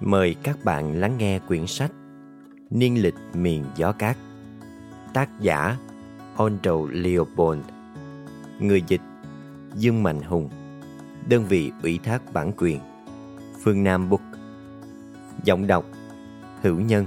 Mời 0.00 0.36
các 0.42 0.64
bạn 0.64 1.00
lắng 1.00 1.18
nghe 1.18 1.38
quyển 1.38 1.66
sách 1.66 1.92
Niên 2.70 3.02
lịch 3.02 3.14
miền 3.34 3.64
gió 3.76 3.92
cát, 3.92 4.16
Tác 5.14 5.40
giả 5.40 5.76
Andrew 6.36 6.86
Leopold, 6.86 7.60
Người 8.60 8.82
dịch 8.86 9.00
Dương 9.74 10.02
Mạnh 10.02 10.20
Hùng, 10.20 10.50
Đơn 11.28 11.44
vị 11.48 11.72
ủy 11.82 11.98
thác 11.98 12.32
bản 12.32 12.52
quyền 12.56 12.80
Phương 13.62 13.84
Nam 13.84 14.10
Book, 14.10 14.20
Giọng 15.44 15.66
đọc 15.66 15.84
Hữu 16.62 16.80
Nhân. 16.80 17.06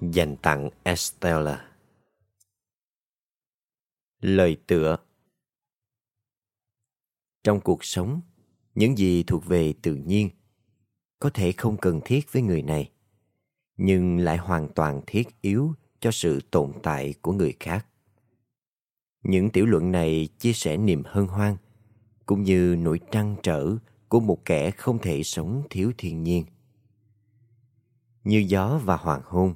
Dành 0.00 0.36
tặng 0.36 0.70
Estella 0.82 1.68
Lời 4.20 4.56
tựa. 4.66 4.96
Trong 7.44 7.60
cuộc 7.60 7.84
sống 7.84 8.20
những 8.76 8.98
gì 8.98 9.22
thuộc 9.22 9.46
về 9.46 9.74
tự 9.82 9.94
nhiên 9.94 10.30
có 11.20 11.30
thể 11.30 11.52
không 11.52 11.76
cần 11.76 12.00
thiết 12.04 12.32
với 12.32 12.42
người 12.42 12.62
này, 12.62 12.90
nhưng 13.76 14.18
lại 14.18 14.36
hoàn 14.36 14.68
toàn 14.74 15.00
thiết 15.06 15.28
yếu 15.40 15.74
cho 16.00 16.10
sự 16.10 16.40
tồn 16.50 16.72
tại 16.82 17.14
của 17.22 17.32
người 17.32 17.54
khác. 17.60 17.86
Những 19.22 19.50
tiểu 19.50 19.66
luận 19.66 19.92
này 19.92 20.28
chia 20.38 20.52
sẻ 20.52 20.76
niềm 20.76 21.02
hân 21.06 21.26
hoan 21.26 21.56
cũng 22.26 22.42
như 22.42 22.76
nỗi 22.78 23.00
trăn 23.10 23.36
trở 23.42 23.76
của 24.08 24.20
một 24.20 24.44
kẻ 24.44 24.70
không 24.70 24.98
thể 24.98 25.22
sống 25.22 25.62
thiếu 25.70 25.92
thiên 25.98 26.22
nhiên. 26.22 26.44
Như 28.24 28.44
gió 28.48 28.80
và 28.84 28.96
hoàng 28.96 29.22
hôn, 29.24 29.54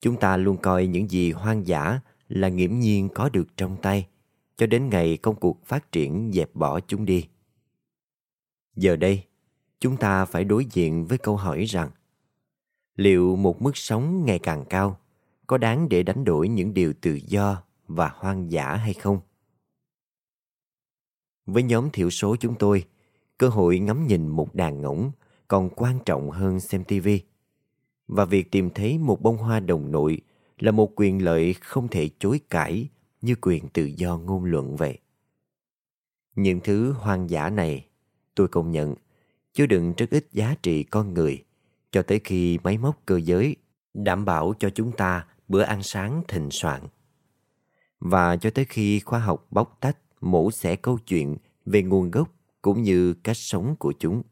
chúng 0.00 0.16
ta 0.20 0.36
luôn 0.36 0.56
coi 0.56 0.86
những 0.86 1.10
gì 1.10 1.32
hoang 1.32 1.66
dã 1.66 2.00
là 2.28 2.48
nghiễm 2.48 2.78
nhiên 2.78 3.08
có 3.14 3.28
được 3.28 3.56
trong 3.56 3.76
tay 3.82 4.06
cho 4.56 4.66
đến 4.66 4.88
ngày 4.88 5.16
công 5.16 5.36
cuộc 5.36 5.66
phát 5.66 5.92
triển 5.92 6.30
dẹp 6.34 6.54
bỏ 6.54 6.80
chúng 6.80 7.04
đi 7.04 7.26
giờ 8.76 8.96
đây, 8.96 9.24
chúng 9.80 9.96
ta 9.96 10.24
phải 10.24 10.44
đối 10.44 10.64
diện 10.64 11.06
với 11.06 11.18
câu 11.18 11.36
hỏi 11.36 11.64
rằng, 11.64 11.90
liệu 12.96 13.36
một 13.36 13.62
mức 13.62 13.76
sống 13.76 14.24
ngày 14.24 14.38
càng 14.38 14.64
cao 14.70 14.98
có 15.46 15.58
đáng 15.58 15.88
để 15.88 16.02
đánh 16.02 16.24
đổi 16.24 16.48
những 16.48 16.74
điều 16.74 16.92
tự 17.00 17.20
do 17.26 17.62
và 17.88 18.10
hoang 18.14 18.52
dã 18.52 18.74
hay 18.74 18.94
không? 18.94 19.20
Với 21.46 21.62
nhóm 21.62 21.90
thiểu 21.90 22.10
số 22.10 22.36
chúng 22.36 22.54
tôi, 22.58 22.84
cơ 23.38 23.48
hội 23.48 23.78
ngắm 23.78 24.06
nhìn 24.06 24.28
một 24.28 24.54
đàn 24.54 24.80
ngỗng 24.80 25.12
còn 25.48 25.70
quan 25.70 25.98
trọng 26.06 26.30
hơn 26.30 26.60
xem 26.60 26.84
tivi 26.84 27.20
và 28.08 28.24
việc 28.24 28.50
tìm 28.50 28.70
thấy 28.70 28.98
một 28.98 29.22
bông 29.22 29.36
hoa 29.36 29.60
đồng 29.60 29.92
nội 29.92 30.20
là 30.58 30.70
một 30.70 30.92
quyền 30.96 31.24
lợi 31.24 31.54
không 31.54 31.88
thể 31.88 32.10
chối 32.18 32.40
cãi 32.50 32.88
như 33.20 33.34
quyền 33.40 33.68
tự 33.68 33.84
do 33.84 34.18
ngôn 34.18 34.44
luận 34.44 34.76
vậy. 34.76 34.98
Những 36.34 36.60
thứ 36.60 36.92
hoang 36.92 37.30
dã 37.30 37.50
này 37.50 37.86
tôi 38.34 38.48
công 38.48 38.70
nhận, 38.70 38.94
chứa 39.52 39.66
đựng 39.66 39.92
rất 39.96 40.10
ít 40.10 40.26
giá 40.32 40.54
trị 40.62 40.82
con 40.82 41.14
người, 41.14 41.44
cho 41.90 42.02
tới 42.02 42.20
khi 42.24 42.58
máy 42.64 42.78
móc 42.78 43.02
cơ 43.06 43.16
giới 43.16 43.56
đảm 43.94 44.24
bảo 44.24 44.54
cho 44.58 44.70
chúng 44.70 44.92
ta 44.92 45.26
bữa 45.48 45.62
ăn 45.62 45.82
sáng 45.82 46.22
thịnh 46.28 46.50
soạn. 46.50 46.82
Và 48.00 48.36
cho 48.36 48.50
tới 48.50 48.64
khi 48.64 49.00
khoa 49.00 49.18
học 49.18 49.46
bóc 49.50 49.76
tách, 49.80 49.98
mổ 50.20 50.50
xẻ 50.50 50.76
câu 50.76 50.98
chuyện 50.98 51.36
về 51.66 51.82
nguồn 51.82 52.10
gốc 52.10 52.30
cũng 52.62 52.82
như 52.82 53.14
cách 53.14 53.36
sống 53.36 53.76
của 53.78 53.92
chúng. 53.98 54.22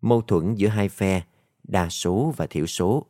Mâu 0.00 0.22
thuẫn 0.22 0.54
giữa 0.54 0.68
hai 0.68 0.88
phe, 0.88 1.22
đa 1.62 1.88
số 1.88 2.34
và 2.36 2.46
thiểu 2.46 2.66
số. 2.66 3.06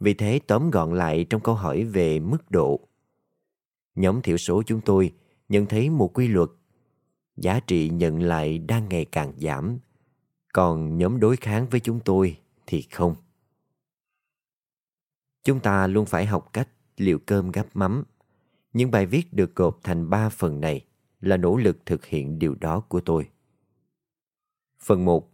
Vì 0.00 0.14
thế 0.14 0.40
tóm 0.46 0.70
gọn 0.70 0.94
lại 0.94 1.26
trong 1.30 1.40
câu 1.40 1.54
hỏi 1.54 1.84
về 1.84 2.20
mức 2.20 2.50
độ. 2.50 2.80
Nhóm 3.94 4.22
thiểu 4.22 4.36
số 4.36 4.62
chúng 4.66 4.80
tôi 4.80 5.12
nhận 5.48 5.66
thấy 5.66 5.90
một 5.90 6.10
quy 6.14 6.28
luật 6.28 6.48
giá 7.40 7.60
trị 7.60 7.88
nhận 7.88 8.22
lại 8.22 8.58
đang 8.58 8.88
ngày 8.88 9.04
càng 9.04 9.32
giảm. 9.36 9.78
Còn 10.52 10.98
nhóm 10.98 11.20
đối 11.20 11.36
kháng 11.36 11.68
với 11.68 11.80
chúng 11.80 12.00
tôi 12.00 12.38
thì 12.66 12.82
không. 12.82 13.14
Chúng 15.44 15.60
ta 15.60 15.86
luôn 15.86 16.06
phải 16.06 16.26
học 16.26 16.50
cách 16.52 16.68
liệu 16.96 17.18
cơm 17.18 17.50
gắp 17.50 17.66
mắm. 17.74 18.04
Những 18.72 18.90
bài 18.90 19.06
viết 19.06 19.32
được 19.32 19.54
gộp 19.54 19.78
thành 19.82 20.10
ba 20.10 20.28
phần 20.28 20.60
này 20.60 20.84
là 21.20 21.36
nỗ 21.36 21.56
lực 21.56 21.86
thực 21.86 22.06
hiện 22.06 22.38
điều 22.38 22.54
đó 22.54 22.80
của 22.80 23.00
tôi. 23.00 23.28
Phần 24.82 25.04
một, 25.04 25.30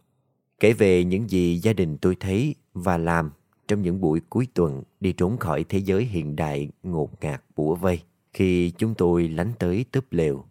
kể 0.59 0.73
về 0.73 1.03
những 1.03 1.29
gì 1.29 1.57
gia 1.57 1.73
đình 1.73 1.97
tôi 1.97 2.15
thấy 2.15 2.55
và 2.73 2.97
làm 2.97 3.31
trong 3.67 3.81
những 3.81 4.01
buổi 4.01 4.21
cuối 4.29 4.47
tuần 4.53 4.83
đi 4.99 5.13
trốn 5.13 5.37
khỏi 5.37 5.65
thế 5.69 5.77
giới 5.77 6.05
hiện 6.05 6.35
đại 6.35 6.69
ngột 6.83 7.23
ngạt 7.23 7.43
bủa 7.55 7.75
vây 7.75 8.01
khi 8.33 8.71
chúng 8.77 8.95
tôi 8.95 9.27
lánh 9.27 9.53
tới 9.59 9.85
túp 9.91 10.05
lều 10.11 10.45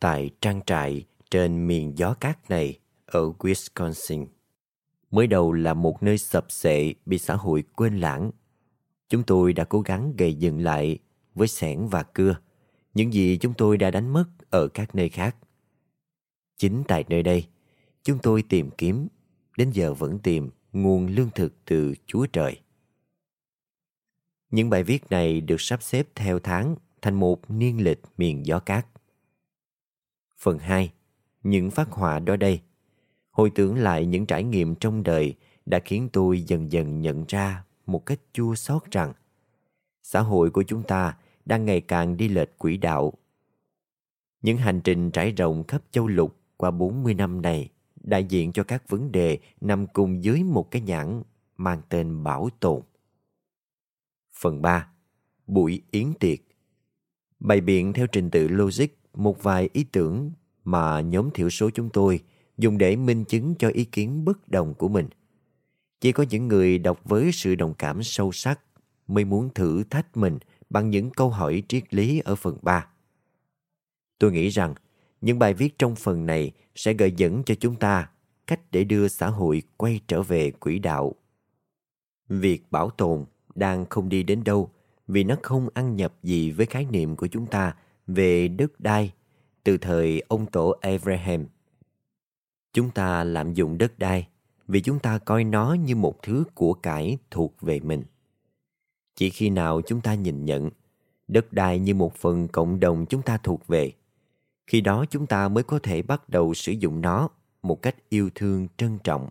tại 0.00 0.30
trang 0.40 0.60
trại 0.66 1.04
trên 1.30 1.66
miền 1.66 1.98
gió 1.98 2.14
cát 2.14 2.50
này 2.50 2.78
ở 3.06 3.32
Wisconsin. 3.38 4.26
Mới 5.10 5.26
đầu 5.26 5.52
là 5.52 5.74
một 5.74 6.02
nơi 6.02 6.18
sập 6.18 6.52
sệ 6.52 6.94
bị 7.06 7.18
xã 7.18 7.34
hội 7.34 7.64
quên 7.76 8.00
lãng. 8.00 8.30
Chúng 9.08 9.22
tôi 9.22 9.52
đã 9.52 9.64
cố 9.64 9.80
gắng 9.80 10.14
gây 10.16 10.34
dựng 10.34 10.60
lại 10.60 10.98
với 11.34 11.48
sẻn 11.48 11.86
và 11.86 12.02
cưa 12.02 12.36
những 12.94 13.12
gì 13.12 13.38
chúng 13.38 13.54
tôi 13.54 13.76
đã 13.76 13.90
đánh 13.90 14.12
mất 14.12 14.24
ở 14.50 14.68
các 14.68 14.94
nơi 14.94 15.08
khác. 15.08 15.36
Chính 16.56 16.82
tại 16.88 17.04
nơi 17.08 17.22
đây, 17.22 17.46
chúng 18.02 18.18
tôi 18.18 18.42
tìm 18.42 18.70
kiếm, 18.78 19.08
đến 19.56 19.70
giờ 19.70 19.94
vẫn 19.94 20.18
tìm 20.18 20.50
nguồn 20.72 21.06
lương 21.06 21.30
thực 21.34 21.64
từ 21.64 21.94
Chúa 22.06 22.26
Trời. 22.26 22.60
Những 24.50 24.70
bài 24.70 24.84
viết 24.84 25.10
này 25.10 25.40
được 25.40 25.60
sắp 25.60 25.82
xếp 25.82 26.08
theo 26.14 26.38
tháng 26.38 26.76
thành 27.02 27.14
một 27.14 27.50
niên 27.50 27.84
lịch 27.84 28.00
miền 28.16 28.46
gió 28.46 28.58
cát. 28.58 28.86
Phần 30.42 30.58
2. 30.58 30.92
Những 31.42 31.70
phát 31.70 31.90
họa 31.90 32.18
đó 32.18 32.36
đây 32.36 32.60
Hồi 33.30 33.50
tưởng 33.54 33.76
lại 33.76 34.06
những 34.06 34.26
trải 34.26 34.44
nghiệm 34.44 34.74
trong 34.74 35.02
đời 35.02 35.34
đã 35.66 35.80
khiến 35.84 36.08
tôi 36.12 36.42
dần 36.42 36.72
dần 36.72 37.00
nhận 37.00 37.24
ra 37.28 37.64
một 37.86 38.06
cách 38.06 38.20
chua 38.32 38.54
xót 38.54 38.82
rằng 38.90 39.12
xã 40.02 40.20
hội 40.20 40.50
của 40.50 40.62
chúng 40.62 40.82
ta 40.82 41.16
đang 41.44 41.64
ngày 41.64 41.80
càng 41.80 42.16
đi 42.16 42.28
lệch 42.28 42.58
quỹ 42.58 42.76
đạo. 42.76 43.12
Những 44.42 44.56
hành 44.56 44.80
trình 44.80 45.10
trải 45.10 45.32
rộng 45.32 45.64
khắp 45.68 45.82
châu 45.90 46.06
lục 46.06 46.36
qua 46.56 46.70
40 46.70 47.14
năm 47.14 47.42
này 47.42 47.68
đại 47.96 48.24
diện 48.24 48.52
cho 48.52 48.64
các 48.64 48.88
vấn 48.88 49.12
đề 49.12 49.38
nằm 49.60 49.86
cùng 49.86 50.24
dưới 50.24 50.42
một 50.42 50.70
cái 50.70 50.82
nhãn 50.82 51.22
mang 51.56 51.82
tên 51.88 52.22
bảo 52.22 52.48
tồn. 52.60 52.82
Phần 54.32 54.62
3. 54.62 54.88
Buổi 55.46 55.82
yến 55.90 56.12
tiệc 56.20 56.38
Bày 57.40 57.60
biện 57.60 57.92
theo 57.92 58.06
trình 58.06 58.30
tự 58.30 58.48
logic 58.48 58.99
một 59.14 59.42
vài 59.42 59.68
ý 59.72 59.84
tưởng 59.84 60.32
mà 60.64 61.00
nhóm 61.00 61.30
thiểu 61.30 61.50
số 61.50 61.70
chúng 61.70 61.90
tôi 61.90 62.20
dùng 62.58 62.78
để 62.78 62.96
minh 62.96 63.24
chứng 63.24 63.54
cho 63.58 63.68
ý 63.68 63.84
kiến 63.84 64.24
bất 64.24 64.48
đồng 64.48 64.74
của 64.74 64.88
mình. 64.88 65.08
Chỉ 66.00 66.12
có 66.12 66.24
những 66.30 66.48
người 66.48 66.78
đọc 66.78 67.00
với 67.04 67.32
sự 67.32 67.54
đồng 67.54 67.74
cảm 67.74 68.02
sâu 68.02 68.32
sắc 68.32 68.60
mới 69.08 69.24
muốn 69.24 69.48
thử 69.54 69.84
thách 69.90 70.16
mình 70.16 70.38
bằng 70.70 70.90
những 70.90 71.10
câu 71.10 71.30
hỏi 71.30 71.62
triết 71.68 71.94
lý 71.94 72.18
ở 72.18 72.34
phần 72.34 72.58
3. 72.62 72.86
Tôi 74.18 74.32
nghĩ 74.32 74.48
rằng 74.48 74.74
những 75.20 75.38
bài 75.38 75.54
viết 75.54 75.78
trong 75.78 75.96
phần 75.96 76.26
này 76.26 76.52
sẽ 76.74 76.92
gợi 76.92 77.12
dẫn 77.16 77.42
cho 77.46 77.54
chúng 77.54 77.76
ta 77.76 78.10
cách 78.46 78.60
để 78.70 78.84
đưa 78.84 79.08
xã 79.08 79.26
hội 79.26 79.62
quay 79.76 80.00
trở 80.08 80.22
về 80.22 80.50
quỹ 80.50 80.78
đạo. 80.78 81.14
Việc 82.28 82.62
bảo 82.70 82.90
tồn 82.90 83.24
đang 83.54 83.86
không 83.86 84.08
đi 84.08 84.22
đến 84.22 84.44
đâu 84.44 84.70
vì 85.08 85.24
nó 85.24 85.36
không 85.42 85.68
ăn 85.74 85.96
nhập 85.96 86.14
gì 86.22 86.50
với 86.50 86.66
khái 86.66 86.84
niệm 86.84 87.16
của 87.16 87.26
chúng 87.26 87.46
ta 87.46 87.74
về 88.06 88.48
đất 88.48 88.80
đai 88.80 89.12
từ 89.64 89.78
thời 89.78 90.22
ông 90.28 90.46
tổ 90.46 90.70
Abraham. 90.80 91.46
Chúng 92.72 92.90
ta 92.90 93.24
lạm 93.24 93.54
dụng 93.54 93.78
đất 93.78 93.98
đai 93.98 94.28
vì 94.68 94.80
chúng 94.80 94.98
ta 94.98 95.18
coi 95.18 95.44
nó 95.44 95.74
như 95.74 95.96
một 95.96 96.22
thứ 96.22 96.44
của 96.54 96.74
cải 96.74 97.18
thuộc 97.30 97.60
về 97.60 97.80
mình. 97.80 98.04
Chỉ 99.14 99.30
khi 99.30 99.50
nào 99.50 99.80
chúng 99.86 100.00
ta 100.00 100.14
nhìn 100.14 100.44
nhận 100.44 100.70
đất 101.28 101.52
đai 101.52 101.78
như 101.78 101.94
một 101.94 102.14
phần 102.14 102.48
cộng 102.48 102.80
đồng 102.80 103.06
chúng 103.06 103.22
ta 103.22 103.38
thuộc 103.38 103.66
về, 103.66 103.92
khi 104.66 104.80
đó 104.80 105.04
chúng 105.10 105.26
ta 105.26 105.48
mới 105.48 105.64
có 105.64 105.78
thể 105.82 106.02
bắt 106.02 106.28
đầu 106.28 106.54
sử 106.54 106.72
dụng 106.72 107.00
nó 107.00 107.28
một 107.62 107.82
cách 107.82 107.96
yêu 108.08 108.30
thương 108.34 108.68
trân 108.76 108.98
trọng. 109.04 109.28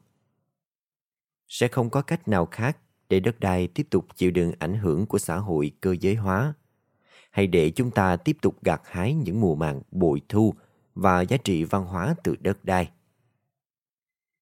Sẽ 1.47 1.67
không 1.67 1.89
có 1.89 2.01
cách 2.01 2.27
nào 2.27 2.45
khác 2.45 2.77
để 3.09 3.19
đất 3.19 3.39
đai 3.39 3.67
tiếp 3.67 3.87
tục 3.89 4.05
chịu 4.15 4.31
đựng 4.31 4.51
ảnh 4.59 4.77
hưởng 4.77 5.05
của 5.05 5.17
xã 5.17 5.37
hội 5.37 5.71
cơ 5.81 5.95
giới 5.99 6.15
hóa 6.15 6.53
hay 7.39 7.47
để 7.47 7.69
chúng 7.69 7.91
ta 7.91 8.15
tiếp 8.15 8.37
tục 8.41 8.63
gặt 8.63 8.81
hái 8.85 9.13
những 9.13 9.41
mùa 9.41 9.55
màng 9.55 9.81
bội 9.91 10.21
thu 10.29 10.53
và 10.95 11.21
giá 11.21 11.37
trị 11.37 11.63
văn 11.63 11.85
hóa 11.85 12.15
từ 12.23 12.35
đất 12.39 12.65
đai. 12.65 12.89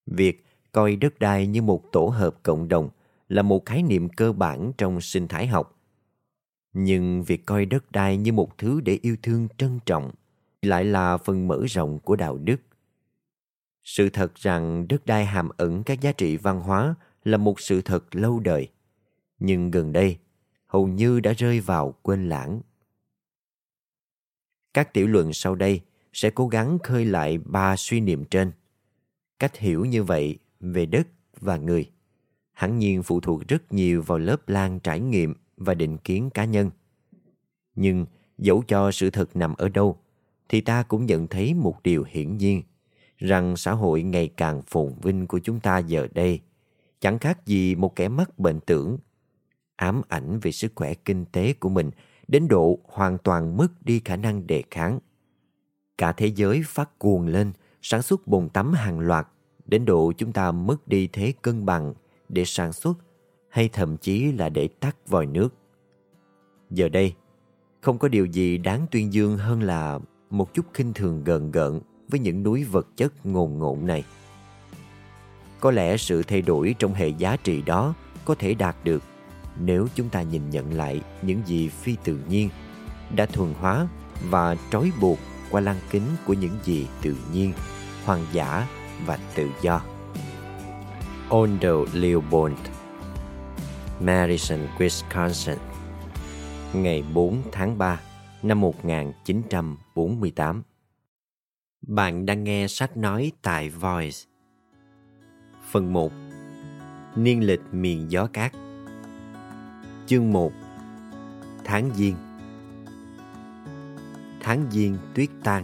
Việc 0.05 0.45
coi 0.71 0.95
đất 0.95 1.19
đai 1.19 1.47
như 1.47 1.61
một 1.61 1.91
tổ 1.91 2.05
hợp 2.05 2.35
cộng 2.43 2.67
đồng 2.67 2.89
là 3.29 3.41
một 3.41 3.65
khái 3.65 3.83
niệm 3.83 4.09
cơ 4.09 4.31
bản 4.31 4.71
trong 4.77 5.01
sinh 5.01 5.27
thái 5.27 5.47
học. 5.47 5.79
Nhưng 6.73 7.23
việc 7.23 7.45
coi 7.45 7.65
đất 7.65 7.91
đai 7.91 8.17
như 8.17 8.33
một 8.33 8.57
thứ 8.57 8.81
để 8.81 8.99
yêu 9.01 9.15
thương 9.23 9.47
trân 9.57 9.79
trọng 9.85 10.11
lại 10.61 10.85
là 10.85 11.17
phần 11.17 11.47
mở 11.47 11.65
rộng 11.67 11.99
của 11.99 12.15
đạo 12.15 12.37
đức. 12.37 12.57
Sự 13.83 14.09
thật 14.09 14.35
rằng 14.35 14.87
đất 14.87 15.05
đai 15.05 15.25
hàm 15.25 15.49
ẩn 15.57 15.83
các 15.83 16.01
giá 16.01 16.11
trị 16.11 16.37
văn 16.37 16.61
hóa 16.61 16.95
là 17.23 17.37
một 17.37 17.59
sự 17.59 17.81
thật 17.81 18.15
lâu 18.15 18.39
đời. 18.39 18.67
Nhưng 19.39 19.71
gần 19.71 19.93
đây, 19.93 20.17
hầu 20.67 20.87
như 20.87 21.19
đã 21.19 21.33
rơi 21.33 21.59
vào 21.59 21.93
quên 22.01 22.29
lãng. 22.29 22.61
Các 24.77 24.93
tiểu 24.93 25.07
luận 25.07 25.33
sau 25.33 25.55
đây 25.55 25.81
sẽ 26.13 26.29
cố 26.29 26.47
gắng 26.47 26.77
khơi 26.83 27.05
lại 27.05 27.37
ba 27.37 27.75
suy 27.75 27.99
niệm 27.99 28.25
trên. 28.25 28.51
Cách 29.39 29.57
hiểu 29.57 29.85
như 29.85 30.03
vậy 30.03 30.37
về 30.59 30.85
đất 30.85 31.07
và 31.39 31.57
người 31.57 31.91
hẳn 32.53 32.79
nhiên 32.79 33.03
phụ 33.03 33.19
thuộc 33.19 33.47
rất 33.47 33.73
nhiều 33.73 34.01
vào 34.01 34.17
lớp 34.17 34.49
lan 34.49 34.79
trải 34.79 34.99
nghiệm 34.99 35.33
và 35.57 35.73
định 35.73 35.97
kiến 35.97 36.29
cá 36.29 36.45
nhân. 36.45 36.69
Nhưng 37.75 38.05
dẫu 38.37 38.63
cho 38.67 38.91
sự 38.91 39.09
thật 39.09 39.35
nằm 39.35 39.55
ở 39.55 39.69
đâu, 39.69 39.97
thì 40.49 40.61
ta 40.61 40.83
cũng 40.83 41.05
nhận 41.05 41.27
thấy 41.27 41.53
một 41.53 41.83
điều 41.83 42.05
hiển 42.09 42.37
nhiên, 42.37 42.61
rằng 43.17 43.57
xã 43.57 43.71
hội 43.71 44.03
ngày 44.03 44.29
càng 44.37 44.61
phồn 44.67 44.93
vinh 45.01 45.27
của 45.27 45.39
chúng 45.39 45.59
ta 45.59 45.77
giờ 45.77 46.07
đây 46.13 46.39
chẳng 46.99 47.19
khác 47.19 47.45
gì 47.45 47.75
một 47.75 47.95
kẻ 47.95 48.07
mắc 48.07 48.39
bệnh 48.39 48.59
tưởng, 48.59 48.97
ám 49.75 50.01
ảnh 50.07 50.39
về 50.39 50.51
sức 50.51 50.71
khỏe 50.75 50.93
kinh 50.93 51.25
tế 51.25 51.53
của 51.53 51.69
mình 51.69 51.91
đến 52.27 52.47
độ 52.47 52.79
hoàn 52.83 53.17
toàn 53.17 53.57
mất 53.57 53.67
đi 53.81 54.01
khả 54.05 54.15
năng 54.15 54.47
đề 54.47 54.63
kháng. 54.71 54.99
Cả 55.97 56.11
thế 56.11 56.27
giới 56.27 56.63
phát 56.65 56.99
cuồng 56.99 57.27
lên, 57.27 57.51
sản 57.81 58.01
xuất 58.01 58.27
bồn 58.27 58.49
tắm 58.49 58.73
hàng 58.73 58.99
loạt, 58.99 59.27
đến 59.65 59.85
độ 59.85 60.11
chúng 60.17 60.33
ta 60.33 60.51
mất 60.51 60.87
đi 60.87 61.07
thế 61.07 61.33
cân 61.41 61.65
bằng 61.65 61.93
để 62.29 62.45
sản 62.45 62.73
xuất 62.73 62.97
hay 63.49 63.69
thậm 63.73 63.97
chí 63.97 64.31
là 64.31 64.49
để 64.49 64.67
tắt 64.67 64.95
vòi 65.07 65.25
nước. 65.25 65.53
Giờ 66.69 66.89
đây, 66.89 67.13
không 67.81 67.97
có 67.97 68.07
điều 68.07 68.25
gì 68.25 68.57
đáng 68.57 68.85
tuyên 68.91 69.13
dương 69.13 69.37
hơn 69.37 69.61
là 69.63 69.99
một 70.29 70.53
chút 70.53 70.65
khinh 70.73 70.93
thường 70.93 71.23
gần 71.23 71.51
gợn 71.51 71.79
với 72.09 72.19
những 72.19 72.43
núi 72.43 72.63
vật 72.63 72.87
chất 72.97 73.25
ngồn 73.25 73.57
ngộn 73.57 73.85
này. 73.85 74.03
Có 75.59 75.71
lẽ 75.71 75.97
sự 75.97 76.23
thay 76.23 76.41
đổi 76.41 76.75
trong 76.79 76.93
hệ 76.93 77.07
giá 77.07 77.37
trị 77.37 77.61
đó 77.61 77.93
có 78.25 78.35
thể 78.35 78.53
đạt 78.53 78.75
được 78.83 79.03
nếu 79.59 79.87
chúng 79.95 80.09
ta 80.09 80.21
nhìn 80.21 80.49
nhận 80.49 80.73
lại 80.73 81.01
những 81.21 81.41
gì 81.45 81.69
phi 81.69 81.95
tự 82.03 82.19
nhiên 82.29 82.49
đã 83.15 83.25
thuần 83.25 83.53
hóa 83.53 83.87
và 84.29 84.55
trói 84.71 84.91
buộc 85.01 85.19
qua 85.51 85.61
lăng 85.61 85.79
kính 85.89 86.03
của 86.25 86.33
những 86.33 86.57
gì 86.63 86.87
tự 87.01 87.15
nhiên, 87.33 87.53
hoang 88.05 88.25
dã 88.31 88.67
và 89.05 89.19
tự 89.35 89.49
do. 89.61 89.81
Ondo 91.29 91.75
Leopold 91.93 92.57
Madison, 93.99 94.59
Wisconsin 94.77 95.57
Ngày 96.73 97.03
4 97.13 97.41
tháng 97.51 97.77
3 97.77 98.01
năm 98.43 98.61
1948 98.61 100.63
Bạn 101.81 102.25
đang 102.25 102.43
nghe 102.43 102.67
sách 102.67 102.97
nói 102.97 103.31
tại 103.41 103.69
Voice. 103.69 104.17
Phần 105.71 105.93
1 105.93 106.11
Niên 107.15 107.47
lịch 107.47 107.61
miền 107.71 108.11
gió 108.11 108.27
cát. 108.33 108.51
Chương 110.07 110.33
1 110.33 110.51
Tháng 111.63 111.91
Giêng. 111.95 112.15
Tháng 114.41 114.67
Giêng 114.71 114.97
tuyết 115.15 115.29
tan. 115.43 115.63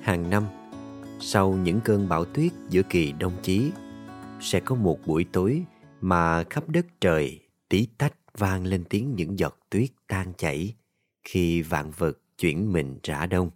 Hàng 0.00 0.30
năm 0.30 0.44
sau 1.20 1.52
những 1.52 1.80
cơn 1.84 2.08
bão 2.08 2.24
tuyết 2.24 2.52
giữa 2.68 2.82
kỳ 2.82 3.12
đông 3.12 3.32
chí 3.42 3.70
sẽ 4.40 4.60
có 4.60 4.74
một 4.74 4.98
buổi 5.06 5.24
tối 5.32 5.64
mà 6.00 6.44
khắp 6.50 6.68
đất 6.68 6.86
trời 7.00 7.40
tí 7.68 7.88
tách 7.98 8.14
vang 8.38 8.66
lên 8.66 8.84
tiếng 8.90 9.14
những 9.16 9.38
giọt 9.38 9.58
tuyết 9.70 9.90
tan 10.06 10.32
chảy 10.38 10.74
khi 11.24 11.62
vạn 11.62 11.90
vật 11.90 12.18
chuyển 12.38 12.72
mình 12.72 12.98
rã 13.02 13.26
đông. 13.26 13.50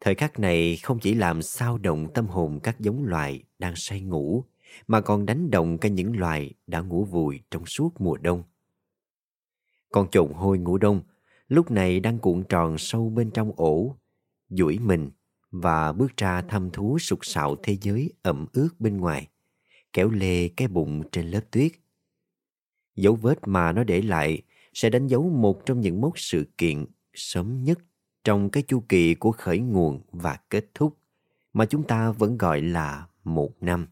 Thời 0.00 0.14
khắc 0.14 0.38
này 0.38 0.76
không 0.82 0.98
chỉ 0.98 1.14
làm 1.14 1.42
sao 1.42 1.78
động 1.78 2.08
tâm 2.14 2.26
hồn 2.26 2.60
các 2.62 2.80
giống 2.80 3.04
loài 3.04 3.42
đang 3.58 3.76
say 3.76 4.00
ngủ, 4.00 4.44
mà 4.88 5.00
còn 5.00 5.26
đánh 5.26 5.50
động 5.50 5.78
cả 5.78 5.88
những 5.88 6.18
loài 6.18 6.54
đã 6.66 6.80
ngủ 6.80 7.04
vùi 7.04 7.40
trong 7.50 7.66
suốt 7.66 8.00
mùa 8.00 8.16
đông. 8.16 8.42
Con 9.92 10.08
trồn 10.10 10.32
hôi 10.32 10.58
ngủ 10.58 10.78
đông 10.78 11.02
lúc 11.48 11.70
này 11.70 12.00
đang 12.00 12.18
cuộn 12.18 12.44
tròn 12.48 12.78
sâu 12.78 13.10
bên 13.10 13.30
trong 13.30 13.52
ổ, 13.56 13.96
duỗi 14.48 14.78
mình 14.78 15.10
và 15.50 15.92
bước 15.92 16.16
ra 16.16 16.42
thăm 16.42 16.70
thú 16.70 16.98
sục 16.98 17.18
sạo 17.22 17.56
thế 17.62 17.76
giới 17.80 18.12
ẩm 18.22 18.46
ướt 18.52 18.68
bên 18.78 18.96
ngoài, 18.96 19.28
kéo 19.92 20.10
lê 20.10 20.48
cái 20.48 20.68
bụng 20.68 21.02
trên 21.12 21.26
lớp 21.26 21.40
tuyết. 21.50 21.72
Dấu 22.96 23.16
vết 23.16 23.38
mà 23.48 23.72
nó 23.72 23.84
để 23.84 24.02
lại 24.02 24.42
sẽ 24.74 24.90
đánh 24.90 25.06
dấu 25.06 25.30
một 25.30 25.66
trong 25.66 25.80
những 25.80 26.00
mốc 26.00 26.18
sự 26.18 26.46
kiện 26.58 26.84
sớm 27.14 27.64
nhất 27.64 27.78
trong 28.24 28.50
cái 28.50 28.62
chu 28.62 28.82
kỳ 28.88 29.14
của 29.14 29.32
khởi 29.32 29.58
nguồn 29.58 30.00
và 30.12 30.38
kết 30.50 30.66
thúc 30.74 30.98
mà 31.52 31.66
chúng 31.66 31.86
ta 31.86 32.12
vẫn 32.12 32.38
gọi 32.38 32.62
là 32.62 33.06
một 33.24 33.62
năm. 33.62 33.86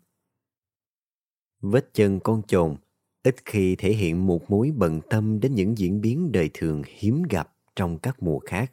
Vết 1.63 1.95
chân 1.95 2.21
con 2.21 2.43
chồn 2.47 2.77
ít 3.23 3.37
khi 3.45 3.77
thể 3.77 3.93
hiện 3.93 4.27
một 4.27 4.51
mối 4.51 4.73
bận 4.77 5.01
tâm 5.11 5.41
đến 5.41 5.55
những 5.55 5.79
diễn 5.79 6.01
biến 6.01 6.33
đời 6.33 6.51
thường 6.55 6.83
hiếm 6.87 7.23
gặp 7.31 7.53
trong 7.77 7.99
các 7.99 8.23
mùa 8.23 8.39
khác. 8.39 8.73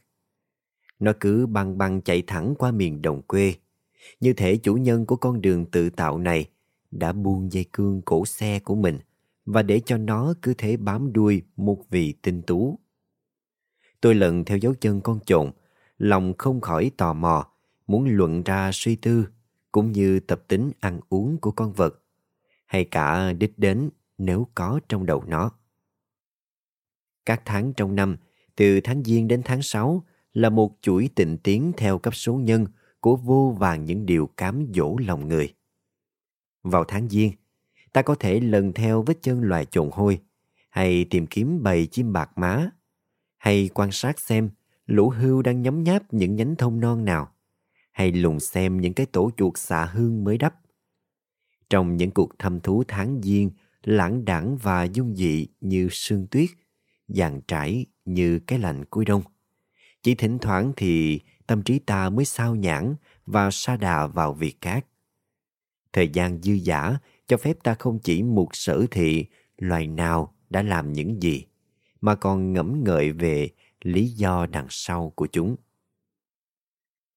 Nó 0.99 1.13
cứ 1.19 1.45
băng 1.45 1.77
băng 1.77 2.01
chạy 2.01 2.23
thẳng 2.27 2.53
qua 2.57 2.71
miền 2.71 3.01
đồng 3.01 3.21
quê. 3.21 3.55
Như 4.19 4.33
thể 4.33 4.57
chủ 4.57 4.75
nhân 4.75 5.05
của 5.05 5.15
con 5.15 5.41
đường 5.41 5.65
tự 5.65 5.89
tạo 5.89 6.17
này 6.17 6.49
đã 6.91 7.13
buông 7.13 7.51
dây 7.51 7.65
cương 7.73 8.01
cổ 8.01 8.25
xe 8.25 8.59
của 8.59 8.75
mình 8.75 8.99
và 9.45 9.63
để 9.63 9.81
cho 9.85 9.97
nó 9.97 10.33
cứ 10.41 10.53
thế 10.57 10.77
bám 10.77 11.13
đuôi 11.13 11.41
một 11.55 11.83
vị 11.89 12.13
tinh 12.21 12.41
tú. 12.41 12.79
Tôi 14.01 14.15
lần 14.15 14.45
theo 14.45 14.57
dấu 14.57 14.73
chân 14.73 15.01
con 15.01 15.19
trộn, 15.25 15.51
lòng 15.97 16.33
không 16.37 16.61
khỏi 16.61 16.91
tò 16.97 17.13
mò, 17.13 17.47
muốn 17.87 18.07
luận 18.07 18.43
ra 18.43 18.69
suy 18.73 18.95
tư, 18.95 19.27
cũng 19.71 19.91
như 19.91 20.19
tập 20.19 20.43
tính 20.47 20.71
ăn 20.79 20.99
uống 21.09 21.37
của 21.37 21.51
con 21.51 21.73
vật, 21.73 22.03
hay 22.69 22.85
cả 22.85 23.33
đích 23.33 23.59
đến 23.59 23.89
nếu 24.17 24.47
có 24.55 24.79
trong 24.89 25.05
đầu 25.05 25.23
nó. 25.27 25.51
Các 27.25 27.41
tháng 27.45 27.73
trong 27.73 27.95
năm, 27.95 28.17
từ 28.55 28.79
tháng 28.83 29.03
Giêng 29.03 29.27
đến 29.27 29.41
tháng 29.45 29.61
6, 29.61 30.03
là 30.33 30.49
một 30.49 30.77
chuỗi 30.81 31.09
tịnh 31.15 31.37
tiến 31.37 31.71
theo 31.77 31.97
cấp 31.97 32.15
số 32.15 32.33
nhân 32.33 32.65
của 32.99 33.15
vô 33.15 33.55
vàng 33.59 33.85
những 33.85 34.05
điều 34.05 34.27
cám 34.37 34.65
dỗ 34.75 34.97
lòng 34.97 35.27
người. 35.27 35.53
Vào 36.63 36.83
tháng 36.83 37.09
Giêng, 37.09 37.31
ta 37.93 38.01
có 38.01 38.15
thể 38.15 38.39
lần 38.39 38.73
theo 38.73 39.01
vết 39.01 39.17
chân 39.21 39.41
loài 39.41 39.65
trồn 39.65 39.89
hôi, 39.93 40.19
hay 40.69 41.05
tìm 41.09 41.27
kiếm 41.27 41.63
bầy 41.63 41.87
chim 41.87 42.13
bạc 42.13 42.37
má, 42.37 42.69
hay 43.37 43.69
quan 43.73 43.91
sát 43.91 44.19
xem 44.19 44.49
lũ 44.85 45.09
hưu 45.09 45.41
đang 45.41 45.61
nhấm 45.61 45.83
nháp 45.83 46.13
những 46.13 46.35
nhánh 46.35 46.55
thông 46.55 46.79
non 46.79 47.05
nào, 47.05 47.31
hay 47.91 48.11
lùng 48.11 48.39
xem 48.39 48.81
những 48.81 48.93
cái 48.93 49.05
tổ 49.05 49.31
chuột 49.37 49.57
xạ 49.57 49.85
hương 49.85 50.23
mới 50.23 50.37
đắp. 50.37 50.55
Trong 51.69 51.97
những 51.97 52.11
cuộc 52.11 52.39
thăm 52.39 52.59
thú 52.59 52.83
tháng 52.87 53.21
Giêng, 53.23 53.51
lãng 53.83 54.25
đãng 54.25 54.57
và 54.57 54.83
dung 54.83 55.15
dị 55.15 55.47
như 55.61 55.87
sương 55.91 56.27
tuyết, 56.27 56.49
dàn 57.07 57.41
trải 57.47 57.85
như 58.05 58.39
cái 58.39 58.59
lạnh 58.59 58.85
cuối 58.85 59.05
đông. 59.05 59.21
Chỉ 60.03 60.15
thỉnh 60.15 60.37
thoảng 60.41 60.73
thì 60.77 61.19
tâm 61.47 61.63
trí 61.63 61.79
ta 61.79 62.09
mới 62.09 62.25
sao 62.25 62.55
nhãn 62.55 62.95
và 63.25 63.49
sa 63.51 63.77
đà 63.77 64.07
vào 64.07 64.33
việc 64.33 64.61
khác. 64.61 64.85
Thời 65.93 66.07
gian 66.07 66.41
dư 66.41 66.57
dả 66.57 66.99
cho 67.27 67.37
phép 67.37 67.63
ta 67.63 67.73
không 67.73 67.99
chỉ 67.99 68.23
mục 68.23 68.49
sở 68.51 68.85
thị 68.91 69.25
loài 69.57 69.87
nào 69.87 70.33
đã 70.49 70.61
làm 70.61 70.93
những 70.93 71.21
gì, 71.21 71.45
mà 72.01 72.15
còn 72.15 72.53
ngẫm 72.53 72.83
ngợi 72.83 73.11
về 73.11 73.49
lý 73.81 74.07
do 74.07 74.45
đằng 74.45 74.67
sau 74.69 75.13
của 75.15 75.27
chúng. 75.27 75.55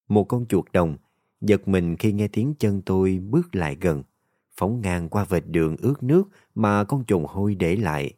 Một 0.09 0.25
con 0.25 0.47
chuột 0.47 0.73
đồng 0.73 0.97
giật 1.41 1.69
mình 1.69 1.97
khi 1.97 2.13
nghe 2.13 2.29
tiếng 2.29 2.55
chân 2.59 2.83
tôi 2.87 3.19
bước 3.19 3.55
lại 3.55 3.77
gần, 3.81 4.03
phóng 4.57 4.81
ngang 4.81 5.09
qua 5.09 5.25
vệt 5.25 5.45
đường 5.47 5.77
ướt 5.77 6.03
nước 6.03 6.25
mà 6.55 6.85
con 6.85 7.05
trùng 7.05 7.25
hôi 7.29 7.55
để 7.55 7.77
lại. 7.77 8.13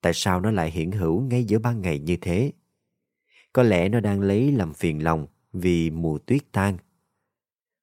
Tại 0.00 0.12
sao 0.14 0.40
nó 0.40 0.50
lại 0.50 0.70
hiện 0.70 0.92
hữu 0.92 1.20
ngay 1.20 1.44
giữa 1.44 1.58
ban 1.58 1.82
ngày 1.82 1.98
như 1.98 2.16
thế? 2.20 2.52
Có 3.52 3.62
lẽ 3.62 3.88
nó 3.88 4.00
đang 4.00 4.20
lấy 4.20 4.52
làm 4.52 4.74
phiền 4.74 5.04
lòng 5.04 5.26
vì 5.52 5.90
mùa 5.90 6.18
tuyết 6.18 6.52
tan. 6.52 6.76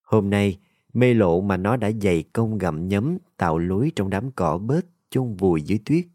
Hôm 0.01 0.29
nay, 0.29 0.59
mê 0.93 1.13
lộ 1.13 1.41
mà 1.41 1.57
nó 1.57 1.77
đã 1.77 1.91
dày 2.01 2.23
công 2.33 2.57
gặm 2.57 2.87
nhấm 2.87 3.17
tạo 3.37 3.57
lối 3.57 3.91
trong 3.95 4.09
đám 4.09 4.31
cỏ 4.31 4.57
bết 4.57 4.85
chôn 5.09 5.35
vùi 5.35 5.61
dưới 5.61 5.79
tuyết 5.85 6.05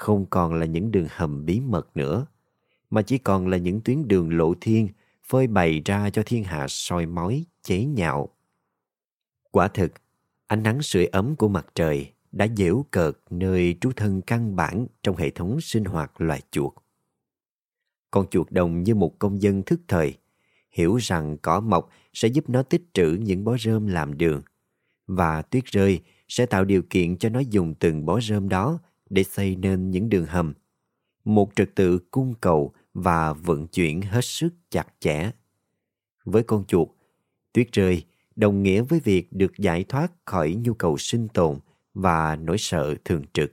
không 0.00 0.26
còn 0.30 0.54
là 0.54 0.66
những 0.66 0.90
đường 0.90 1.06
hầm 1.10 1.46
bí 1.46 1.60
mật 1.60 1.96
nữa 1.96 2.26
mà 2.90 3.02
chỉ 3.02 3.18
còn 3.18 3.48
là 3.48 3.56
những 3.56 3.80
tuyến 3.80 4.08
đường 4.08 4.36
lộ 4.36 4.54
thiên 4.60 4.88
phơi 5.26 5.46
bày 5.46 5.82
ra 5.84 6.10
cho 6.10 6.22
thiên 6.26 6.44
hạ 6.44 6.66
soi 6.68 7.06
mói 7.06 7.44
chế 7.62 7.84
nhạo 7.84 8.28
quả 9.50 9.68
thực 9.68 9.92
ánh 10.50 10.62
nắng 10.62 10.82
sưởi 10.82 11.06
ấm 11.06 11.36
của 11.36 11.48
mặt 11.48 11.66
trời 11.74 12.12
đã 12.32 12.46
dễu 12.56 12.84
cợt 12.90 13.18
nơi 13.30 13.76
trú 13.80 13.92
thân 13.96 14.22
căn 14.22 14.56
bản 14.56 14.86
trong 15.02 15.16
hệ 15.16 15.30
thống 15.30 15.60
sinh 15.60 15.84
hoạt 15.84 16.20
loài 16.20 16.42
chuột 16.50 16.72
con 18.10 18.26
chuột 18.30 18.50
đồng 18.50 18.82
như 18.82 18.94
một 18.94 19.18
công 19.18 19.42
dân 19.42 19.62
thức 19.62 19.80
thời, 19.88 20.14
hiểu 20.70 20.96
rằng 20.96 21.36
cỏ 21.42 21.60
mọc 21.60 21.90
sẽ 22.12 22.28
giúp 22.28 22.48
nó 22.48 22.62
tích 22.62 22.82
trữ 22.94 23.18
những 23.20 23.44
bó 23.44 23.56
rơm 23.58 23.86
làm 23.86 24.18
đường, 24.18 24.42
và 25.06 25.42
tuyết 25.42 25.64
rơi 25.64 26.00
sẽ 26.28 26.46
tạo 26.46 26.64
điều 26.64 26.82
kiện 26.90 27.16
cho 27.16 27.28
nó 27.28 27.40
dùng 27.40 27.74
từng 27.74 28.06
bó 28.06 28.20
rơm 28.20 28.48
đó 28.48 28.78
để 29.10 29.22
xây 29.24 29.56
nên 29.56 29.90
những 29.90 30.08
đường 30.08 30.26
hầm. 30.26 30.54
Một 31.24 31.50
trật 31.56 31.74
tự 31.74 31.98
cung 32.10 32.34
cầu 32.40 32.72
và 32.94 33.32
vận 33.32 33.66
chuyển 33.66 34.02
hết 34.02 34.24
sức 34.24 34.54
chặt 34.70 34.86
chẽ. 35.00 35.30
Với 36.24 36.42
con 36.42 36.64
chuột, 36.64 36.88
tuyết 37.52 37.72
rơi 37.72 38.04
đồng 38.40 38.62
nghĩa 38.62 38.82
với 38.82 39.00
việc 39.00 39.32
được 39.32 39.52
giải 39.58 39.84
thoát 39.84 40.12
khỏi 40.24 40.54
nhu 40.64 40.74
cầu 40.74 40.96
sinh 40.98 41.28
tồn 41.28 41.58
và 41.94 42.36
nỗi 42.36 42.58
sợ 42.58 42.94
thường 43.04 43.24
trực. 43.32 43.52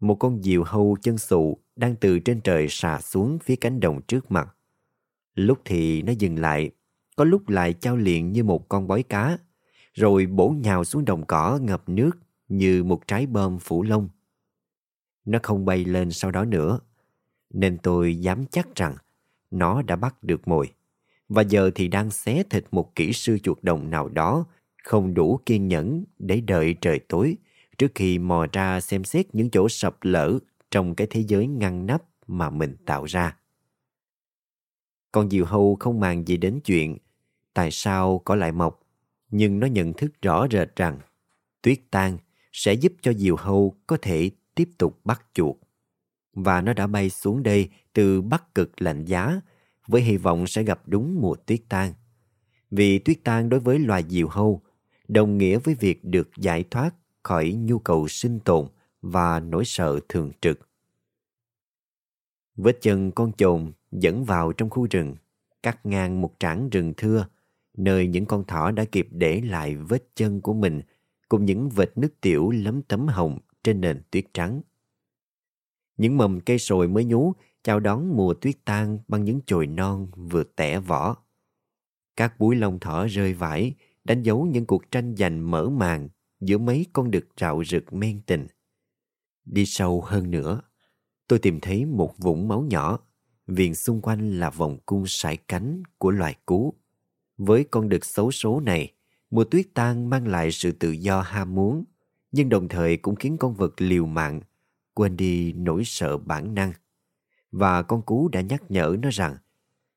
Một 0.00 0.14
con 0.14 0.42
diều 0.42 0.62
hâu 0.64 0.96
chân 1.02 1.18
sụ 1.18 1.58
đang 1.76 1.96
từ 1.96 2.18
trên 2.18 2.40
trời 2.40 2.66
xà 2.68 3.00
xuống 3.00 3.38
phía 3.38 3.56
cánh 3.56 3.80
đồng 3.80 4.02
trước 4.02 4.30
mặt. 4.30 4.54
Lúc 5.34 5.58
thì 5.64 6.02
nó 6.02 6.12
dừng 6.12 6.38
lại, 6.38 6.70
có 7.16 7.24
lúc 7.24 7.48
lại 7.48 7.72
trao 7.72 7.96
liền 7.96 8.32
như 8.32 8.44
một 8.44 8.68
con 8.68 8.86
bói 8.86 9.02
cá, 9.02 9.38
rồi 9.94 10.26
bổ 10.26 10.48
nhào 10.48 10.84
xuống 10.84 11.04
đồng 11.04 11.26
cỏ 11.26 11.58
ngập 11.62 11.88
nước 11.88 12.10
như 12.48 12.84
một 12.84 13.06
trái 13.06 13.26
bơm 13.26 13.58
phủ 13.58 13.82
lông. 13.82 14.08
Nó 15.24 15.38
không 15.42 15.64
bay 15.64 15.84
lên 15.84 16.10
sau 16.10 16.30
đó 16.30 16.44
nữa, 16.44 16.80
nên 17.50 17.78
tôi 17.78 18.16
dám 18.20 18.44
chắc 18.46 18.74
rằng 18.74 18.96
nó 19.50 19.82
đã 19.82 19.96
bắt 19.96 20.22
được 20.22 20.48
mồi. 20.48 20.75
Và 21.28 21.42
giờ 21.42 21.70
thì 21.74 21.88
đang 21.88 22.10
xé 22.10 22.42
thịt 22.42 22.64
một 22.70 22.94
kỹ 22.94 23.12
sư 23.12 23.38
chuột 23.38 23.58
đồng 23.62 23.90
nào 23.90 24.08
đó 24.08 24.44
không 24.84 25.14
đủ 25.14 25.40
kiên 25.46 25.68
nhẫn 25.68 26.04
để 26.18 26.40
đợi 26.40 26.74
trời 26.80 26.98
tối 26.98 27.36
trước 27.78 27.92
khi 27.94 28.18
mò 28.18 28.46
ra 28.52 28.80
xem 28.80 29.04
xét 29.04 29.34
những 29.34 29.50
chỗ 29.50 29.68
sập 29.68 29.96
lở 30.02 30.38
trong 30.70 30.94
cái 30.94 31.06
thế 31.10 31.24
giới 31.28 31.46
ngăn 31.46 31.86
nắp 31.86 32.02
mà 32.26 32.50
mình 32.50 32.76
tạo 32.86 33.04
ra. 33.04 33.36
Con 35.12 35.30
diều 35.30 35.44
hâu 35.44 35.76
không 35.80 36.00
màng 36.00 36.24
gì 36.26 36.36
đến 36.36 36.60
chuyện 36.64 36.98
tại 37.54 37.70
sao 37.70 38.18
có 38.24 38.34
lại 38.34 38.52
mọc, 38.52 38.80
nhưng 39.30 39.60
nó 39.60 39.66
nhận 39.66 39.92
thức 39.92 40.12
rõ 40.22 40.46
rệt 40.50 40.76
rằng 40.76 40.98
tuyết 41.62 41.80
tan 41.90 42.18
sẽ 42.52 42.72
giúp 42.72 42.92
cho 43.02 43.12
diều 43.12 43.36
hâu 43.36 43.76
có 43.86 43.96
thể 44.02 44.30
tiếp 44.54 44.70
tục 44.78 45.00
bắt 45.04 45.26
chuột. 45.34 45.56
Và 46.32 46.60
nó 46.60 46.72
đã 46.72 46.86
bay 46.86 47.10
xuống 47.10 47.42
đây 47.42 47.68
từ 47.92 48.22
bắc 48.22 48.54
cực 48.54 48.82
lạnh 48.82 49.04
giá 49.04 49.40
với 49.86 50.02
hy 50.02 50.16
vọng 50.16 50.46
sẽ 50.46 50.62
gặp 50.62 50.80
đúng 50.86 51.20
mùa 51.20 51.34
tuyết 51.34 51.60
tan. 51.68 51.92
Vì 52.70 52.98
tuyết 52.98 53.18
tan 53.24 53.48
đối 53.48 53.60
với 53.60 53.78
loài 53.78 54.04
diều 54.08 54.28
hâu 54.28 54.62
đồng 55.08 55.38
nghĩa 55.38 55.58
với 55.58 55.74
việc 55.74 56.04
được 56.04 56.28
giải 56.36 56.64
thoát 56.70 56.94
khỏi 57.22 57.52
nhu 57.52 57.78
cầu 57.78 58.08
sinh 58.08 58.40
tồn 58.40 58.66
và 59.02 59.40
nỗi 59.40 59.64
sợ 59.64 60.00
thường 60.08 60.30
trực. 60.40 60.68
Vết 62.56 62.78
chân 62.80 63.10
con 63.10 63.32
chồn 63.32 63.72
dẫn 63.92 64.24
vào 64.24 64.52
trong 64.52 64.70
khu 64.70 64.86
rừng, 64.90 65.16
cắt 65.62 65.86
ngang 65.86 66.20
một 66.20 66.34
trảng 66.38 66.70
rừng 66.70 66.94
thưa, 66.96 67.26
nơi 67.76 68.06
những 68.06 68.26
con 68.26 68.44
thỏ 68.44 68.70
đã 68.70 68.84
kịp 68.84 69.08
để 69.10 69.40
lại 69.40 69.76
vết 69.76 70.04
chân 70.14 70.40
của 70.40 70.54
mình 70.54 70.80
cùng 71.28 71.44
những 71.44 71.68
vệt 71.68 71.98
nước 71.98 72.20
tiểu 72.20 72.50
lấm 72.50 72.82
tấm 72.82 73.08
hồng 73.08 73.38
trên 73.64 73.80
nền 73.80 74.02
tuyết 74.10 74.24
trắng. 74.34 74.60
Những 75.96 76.16
mầm 76.16 76.40
cây 76.40 76.58
sồi 76.58 76.88
mới 76.88 77.04
nhú 77.04 77.32
chào 77.66 77.80
đón 77.80 78.16
mùa 78.16 78.34
tuyết 78.34 78.64
tan 78.64 78.98
bằng 79.08 79.24
những 79.24 79.40
chồi 79.46 79.66
non 79.66 80.08
vừa 80.16 80.44
tẻ 80.44 80.80
vỏ. 80.80 81.16
Các 82.16 82.38
búi 82.38 82.56
lông 82.56 82.80
thỏ 82.80 83.06
rơi 83.06 83.34
vãi 83.34 83.74
đánh 84.04 84.22
dấu 84.22 84.46
những 84.46 84.66
cuộc 84.66 84.90
tranh 84.90 85.14
giành 85.16 85.50
mở 85.50 85.68
màn 85.68 86.08
giữa 86.40 86.58
mấy 86.58 86.86
con 86.92 87.10
đực 87.10 87.28
rạo 87.36 87.64
rực 87.64 87.92
men 87.92 88.20
tình. 88.26 88.46
Đi 89.44 89.66
sâu 89.66 90.00
hơn 90.00 90.30
nữa, 90.30 90.60
tôi 91.28 91.38
tìm 91.38 91.60
thấy 91.60 91.84
một 91.84 92.14
vũng 92.18 92.48
máu 92.48 92.62
nhỏ, 92.62 92.98
viền 93.46 93.74
xung 93.74 94.00
quanh 94.00 94.38
là 94.38 94.50
vòng 94.50 94.78
cung 94.86 95.04
sải 95.06 95.36
cánh 95.36 95.82
của 95.98 96.10
loài 96.10 96.34
cú. 96.46 96.74
Với 97.38 97.64
con 97.64 97.88
đực 97.88 98.04
xấu 98.04 98.30
số 98.30 98.60
này, 98.60 98.92
mùa 99.30 99.44
tuyết 99.44 99.66
tan 99.74 100.10
mang 100.10 100.28
lại 100.28 100.52
sự 100.52 100.72
tự 100.72 100.90
do 100.90 101.20
ham 101.20 101.54
muốn, 101.54 101.84
nhưng 102.32 102.48
đồng 102.48 102.68
thời 102.68 102.96
cũng 102.96 103.16
khiến 103.16 103.36
con 103.38 103.54
vật 103.54 103.74
liều 103.78 104.06
mạng, 104.06 104.40
quên 104.94 105.16
đi 105.16 105.52
nỗi 105.52 105.82
sợ 105.84 106.18
bản 106.18 106.54
năng. 106.54 106.72
Và 107.58 107.82
con 107.82 108.02
cú 108.02 108.28
đã 108.28 108.40
nhắc 108.40 108.62
nhở 108.68 108.96
nó 109.02 109.08
rằng, 109.12 109.36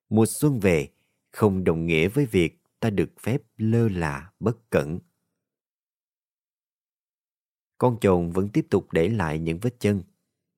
mùa 0.09 0.25
xuân 0.25 0.59
về 0.59 0.87
không 1.31 1.63
đồng 1.63 1.85
nghĩa 1.85 2.07
với 2.07 2.25
việc 2.25 2.61
ta 2.79 2.89
được 2.89 3.09
phép 3.19 3.41
lơ 3.57 3.89
là 3.89 4.31
bất 4.39 4.69
cẩn. 4.69 4.99
Con 7.77 7.97
chồn 8.01 8.31
vẫn 8.31 8.49
tiếp 8.49 8.65
tục 8.69 8.91
để 8.91 9.09
lại 9.09 9.39
những 9.39 9.59
vết 9.61 9.79
chân. 9.79 10.03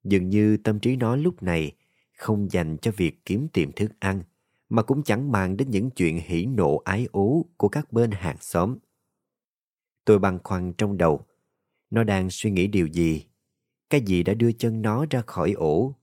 Dường 0.04 0.30
như 0.30 0.58
tâm 0.58 0.80
trí 0.80 0.96
nó 0.96 1.16
lúc 1.16 1.44
này 1.44 1.72
không 2.18 2.52
dành 2.52 2.78
cho 2.82 2.92
việc 2.98 3.26
kiếm 3.26 3.48
tìm 3.54 3.72
thức 3.72 3.92
ăn, 4.00 4.24
mà 4.70 4.84
cũng 4.84 5.04
chẳng 5.04 5.32
màng 5.32 5.58
đến 5.58 5.70
những 5.70 5.90
chuyện 5.90 6.20
hỉ 6.26 6.46
nộ 6.46 6.78
ái 6.78 7.08
ố 7.12 7.46
của 7.58 7.70
các 7.70 7.94
bên 7.94 8.12
hàng 8.12 8.38
xóm. 8.40 8.78
Tôi 10.06 10.20
băn 10.20 10.40
khoăn 10.44 10.74
trong 10.74 10.98
đầu. 10.98 11.26
Nó 11.90 12.04
đang 12.04 12.30
suy 12.30 12.52
nghĩ 12.52 12.68
điều 12.68 12.88
gì? 12.88 13.26
Cái 13.90 14.02
gì 14.02 14.24
đã 14.24 14.34
đưa 14.34 14.52
chân 14.52 14.82
nó 14.82 15.06
ra 15.10 15.22
khỏi 15.22 15.52
ổ? 15.52 15.96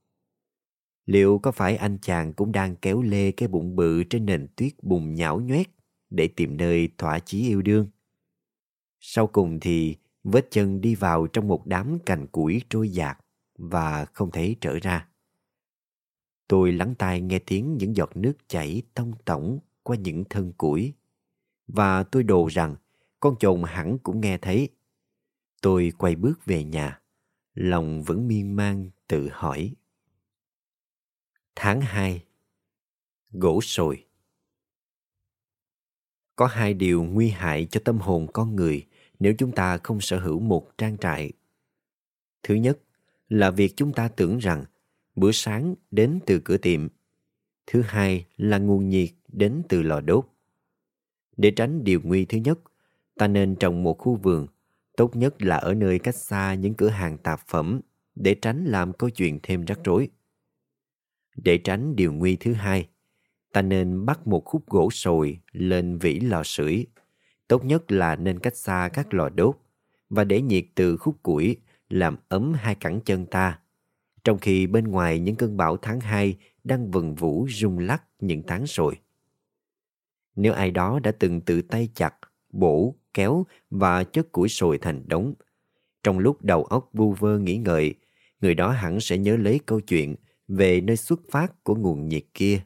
Liệu 1.09 1.39
có 1.39 1.53
phải 1.53 1.77
anh 1.77 1.99
chàng 2.03 2.33
cũng 2.33 2.53
đang 2.53 2.77
kéo 2.77 3.03
lê 3.03 3.33
cái 3.33 3.49
bụng 3.49 3.77
bự 3.77 4.05
trên 4.05 4.27
nền 4.27 4.47
tuyết 4.57 4.73
bùng 4.83 5.15
nhão 5.15 5.41
nhoét 5.41 5.67
để 6.11 6.29
tìm 6.29 6.57
nơi 6.57 6.89
thỏa 6.99 7.19
chí 7.19 7.49
yêu 7.49 7.63
đương? 7.63 7.89
Sau 9.01 9.27
cùng 9.27 9.61
thì 9.61 9.97
vết 10.25 10.47
chân 10.51 10.81
đi 10.81 10.95
vào 10.95 11.27
trong 11.27 11.49
một 11.49 11.67
đám 11.67 11.99
cành 12.07 12.27
củi 12.27 12.63
trôi 12.71 12.89
dạt 12.89 13.19
và 13.59 14.05
không 14.05 14.31
thể 14.31 14.55
trở 14.61 14.79
ra. 14.83 15.09
Tôi 16.49 16.73
lắng 16.73 16.95
tai 16.99 17.21
nghe 17.21 17.39
tiếng 17.39 17.77
những 17.77 17.97
giọt 17.97 18.17
nước 18.17 18.33
chảy 18.49 18.83
tông 18.95 19.13
tổng 19.25 19.59
qua 19.83 19.97
những 19.97 20.25
thân 20.31 20.53
củi. 20.53 20.93
Và 21.67 22.03
tôi 22.03 22.23
đồ 22.23 22.47
rằng 22.47 22.77
con 23.21 23.35
chồn 23.39 23.63
hẳn 23.63 23.99
cũng 23.99 24.21
nghe 24.21 24.39
thấy. 24.39 24.69
Tôi 25.63 25.93
quay 25.99 26.17
bước 26.17 26.45
về 26.45 26.65
nhà, 26.65 27.01
lòng 27.55 28.03
vẫn 28.03 28.29
miên 28.29 28.57
man 28.57 28.91
tự 29.07 29.29
hỏi. 29.33 29.75
Tháng 31.61 31.81
2 31.81 32.23
Gỗ 33.33 33.61
sồi 33.63 34.05
Có 36.37 36.47
hai 36.47 36.75
điều 36.75 37.05
nguy 37.05 37.29
hại 37.29 37.67
cho 37.71 37.81
tâm 37.85 37.99
hồn 37.99 38.27
con 38.33 38.57
người 38.57 38.87
nếu 39.19 39.35
chúng 39.39 39.53
ta 39.53 39.79
không 39.79 40.01
sở 40.01 40.19
hữu 40.19 40.41
một 40.41 40.79
trang 40.79 40.99
trại. 40.99 41.33
Thứ 42.43 42.55
nhất 42.55 42.79
là 43.29 43.51
việc 43.51 43.77
chúng 43.77 43.93
ta 43.93 44.09
tưởng 44.09 44.39
rằng 44.39 44.65
bữa 45.17 45.33
sáng 45.33 45.75
đến 45.91 46.19
từ 46.27 46.41
cửa 46.45 46.57
tiệm. 46.57 46.89
Thứ 47.67 47.83
hai 47.83 48.25
là 48.37 48.59
nguồn 48.59 48.89
nhiệt 48.89 49.11
đến 49.29 49.63
từ 49.69 49.83
lò 49.83 50.01
đốt. 50.01 50.27
Để 51.37 51.51
tránh 51.51 51.85
điều 51.85 52.01
nguy 52.05 52.25
thứ 52.25 52.39
nhất, 52.39 52.59
ta 53.15 53.29
nên 53.29 53.57
trồng 53.57 53.83
một 53.83 53.99
khu 53.99 54.17
vườn, 54.17 54.47
tốt 54.97 55.17
nhất 55.17 55.43
là 55.43 55.57
ở 55.57 55.75
nơi 55.75 55.99
cách 55.99 56.17
xa 56.17 56.55
những 56.55 56.75
cửa 56.75 56.89
hàng 56.89 57.19
tạp 57.19 57.41
phẩm 57.47 57.81
để 58.15 58.35
tránh 58.35 58.65
làm 58.65 58.93
câu 58.93 59.11
chuyện 59.11 59.39
thêm 59.43 59.65
rắc 59.65 59.79
rối. 59.85 60.09
Để 61.45 61.59
tránh 61.59 61.97
điều 61.97 62.13
nguy 62.13 62.37
thứ 62.37 62.53
hai, 62.53 62.89
ta 63.53 63.63
nên 63.63 64.07
bắt 64.07 64.27
một 64.27 64.45
khúc 64.45 64.67
gỗ 64.67 64.91
sồi 64.91 65.41
lên 65.53 65.99
vỉ 65.99 66.21
lò 66.21 66.43
sưởi 66.45 66.87
Tốt 67.49 67.65
nhất 67.65 67.93
là 67.93 68.17
nên 68.17 68.39
cách 68.39 68.57
xa 68.57 68.91
các 68.93 69.15
lò 69.15 69.29
đốt 69.29 69.57
và 70.11 70.25
để 70.25 70.43
nhiệt 70.43 70.65
từ 70.75 70.97
khúc 70.97 71.23
củi 71.23 71.57
làm 71.89 72.17
ấm 72.29 72.53
hai 72.53 72.75
cẳng 72.75 73.01
chân 73.05 73.27
ta. 73.27 73.59
Trong 74.25 74.39
khi 74.39 74.67
bên 74.67 74.85
ngoài 74.85 75.19
những 75.19 75.37
cơn 75.37 75.57
bão 75.57 75.77
tháng 75.77 76.01
2 76.01 76.37
đang 76.65 76.91
vần 76.91 77.15
vũ 77.15 77.47
rung 77.51 77.79
lắc 77.79 78.03
những 78.21 78.43
tán 78.43 78.67
sồi. 78.67 78.97
Nếu 80.37 80.53
ai 80.53 80.71
đó 80.71 81.01
đã 81.03 81.13
từng 81.19 81.41
tự 81.41 81.63
tay 81.63 81.89
chặt, 81.95 82.15
bổ, 82.51 82.95
kéo 83.15 83.47
và 83.71 84.05
chất 84.05 84.33
củi 84.33 84.49
sồi 84.49 84.79
thành 84.79 85.03
đống, 85.07 85.35
trong 86.03 86.19
lúc 86.19 86.43
đầu 86.43 86.65
óc 86.65 86.91
vu 86.93 87.13
vơ 87.13 87.39
nghĩ 87.39 87.57
ngợi, 87.57 87.95
người 88.41 88.55
đó 88.55 88.71
hẳn 88.71 89.01
sẽ 89.01 89.19
nhớ 89.19 89.37
lấy 89.37 89.61
câu 89.67 89.81
chuyện 89.81 90.15
về 90.49 90.81
nơi 90.81 90.97
xuất 90.97 91.21
phát 91.31 91.65
của 91.65 91.75
nguồn 91.75 92.09
nhiệt 92.09 92.25
kia. 92.35 92.61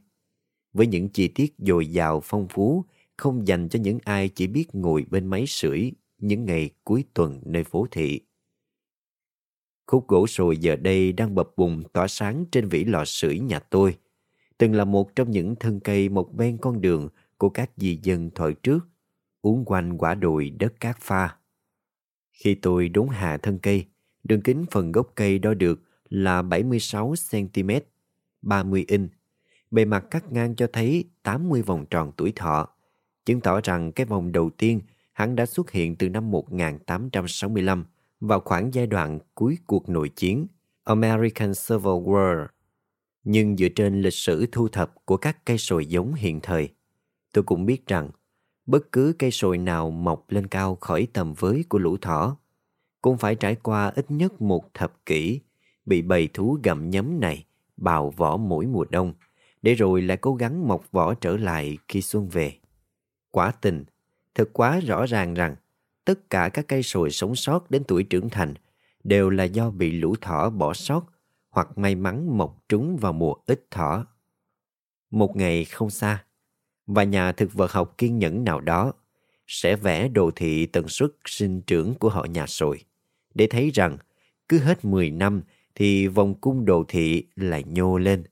Với 0.72 0.86
những 0.86 1.08
chi 1.08 1.28
tiết 1.28 1.54
dồi 1.58 1.86
dào 1.86 2.20
phong 2.24 2.48
phú 2.48 2.84
không 3.16 3.46
dành 3.46 3.68
cho 3.68 3.78
những 3.78 3.98
ai 4.04 4.28
chỉ 4.28 4.46
biết 4.46 4.66
ngồi 4.72 5.04
bên 5.10 5.26
máy 5.26 5.44
sưởi 5.46 5.92
những 6.18 6.44
ngày 6.44 6.70
cuối 6.84 7.04
tuần 7.14 7.40
nơi 7.44 7.64
phố 7.64 7.86
thị. 7.90 8.20
Khúc 9.86 10.08
gỗ 10.08 10.26
sồi 10.26 10.56
giờ 10.56 10.76
đây 10.76 11.12
đang 11.12 11.34
bập 11.34 11.48
bùng 11.56 11.82
tỏa 11.92 12.08
sáng 12.08 12.44
trên 12.52 12.68
vỉ 12.68 12.84
lò 12.84 13.04
sưởi 13.04 13.38
nhà 13.38 13.58
tôi. 13.58 13.98
Từng 14.58 14.74
là 14.74 14.84
một 14.84 15.16
trong 15.16 15.30
những 15.30 15.56
thân 15.56 15.80
cây 15.80 16.08
một 16.08 16.34
bên 16.34 16.58
con 16.58 16.80
đường 16.80 17.08
của 17.38 17.48
các 17.48 17.70
di 17.76 17.98
dân 18.02 18.30
thời 18.34 18.54
trước, 18.54 18.78
uốn 19.40 19.64
quanh 19.66 19.98
quả 19.98 20.14
đồi 20.14 20.50
đất 20.50 20.80
cát 20.80 20.96
pha. 21.00 21.36
Khi 22.32 22.54
tôi 22.54 22.88
đốn 22.88 23.08
hạ 23.08 23.36
thân 23.36 23.58
cây, 23.58 23.86
đường 24.24 24.42
kính 24.42 24.64
phần 24.70 24.92
gốc 24.92 25.12
cây 25.14 25.38
đo 25.38 25.54
được 25.54 25.80
là 26.12 26.42
76cm, 26.42 27.80
30 28.42 28.84
inch. 28.88 29.10
Bề 29.70 29.84
mặt 29.84 30.04
cắt 30.10 30.32
ngang 30.32 30.56
cho 30.56 30.66
thấy 30.72 31.04
80 31.22 31.62
vòng 31.62 31.86
tròn 31.90 32.12
tuổi 32.16 32.32
thọ, 32.36 32.68
chứng 33.24 33.40
tỏ 33.40 33.60
rằng 33.60 33.92
cái 33.92 34.06
vòng 34.06 34.32
đầu 34.32 34.50
tiên 34.50 34.80
hắn 35.12 35.36
đã 35.36 35.46
xuất 35.46 35.70
hiện 35.70 35.96
từ 35.96 36.08
năm 36.08 36.30
1865 36.30 37.84
vào 38.20 38.40
khoảng 38.40 38.74
giai 38.74 38.86
đoạn 38.86 39.18
cuối 39.34 39.58
cuộc 39.66 39.88
nội 39.88 40.08
chiến 40.08 40.46
American 40.84 41.52
Civil 41.68 41.86
War. 41.86 42.46
Nhưng 43.24 43.56
dựa 43.56 43.68
trên 43.68 44.02
lịch 44.02 44.14
sử 44.14 44.46
thu 44.52 44.68
thập 44.68 44.94
của 45.04 45.16
các 45.16 45.44
cây 45.44 45.58
sồi 45.58 45.86
giống 45.86 46.14
hiện 46.14 46.40
thời, 46.40 46.68
tôi 47.32 47.44
cũng 47.44 47.66
biết 47.66 47.86
rằng 47.86 48.10
bất 48.66 48.92
cứ 48.92 49.14
cây 49.18 49.30
sồi 49.30 49.58
nào 49.58 49.90
mọc 49.90 50.30
lên 50.30 50.46
cao 50.46 50.76
khỏi 50.80 51.08
tầm 51.12 51.34
với 51.34 51.64
của 51.68 51.78
lũ 51.78 51.96
thỏ 52.00 52.36
cũng 53.02 53.18
phải 53.18 53.34
trải 53.34 53.54
qua 53.54 53.92
ít 53.94 54.10
nhất 54.10 54.42
một 54.42 54.74
thập 54.74 55.06
kỷ 55.06 55.40
bị 55.86 56.02
bầy 56.02 56.28
thú 56.34 56.58
gặm 56.62 56.90
nhấm 56.90 57.20
này 57.20 57.44
bào 57.76 58.10
vỏ 58.10 58.36
mỗi 58.36 58.66
mùa 58.66 58.84
đông 58.90 59.12
để 59.62 59.74
rồi 59.74 60.02
lại 60.02 60.16
cố 60.16 60.34
gắng 60.34 60.68
mọc 60.68 60.92
vỏ 60.92 61.14
trở 61.14 61.36
lại 61.36 61.78
khi 61.88 62.02
xuân 62.02 62.28
về. 62.28 62.52
Quả 63.30 63.50
tình, 63.50 63.84
thật 64.34 64.50
quá 64.52 64.80
rõ 64.80 65.06
ràng 65.06 65.34
rằng 65.34 65.56
tất 66.04 66.30
cả 66.30 66.48
các 66.48 66.68
cây 66.68 66.82
sồi 66.82 67.10
sống 67.10 67.36
sót 67.36 67.70
đến 67.70 67.84
tuổi 67.88 68.02
trưởng 68.02 68.28
thành 68.28 68.54
đều 69.04 69.30
là 69.30 69.44
do 69.44 69.70
bị 69.70 69.92
lũ 69.92 70.14
thỏ 70.20 70.50
bỏ 70.50 70.74
sót 70.74 71.06
hoặc 71.50 71.78
may 71.78 71.94
mắn 71.94 72.38
mọc 72.38 72.64
trúng 72.68 72.96
vào 72.96 73.12
mùa 73.12 73.34
ít 73.46 73.66
thỏ. 73.70 74.06
Một 75.10 75.36
ngày 75.36 75.64
không 75.64 75.90
xa, 75.90 76.24
và 76.86 77.04
nhà 77.04 77.32
thực 77.32 77.54
vật 77.54 77.72
học 77.72 77.94
kiên 77.98 78.18
nhẫn 78.18 78.44
nào 78.44 78.60
đó 78.60 78.92
sẽ 79.46 79.76
vẽ 79.76 80.08
đồ 80.08 80.30
thị 80.36 80.66
tần 80.66 80.88
suất 80.88 81.10
sinh 81.24 81.62
trưởng 81.62 81.94
của 81.94 82.08
họ 82.08 82.24
nhà 82.24 82.46
sồi 82.46 82.84
để 83.34 83.46
thấy 83.50 83.70
rằng 83.70 83.96
cứ 84.48 84.58
hết 84.58 84.84
10 84.84 85.10
năm 85.10 85.42
thì 85.74 86.06
vòng 86.06 86.34
cung 86.40 86.64
đồ 86.64 86.84
thị 86.88 87.26
lại 87.34 87.64
nhô 87.66 87.98
lên. 87.98 88.24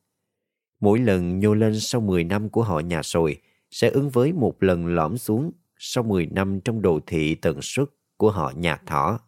Mỗi 0.81 0.99
lần 0.99 1.41
nhô 1.41 1.55
lên 1.55 1.81
sau 1.81 2.01
10 2.01 2.25
năm 2.25 2.49
của 2.49 2.63
họ 2.63 2.81
nhà 2.81 3.03
sồi 3.03 3.41
sẽ 3.71 3.91
ứng 3.91 4.11
với 4.11 4.33
một 4.33 4.63
lần 4.63 4.87
lõm 4.87 5.19
xuống 5.19 5.53
sau 5.77 6.05
10 6.05 6.27
năm 6.27 6.61
trong 6.61 6.83
đồ 6.83 7.01
thị 7.07 7.35
tần 7.35 7.63
suất 7.63 7.89
của 8.17 8.31
họ 8.31 8.53
nhà 8.57 8.77
thỏ. 8.87 9.21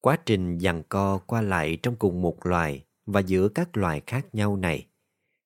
Quá 0.00 0.18
trình 0.26 0.60
giằng 0.60 0.82
co 0.88 1.18
qua 1.18 1.42
lại 1.42 1.78
trong 1.82 1.96
cùng 1.96 2.22
một 2.22 2.46
loài 2.46 2.84
và 3.06 3.20
giữa 3.20 3.48
các 3.48 3.76
loài 3.76 4.02
khác 4.06 4.34
nhau 4.34 4.56
này 4.56 4.86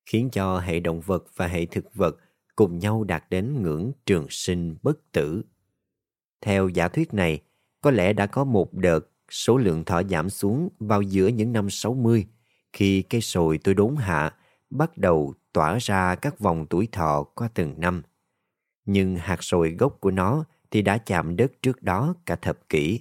khiến 0.06 0.28
cho 0.32 0.58
hệ 0.58 0.80
động 0.80 1.00
vật 1.00 1.24
và 1.36 1.46
hệ 1.46 1.66
thực 1.66 1.94
vật 1.94 2.16
cùng 2.56 2.78
nhau 2.78 3.04
đạt 3.04 3.24
đến 3.30 3.62
ngưỡng 3.62 3.92
trường 4.06 4.26
sinh 4.30 4.76
bất 4.82 5.12
tử. 5.12 5.42
Theo 6.40 6.68
giả 6.68 6.88
thuyết 6.88 7.14
này, 7.14 7.40
có 7.80 7.90
lẽ 7.90 8.12
đã 8.12 8.26
có 8.26 8.44
một 8.44 8.74
đợt 8.74 9.00
số 9.32 9.56
lượng 9.56 9.84
thỏ 9.84 10.02
giảm 10.02 10.30
xuống 10.30 10.68
vào 10.78 11.02
giữa 11.02 11.26
những 11.26 11.52
năm 11.52 11.70
60 11.70 12.26
khi 12.72 13.02
cây 13.02 13.20
sồi 13.20 13.58
tôi 13.58 13.74
đốn 13.74 13.96
hạ 13.96 14.34
bắt 14.70 14.98
đầu 14.98 15.34
tỏa 15.52 15.78
ra 15.80 16.14
các 16.14 16.38
vòng 16.38 16.66
tuổi 16.70 16.88
thọ 16.92 17.22
qua 17.34 17.48
từng 17.54 17.74
năm. 17.80 18.02
Nhưng 18.84 19.16
hạt 19.16 19.42
sồi 19.42 19.70
gốc 19.70 19.96
của 20.00 20.10
nó 20.10 20.44
thì 20.70 20.82
đã 20.82 20.98
chạm 20.98 21.36
đất 21.36 21.52
trước 21.62 21.82
đó 21.82 22.14
cả 22.26 22.36
thập 22.36 22.68
kỷ. 22.68 23.00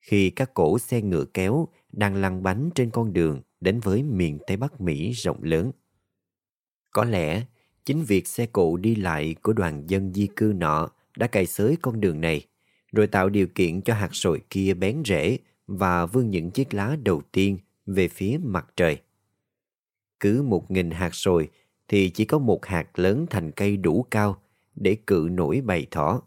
Khi 0.00 0.30
các 0.30 0.54
cổ 0.54 0.78
xe 0.78 1.02
ngựa 1.02 1.24
kéo 1.24 1.68
đang 1.92 2.14
lăn 2.14 2.42
bánh 2.42 2.70
trên 2.74 2.90
con 2.90 3.12
đường 3.12 3.42
đến 3.60 3.80
với 3.80 4.02
miền 4.02 4.38
Tây 4.46 4.56
Bắc 4.56 4.80
Mỹ 4.80 5.10
rộng 5.10 5.42
lớn. 5.42 5.72
Có 6.90 7.04
lẽ 7.04 7.44
chính 7.84 8.04
việc 8.04 8.26
xe 8.26 8.46
cộ 8.46 8.76
đi 8.76 8.94
lại 8.94 9.34
của 9.42 9.52
đoàn 9.52 9.90
dân 9.90 10.12
di 10.14 10.28
cư 10.36 10.52
nọ 10.56 10.88
đã 11.16 11.26
cày 11.26 11.46
xới 11.46 11.76
con 11.82 12.00
đường 12.00 12.20
này, 12.20 12.46
rồi 12.92 13.06
tạo 13.06 13.28
điều 13.28 13.46
kiện 13.46 13.82
cho 13.82 13.94
hạt 13.94 14.08
sồi 14.12 14.40
kia 14.50 14.74
bén 14.74 15.02
rễ 15.04 15.38
và 15.70 16.06
vươn 16.06 16.30
những 16.30 16.50
chiếc 16.50 16.74
lá 16.74 16.96
đầu 17.02 17.22
tiên 17.32 17.58
về 17.86 18.08
phía 18.08 18.38
mặt 18.42 18.66
trời. 18.76 18.98
Cứ 20.20 20.42
một 20.42 20.70
nghìn 20.70 20.90
hạt 20.90 21.14
sồi 21.14 21.48
thì 21.88 22.10
chỉ 22.10 22.24
có 22.24 22.38
một 22.38 22.66
hạt 22.66 22.98
lớn 22.98 23.26
thành 23.30 23.50
cây 23.50 23.76
đủ 23.76 24.06
cao 24.10 24.42
để 24.74 24.96
cự 25.06 25.28
nổi 25.30 25.60
bầy 25.60 25.86
thỏ. 25.90 26.22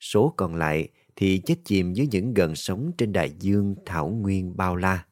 Số 0.00 0.34
còn 0.36 0.54
lại 0.54 0.88
thì 1.16 1.38
chết 1.38 1.54
chìm 1.64 1.92
dưới 1.92 2.08
những 2.10 2.34
gần 2.34 2.54
sống 2.54 2.92
trên 2.98 3.12
đại 3.12 3.30
dương 3.40 3.74
thảo 3.86 4.08
nguyên 4.08 4.56
bao 4.56 4.76
la. 4.76 5.06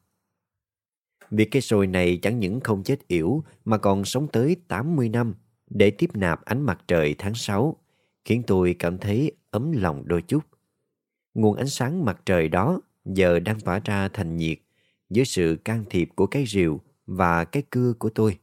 Việc 1.29 1.51
cây 1.51 1.61
sồi 1.61 1.87
này 1.87 2.19
chẳng 2.21 2.39
những 2.39 2.59
không 2.59 2.83
chết 2.83 3.07
yểu 3.07 3.43
mà 3.65 3.77
còn 3.77 4.05
sống 4.05 4.27
tới 4.27 4.55
80 4.67 5.09
năm 5.09 5.35
để 5.69 5.91
tiếp 5.91 6.09
nạp 6.13 6.45
ánh 6.45 6.61
mặt 6.61 6.83
trời 6.87 7.15
tháng 7.17 7.33
6, 7.35 7.77
khiến 8.25 8.43
tôi 8.47 8.75
cảm 8.79 8.97
thấy 8.97 9.31
ấm 9.51 9.71
lòng 9.71 10.03
đôi 10.07 10.21
chút. 10.21 10.43
Nguồn 11.33 11.57
ánh 11.57 11.67
sáng 11.67 12.05
mặt 12.05 12.21
trời 12.25 12.49
đó 12.49 12.81
giờ 13.05 13.39
đang 13.39 13.59
tỏa 13.59 13.79
ra 13.85 14.07
thành 14.07 14.37
nhiệt 14.37 14.57
dưới 15.09 15.25
sự 15.25 15.57
can 15.65 15.83
thiệp 15.89 16.09
của 16.15 16.27
cái 16.27 16.45
rìu 16.47 16.81
và 17.05 17.45
cái 17.45 17.63
cưa 17.69 17.93
của 17.93 18.09
tôi. 18.09 18.37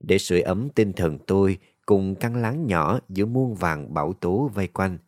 Để 0.00 0.18
sưởi 0.18 0.40
ấm 0.40 0.68
tinh 0.68 0.92
thần 0.92 1.18
tôi 1.26 1.58
cùng 1.86 2.14
căn 2.14 2.36
láng 2.36 2.66
nhỏ 2.66 3.00
giữa 3.08 3.26
muôn 3.26 3.54
vàng 3.54 3.94
bảo 3.94 4.12
tố 4.12 4.50
vây 4.54 4.66
quanh 4.66 4.98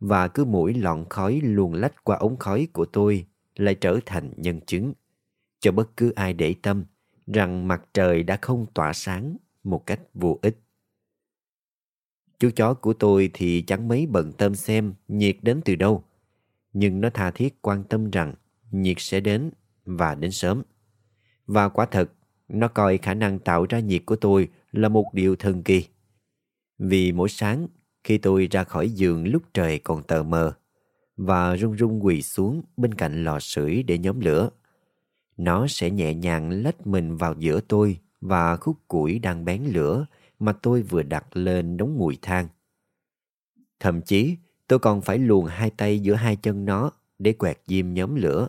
và 0.00 0.28
cứ 0.28 0.44
mỗi 0.44 0.74
lọn 0.74 1.04
khói 1.10 1.40
luồn 1.42 1.72
lách 1.72 2.04
qua 2.04 2.16
ống 2.16 2.36
khói 2.36 2.68
của 2.72 2.84
tôi 2.84 3.26
lại 3.56 3.74
trở 3.74 3.98
thành 4.06 4.32
nhân 4.36 4.60
chứng 4.60 4.92
cho 5.60 5.72
bất 5.72 5.96
cứ 5.96 6.10
ai 6.10 6.32
để 6.32 6.54
tâm 6.62 6.84
rằng 7.26 7.68
mặt 7.68 7.82
trời 7.94 8.22
đã 8.22 8.38
không 8.42 8.66
tỏa 8.74 8.92
sáng 8.92 9.36
một 9.64 9.86
cách 9.86 10.00
vô 10.14 10.38
ích. 10.42 10.58
Chú 12.38 12.50
chó 12.56 12.74
của 12.74 12.92
tôi 12.92 13.30
thì 13.34 13.64
chẳng 13.66 13.88
mấy 13.88 14.06
bận 14.06 14.32
tâm 14.32 14.54
xem 14.54 14.94
nhiệt 15.08 15.36
đến 15.42 15.60
từ 15.64 15.76
đâu, 15.76 16.04
nhưng 16.72 17.00
nó 17.00 17.10
tha 17.10 17.30
thiết 17.30 17.62
quan 17.62 17.84
tâm 17.84 18.10
rằng 18.10 18.34
nhiệt 18.70 18.96
sẽ 18.98 19.20
đến 19.20 19.50
và 19.84 20.14
đến 20.14 20.30
sớm. 20.30 20.62
Và 21.46 21.68
quả 21.68 21.86
thật, 21.86 22.12
nó 22.48 22.68
coi 22.68 22.98
khả 22.98 23.14
năng 23.14 23.38
tạo 23.38 23.66
ra 23.68 23.80
nhiệt 23.80 24.02
của 24.06 24.16
tôi 24.16 24.48
là 24.72 24.88
một 24.88 25.10
điều 25.12 25.36
thần 25.36 25.62
kỳ. 25.62 25.84
Vì 26.78 27.12
mỗi 27.12 27.28
sáng, 27.28 27.66
khi 28.04 28.18
tôi 28.18 28.48
ra 28.50 28.64
khỏi 28.64 28.90
giường 28.90 29.28
lúc 29.28 29.42
trời 29.54 29.78
còn 29.78 30.02
tờ 30.02 30.22
mờ, 30.22 30.52
và 31.16 31.56
run 31.56 31.72
run 31.72 32.04
quỳ 32.04 32.22
xuống 32.22 32.62
bên 32.76 32.94
cạnh 32.94 33.24
lò 33.24 33.40
sưởi 33.40 33.82
để 33.82 33.98
nhóm 33.98 34.20
lửa, 34.20 34.50
nó 35.36 35.66
sẽ 35.66 35.90
nhẹ 35.90 36.14
nhàng 36.14 36.50
lách 36.50 36.86
mình 36.86 37.16
vào 37.16 37.34
giữa 37.38 37.60
tôi 37.68 37.98
và 38.20 38.56
khúc 38.56 38.76
củi 38.88 39.18
đang 39.18 39.44
bén 39.44 39.64
lửa 39.64 40.06
mà 40.38 40.52
tôi 40.52 40.82
vừa 40.82 41.02
đặt 41.02 41.36
lên 41.36 41.76
đống 41.76 41.98
mùi 41.98 42.18
than. 42.22 42.48
Thậm 43.80 44.02
chí, 44.02 44.36
tôi 44.68 44.78
còn 44.78 45.00
phải 45.00 45.18
luồn 45.18 45.46
hai 45.48 45.70
tay 45.70 45.98
giữa 45.98 46.14
hai 46.14 46.36
chân 46.36 46.64
nó 46.64 46.90
để 47.18 47.32
quẹt 47.32 47.60
diêm 47.66 47.94
nhóm 47.94 48.14
lửa. 48.14 48.48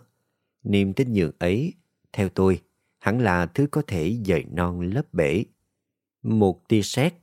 Niềm 0.63 0.93
tin 0.93 1.13
nhường 1.13 1.31
ấy, 1.39 1.73
theo 2.13 2.29
tôi, 2.29 2.61
hẳn 2.99 3.19
là 3.19 3.45
thứ 3.45 3.67
có 3.71 3.81
thể 3.87 4.17
dời 4.25 4.43
non 4.51 4.81
lấp 4.81 5.13
bể. 5.13 5.43
Một 6.23 6.67
tia 6.67 6.81
sét 6.81 7.13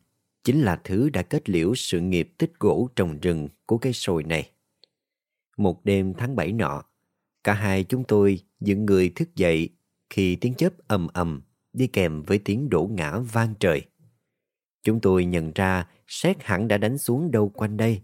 chính 0.44 0.60
là 0.60 0.80
thứ 0.84 1.10
đã 1.10 1.22
kết 1.22 1.50
liễu 1.50 1.74
sự 1.74 2.00
nghiệp 2.00 2.34
tích 2.38 2.52
gỗ 2.58 2.88
trồng 2.96 3.20
rừng 3.20 3.48
của 3.66 3.78
cây 3.78 3.92
sồi 3.92 4.24
này. 4.24 4.50
Một 5.56 5.84
đêm 5.84 6.14
tháng 6.14 6.36
bảy 6.36 6.52
nọ, 6.52 6.82
cả 7.44 7.54
hai 7.54 7.84
chúng 7.84 8.04
tôi 8.04 8.40
dựng 8.60 8.86
người 8.86 9.08
thức 9.08 9.36
dậy 9.36 9.68
khi 10.10 10.36
tiếng 10.36 10.54
chớp 10.54 10.72
ầm 10.88 11.08
ầm 11.12 11.42
đi 11.72 11.86
kèm 11.86 12.22
với 12.22 12.38
tiếng 12.38 12.70
đổ 12.70 12.90
ngã 12.92 13.18
vang 13.18 13.54
trời. 13.60 13.82
Chúng 14.82 15.00
tôi 15.00 15.24
nhận 15.24 15.52
ra 15.54 15.88
sét 16.06 16.36
hẳn 16.42 16.68
đã 16.68 16.78
đánh 16.78 16.98
xuống 16.98 17.30
đâu 17.30 17.48
quanh 17.48 17.76
đây. 17.76 18.00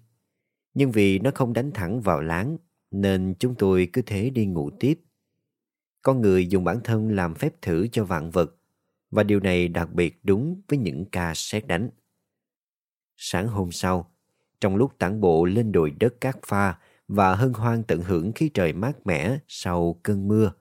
Nhưng 0.74 0.90
vì 0.90 1.18
nó 1.18 1.30
không 1.34 1.52
đánh 1.52 1.70
thẳng 1.74 2.00
vào 2.00 2.20
láng, 2.20 2.56
nên 2.90 3.34
chúng 3.38 3.54
tôi 3.54 3.88
cứ 3.92 4.02
thế 4.02 4.30
đi 4.30 4.46
ngủ 4.46 4.70
tiếp. 4.80 5.00
Con 6.02 6.20
người 6.20 6.46
dùng 6.46 6.64
bản 6.64 6.80
thân 6.84 7.08
làm 7.08 7.34
phép 7.34 7.62
thử 7.62 7.86
cho 7.92 8.04
vạn 8.04 8.30
vật, 8.30 8.56
và 9.10 9.22
điều 9.22 9.40
này 9.40 9.68
đặc 9.68 9.92
biệt 9.92 10.20
đúng 10.22 10.62
với 10.68 10.78
những 10.78 11.04
ca 11.04 11.32
xét 11.34 11.66
đánh. 11.66 11.90
Sáng 13.16 13.48
hôm 13.48 13.72
sau, 13.72 14.10
trong 14.60 14.76
lúc 14.76 14.98
tản 14.98 15.20
bộ 15.20 15.44
lên 15.44 15.72
đồi 15.72 15.90
đất 15.90 16.20
cát 16.20 16.36
pha 16.46 16.78
và 17.08 17.34
hân 17.34 17.52
hoan 17.52 17.82
tận 17.82 18.02
hưởng 18.02 18.32
khí 18.32 18.50
trời 18.54 18.72
mát 18.72 19.06
mẻ 19.06 19.38
sau 19.48 20.00
cơn 20.02 20.28
mưa, 20.28 20.52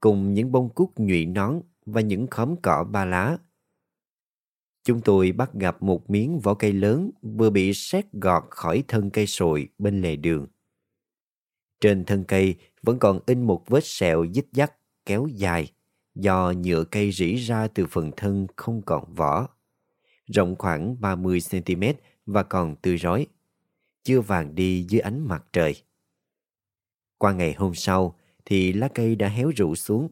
cùng 0.00 0.34
những 0.34 0.52
bông 0.52 0.74
cúc 0.74 0.92
nhụy 0.96 1.26
nón 1.26 1.60
và 1.86 2.00
những 2.00 2.26
khóm 2.26 2.54
cỏ 2.62 2.84
ba 2.84 3.04
lá 3.04 3.38
Chúng 4.86 5.00
tôi 5.00 5.32
bắt 5.32 5.54
gặp 5.54 5.82
một 5.82 6.10
miếng 6.10 6.40
vỏ 6.40 6.54
cây 6.54 6.72
lớn 6.72 7.10
vừa 7.22 7.50
bị 7.50 7.74
xét 7.74 8.12
gọt 8.12 8.42
khỏi 8.50 8.84
thân 8.88 9.10
cây 9.10 9.26
sồi 9.26 9.68
bên 9.78 10.02
lề 10.02 10.16
đường. 10.16 10.46
Trên 11.80 12.04
thân 12.04 12.24
cây 12.24 12.54
vẫn 12.82 12.98
còn 12.98 13.20
in 13.26 13.42
một 13.42 13.64
vết 13.66 13.84
sẹo 13.84 14.26
dích 14.34 14.48
dắt 14.52 14.72
kéo 15.06 15.26
dài 15.26 15.72
do 16.14 16.52
nhựa 16.52 16.84
cây 16.84 17.12
rỉ 17.12 17.34
ra 17.34 17.68
từ 17.68 17.86
phần 17.86 18.10
thân 18.16 18.46
không 18.56 18.82
còn 18.82 19.14
vỏ. 19.14 19.48
Rộng 20.26 20.56
khoảng 20.58 20.96
30cm 21.00 21.94
và 22.26 22.42
còn 22.42 22.76
tươi 22.76 22.96
rói, 22.96 23.26
chưa 24.04 24.20
vàng 24.20 24.54
đi 24.54 24.86
dưới 24.88 25.00
ánh 25.00 25.28
mặt 25.28 25.44
trời. 25.52 25.74
Qua 27.18 27.32
ngày 27.32 27.54
hôm 27.54 27.74
sau 27.74 28.18
thì 28.44 28.72
lá 28.72 28.88
cây 28.88 29.16
đã 29.16 29.28
héo 29.28 29.52
rũ 29.56 29.74
xuống 29.74 30.08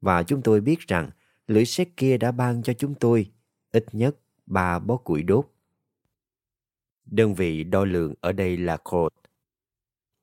và 0.00 0.22
chúng 0.22 0.42
tôi 0.42 0.60
biết 0.60 0.80
rằng 0.80 1.10
lưỡi 1.46 1.64
sét 1.64 1.88
kia 1.96 2.18
đã 2.18 2.32
ban 2.32 2.62
cho 2.62 2.72
chúng 2.72 2.94
tôi 2.94 3.30
ít 3.76 3.84
nhất 3.92 4.16
3 4.46 4.78
bó 4.78 4.96
củi 4.96 5.22
đốt. 5.22 5.46
Đơn 7.04 7.34
vị 7.34 7.64
đo 7.64 7.84
lường 7.84 8.14
ở 8.20 8.32
đây 8.32 8.56
là 8.56 8.76
cột. 8.76 9.12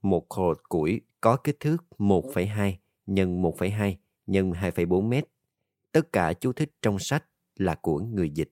Một 0.02 0.30
cột 0.30 0.70
củi 0.70 1.02
có 1.22 1.38
kích 1.38 1.60
thước 1.60 1.78
1,2 1.98 2.74
x 3.08 3.12
1,2 3.12 3.96
x 4.28 4.32
2,4 4.32 5.02
mét. 5.02 5.28
Tất 5.92 6.12
cả 6.12 6.34
chú 6.34 6.54
thích 6.54 6.72
trong 6.82 7.00
sách 7.00 7.26
là 7.56 7.76
của 7.76 8.00
người 8.00 8.30
dịch. 8.30 8.52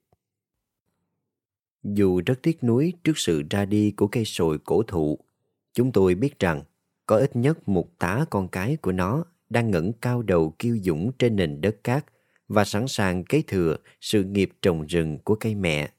Dù 1.84 2.22
rất 2.26 2.40
tiếc 2.44 2.64
nuối 2.64 2.94
trước 3.04 3.18
sự 3.18 3.44
ra 3.50 3.66
đi 3.66 3.92
của 3.92 4.08
cây 4.08 4.26
sồi 4.26 4.60
cổ 4.60 4.84
thụ, 4.84 5.20
chúng 5.74 5.92
tôi 5.92 6.16
biết 6.16 6.40
rằng 6.40 6.64
có 7.06 7.18
ít 7.18 7.36
nhất 7.36 7.70
một 7.70 8.00
tá 8.00 8.26
con 8.30 8.48
cái 8.48 8.78
của 8.78 8.92
nó 8.92 9.26
đang 9.50 9.72
ngẩng 9.72 9.94
cao 9.94 10.22
đầu 10.22 10.56
kiêu 10.60 10.78
dũng 10.84 11.12
trên 11.20 11.36
nền 11.36 11.62
đất 11.62 11.84
cát 11.84 12.06
và 12.54 12.66
sẵn 12.66 12.88
sàng 12.88 13.24
kế 13.24 13.42
thừa 13.42 13.78
sự 14.02 14.24
nghiệp 14.24 14.50
trồng 14.62 14.86
rừng 14.88 15.20
của 15.24 15.36
cây 15.36 15.56
mẹ. 15.56 15.92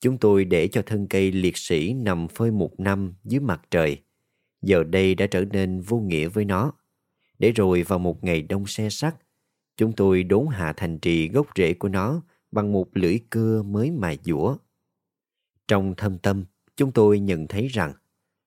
Chúng 0.00 0.18
tôi 0.18 0.44
để 0.44 0.68
cho 0.68 0.82
thân 0.86 1.06
cây 1.10 1.32
liệt 1.32 1.56
sĩ 1.56 1.94
nằm 1.94 2.28
phơi 2.28 2.50
một 2.50 2.80
năm 2.80 3.14
dưới 3.24 3.40
mặt 3.40 3.62
trời. 3.70 4.02
Giờ 4.62 4.84
đây 4.84 5.14
đã 5.14 5.26
trở 5.26 5.44
nên 5.44 5.80
vô 5.80 5.98
nghĩa 5.98 6.28
với 6.28 6.44
nó. 6.44 6.72
Để 7.38 7.52
rồi 7.52 7.82
vào 7.82 7.98
một 7.98 8.24
ngày 8.24 8.42
đông 8.42 8.66
xe 8.66 8.90
sắt, 8.90 9.14
chúng 9.76 9.92
tôi 9.92 10.22
đốn 10.22 10.46
hạ 10.50 10.72
thành 10.76 10.98
trì 10.98 11.28
gốc 11.28 11.46
rễ 11.56 11.74
của 11.74 11.88
nó 11.88 12.22
bằng 12.50 12.72
một 12.72 12.88
lưỡi 12.92 13.18
cưa 13.30 13.62
mới 13.62 13.90
mài 13.90 14.18
dũa. 14.24 14.56
Trong 15.68 15.94
thâm 15.96 16.18
tâm, 16.18 16.44
chúng 16.76 16.92
tôi 16.92 17.20
nhận 17.20 17.46
thấy 17.46 17.68
rằng 17.68 17.92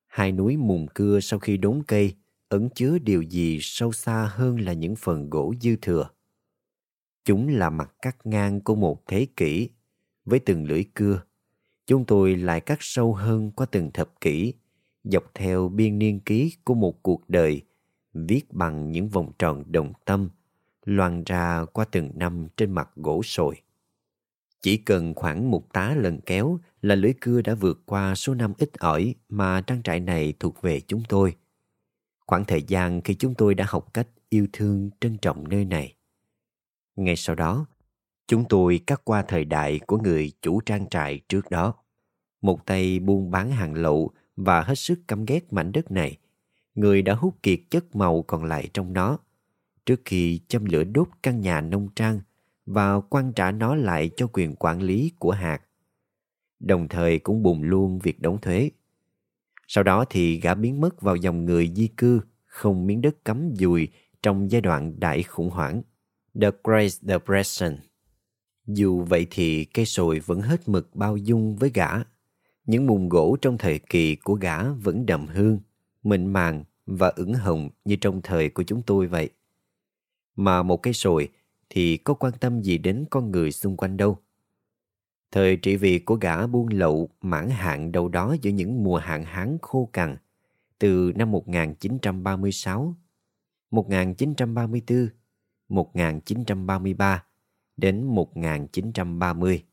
hai 0.07 0.31
núi 0.31 0.57
mùn 0.57 0.87
cưa 0.93 1.19
sau 1.19 1.39
khi 1.39 1.57
đốn 1.57 1.83
cây 1.87 2.15
ẩn 2.49 2.69
chứa 2.69 2.97
điều 2.97 3.21
gì 3.21 3.59
sâu 3.61 3.91
xa 3.91 4.29
hơn 4.33 4.59
là 4.59 4.73
những 4.73 4.95
phần 4.95 5.29
gỗ 5.29 5.53
dư 5.61 5.75
thừa. 5.75 6.09
Chúng 7.25 7.47
là 7.47 7.69
mặt 7.69 7.93
cắt 8.01 8.17
ngang 8.23 8.61
của 8.61 8.75
một 8.75 9.07
thế 9.07 9.27
kỷ, 9.35 9.69
với 10.25 10.39
từng 10.39 10.65
lưỡi 10.65 10.83
cưa 10.93 11.21
chúng 11.87 12.05
tôi 12.05 12.35
lại 12.35 12.61
cắt 12.61 12.77
sâu 12.81 13.13
hơn 13.13 13.51
qua 13.51 13.65
từng 13.65 13.91
thập 13.91 14.21
kỷ, 14.21 14.53
dọc 15.03 15.23
theo 15.33 15.69
biên 15.69 15.99
niên 15.99 16.19
ký 16.19 16.53
của 16.63 16.73
một 16.73 17.03
cuộc 17.03 17.29
đời, 17.29 17.61
viết 18.13 18.53
bằng 18.53 18.91
những 18.91 19.09
vòng 19.09 19.31
tròn 19.39 19.63
đồng 19.71 19.93
tâm, 20.05 20.29
loan 20.85 21.23
ra 21.23 21.65
qua 21.65 21.85
từng 21.85 22.11
năm 22.15 22.47
trên 22.57 22.71
mặt 22.71 22.89
gỗ 22.95 23.21
sồi. 23.23 23.55
Chỉ 24.61 24.77
cần 24.77 25.13
khoảng 25.13 25.51
một 25.51 25.73
tá 25.73 25.95
lần 25.95 26.19
kéo 26.21 26.59
là 26.81 26.95
lưỡi 26.95 27.13
cưa 27.21 27.41
đã 27.41 27.55
vượt 27.55 27.81
qua 27.85 28.15
số 28.15 28.33
năm 28.33 28.53
ít 28.57 28.73
ỏi 28.73 29.15
mà 29.29 29.61
trang 29.61 29.83
trại 29.83 29.99
này 29.99 30.33
thuộc 30.39 30.61
về 30.61 30.79
chúng 30.79 31.03
tôi. 31.09 31.35
Khoảng 32.27 32.45
thời 32.45 32.61
gian 32.61 33.01
khi 33.01 33.15
chúng 33.15 33.33
tôi 33.35 33.55
đã 33.55 33.65
học 33.67 33.93
cách 33.93 34.07
yêu 34.29 34.47
thương 34.53 34.89
trân 35.01 35.17
trọng 35.17 35.49
nơi 35.49 35.65
này. 35.65 35.95
Ngay 36.95 37.15
sau 37.15 37.35
đó, 37.35 37.65
chúng 38.27 38.45
tôi 38.49 38.79
cắt 38.87 39.01
qua 39.03 39.23
thời 39.27 39.45
đại 39.45 39.79
của 39.87 39.97
người 39.97 40.31
chủ 40.41 40.61
trang 40.61 40.89
trại 40.89 41.21
trước 41.29 41.49
đó. 41.49 41.73
Một 42.41 42.65
tay 42.65 42.99
buôn 42.99 43.31
bán 43.31 43.51
hàng 43.51 43.73
lậu 43.73 44.11
và 44.35 44.61
hết 44.61 44.75
sức 44.75 44.99
căm 45.07 45.25
ghét 45.25 45.53
mảnh 45.53 45.71
đất 45.71 45.91
này. 45.91 46.17
Người 46.75 47.01
đã 47.01 47.13
hút 47.13 47.43
kiệt 47.43 47.59
chất 47.69 47.95
màu 47.95 48.21
còn 48.21 48.43
lại 48.43 48.69
trong 48.73 48.93
nó 48.93 49.17
trước 49.85 50.01
khi 50.05 50.39
châm 50.47 50.65
lửa 50.65 50.83
đốt 50.83 51.07
căn 51.23 51.41
nhà 51.41 51.61
nông 51.61 51.87
trang 51.95 52.21
và 52.65 52.99
quan 52.99 53.33
trả 53.33 53.51
nó 53.51 53.75
lại 53.75 54.09
cho 54.17 54.27
quyền 54.33 54.55
quản 54.55 54.81
lý 54.81 55.11
của 55.19 55.31
hạt. 55.31 55.61
Đồng 56.59 56.87
thời 56.87 57.19
cũng 57.19 57.43
bùng 57.43 57.63
luôn 57.63 57.99
việc 57.99 58.19
đóng 58.19 58.41
thuế. 58.41 58.69
Sau 59.67 59.83
đó 59.83 60.05
thì 60.09 60.39
gã 60.39 60.55
biến 60.55 60.81
mất 60.81 61.01
vào 61.01 61.15
dòng 61.15 61.45
người 61.45 61.71
di 61.75 61.87
cư 61.87 62.21
không 62.45 62.87
miếng 62.87 63.01
đất 63.01 63.23
cấm 63.23 63.55
dùi 63.55 63.87
trong 64.21 64.51
giai 64.51 64.61
đoạn 64.61 64.99
đại 64.99 65.23
khủng 65.23 65.49
hoảng. 65.49 65.81
The 66.41 66.51
Great 66.63 66.91
Depression. 67.01 67.77
Dù 68.65 69.01
vậy 69.01 69.27
thì 69.29 69.65
cây 69.65 69.85
sồi 69.85 70.19
vẫn 70.19 70.41
hết 70.41 70.69
mực 70.69 70.95
bao 70.95 71.17
dung 71.17 71.55
với 71.55 71.71
gã. 71.73 71.87
Những 72.65 72.87
mùng 72.87 73.09
gỗ 73.09 73.37
trong 73.41 73.57
thời 73.57 73.79
kỳ 73.79 74.15
của 74.15 74.33
gã 74.33 74.63
vẫn 74.71 75.05
đậm 75.05 75.27
hương, 75.27 75.59
mịn 76.03 76.25
màng 76.25 76.63
và 76.85 77.07
ửng 77.15 77.33
hồng 77.33 77.69
như 77.85 77.95
trong 77.95 78.21
thời 78.21 78.49
của 78.49 78.63
chúng 78.63 78.81
tôi 78.81 79.07
vậy. 79.07 79.29
Mà 80.35 80.63
một 80.63 80.77
cây 80.77 80.93
sồi 80.93 81.29
thì 81.69 81.97
có 81.97 82.13
quan 82.13 82.33
tâm 82.39 82.61
gì 82.61 82.77
đến 82.77 83.05
con 83.09 83.31
người 83.31 83.51
xung 83.51 83.77
quanh 83.77 83.97
đâu. 83.97 84.17
Thời 85.31 85.55
trị 85.55 85.75
vì 85.75 85.99
của 85.99 86.15
gã 86.15 86.47
buôn 86.47 86.67
lậu 86.71 87.09
mãn 87.21 87.49
hạn 87.49 87.91
đâu 87.91 88.07
đó 88.07 88.35
giữa 88.41 88.51
những 88.51 88.83
mùa 88.83 88.97
hạn 88.97 89.23
hán 89.23 89.57
khô 89.61 89.89
cằn 89.93 90.17
từ 90.79 91.11
năm 91.15 91.31
1936, 91.31 92.95
1934, 93.71 95.09
1933 95.69 97.23
đến 97.77 98.03
1930. 98.03 99.63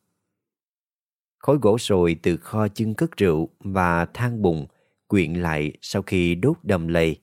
Khối 1.38 1.58
gỗ 1.62 1.78
sồi 1.78 2.16
từ 2.22 2.36
kho 2.36 2.68
chưng 2.68 2.94
cất 2.94 3.16
rượu 3.16 3.48
và 3.60 4.04
than 4.04 4.42
bùn 4.42 4.66
quyện 5.06 5.34
lại 5.34 5.72
sau 5.80 6.02
khi 6.02 6.34
đốt 6.34 6.56
đầm 6.62 6.88
lầy. 6.88 7.20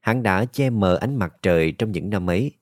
Hắn 0.00 0.22
đã 0.22 0.44
che 0.44 0.70
mờ 0.70 0.96
ánh 0.96 1.16
mặt 1.16 1.34
trời 1.42 1.72
trong 1.72 1.92
những 1.92 2.10
năm 2.10 2.30
ấy 2.30 2.52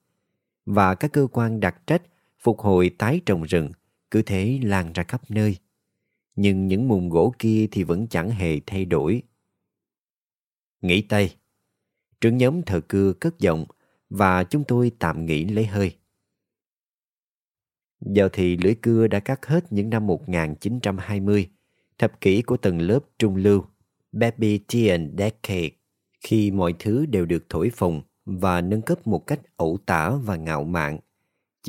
và 0.65 0.95
các 0.95 1.11
cơ 1.13 1.27
quan 1.31 1.59
đặc 1.59 1.75
trách 1.87 2.01
phục 2.39 2.59
hồi 2.59 2.91
tái 2.97 3.21
trồng 3.25 3.43
rừng 3.43 3.71
cứ 4.11 4.21
thế 4.21 4.59
lan 4.63 4.93
ra 4.93 5.03
khắp 5.03 5.21
nơi. 5.31 5.57
Nhưng 6.35 6.67
những 6.67 6.87
mùng 6.87 7.09
gỗ 7.09 7.33
kia 7.39 7.67
thì 7.71 7.83
vẫn 7.83 8.07
chẳng 8.07 8.29
hề 8.29 8.59
thay 8.65 8.85
đổi. 8.85 9.23
Nghỉ 10.81 11.01
tay. 11.01 11.35
Trưởng 12.21 12.37
nhóm 12.37 12.61
thờ 12.61 12.81
cưa 12.87 13.13
cất 13.13 13.39
giọng 13.39 13.65
và 14.09 14.43
chúng 14.43 14.63
tôi 14.63 14.91
tạm 14.99 15.25
nghỉ 15.25 15.45
lấy 15.45 15.65
hơi. 15.65 15.95
Giờ 18.01 18.29
thì 18.33 18.57
lưỡi 18.57 18.75
cưa 18.81 19.07
đã 19.07 19.19
cắt 19.19 19.45
hết 19.45 19.73
những 19.73 19.89
năm 19.89 20.07
1920, 20.07 21.49
thập 21.97 22.21
kỷ 22.21 22.41
của 22.41 22.57
tầng 22.57 22.81
lớp 22.81 22.99
trung 23.19 23.35
lưu, 23.35 23.65
Baby 24.11 24.57
Teen 24.57 25.15
Decade, 25.17 25.69
khi 26.21 26.51
mọi 26.51 26.75
thứ 26.79 27.05
đều 27.05 27.25
được 27.25 27.45
thổi 27.49 27.69
phồng 27.75 28.01
và 28.25 28.61
nâng 28.61 28.81
cấp 28.81 29.07
một 29.07 29.27
cách 29.27 29.39
ẩu 29.57 29.77
tả 29.85 30.09
và 30.09 30.35
ngạo 30.35 30.63
mạn, 30.63 30.99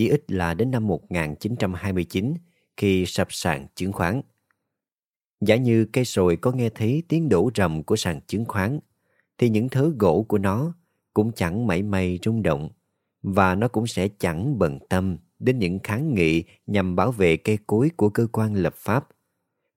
chỉ 0.00 0.08
ít 0.08 0.32
là 0.32 0.54
đến 0.54 0.70
năm 0.70 0.86
1929 0.86 2.34
khi 2.76 3.06
sập 3.06 3.26
sàn 3.30 3.66
chứng 3.74 3.92
khoán. 3.92 4.22
Giả 5.40 5.56
như 5.56 5.84
cây 5.84 6.04
sồi 6.04 6.36
có 6.36 6.52
nghe 6.52 6.68
thấy 6.68 7.02
tiếng 7.08 7.28
đổ 7.28 7.50
rầm 7.54 7.82
của 7.82 7.96
sàn 7.96 8.20
chứng 8.26 8.44
khoán, 8.44 8.78
thì 9.38 9.48
những 9.48 9.68
thớ 9.68 9.90
gỗ 9.98 10.22
của 10.22 10.38
nó 10.38 10.74
cũng 11.14 11.32
chẳng 11.32 11.66
mảy 11.66 11.82
may 11.82 12.18
rung 12.24 12.42
động 12.42 12.70
và 13.22 13.54
nó 13.54 13.68
cũng 13.68 13.86
sẽ 13.86 14.08
chẳng 14.18 14.58
bận 14.58 14.78
tâm 14.88 15.16
đến 15.38 15.58
những 15.58 15.78
kháng 15.78 16.14
nghị 16.14 16.44
nhằm 16.66 16.96
bảo 16.96 17.12
vệ 17.12 17.36
cây 17.36 17.58
cối 17.66 17.90
của 17.96 18.08
cơ 18.08 18.26
quan 18.32 18.54
lập 18.54 18.74
pháp. 18.74 19.08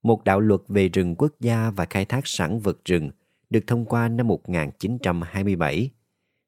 Một 0.04 0.24
đạo 0.24 0.40
luật 0.40 0.62
về 0.68 0.90
rừng 0.90 1.16
quốc 1.16 1.32
gia 1.40 1.72
và 1.72 1.86
khai 1.90 2.06
thác 2.06 2.22
sản 2.24 2.60
vật 2.60 2.86
rừng 2.86 3.12
được 3.50 3.68
thông 3.68 3.86
qua 3.86 4.08
năm 4.08 4.28
1927 4.28 5.90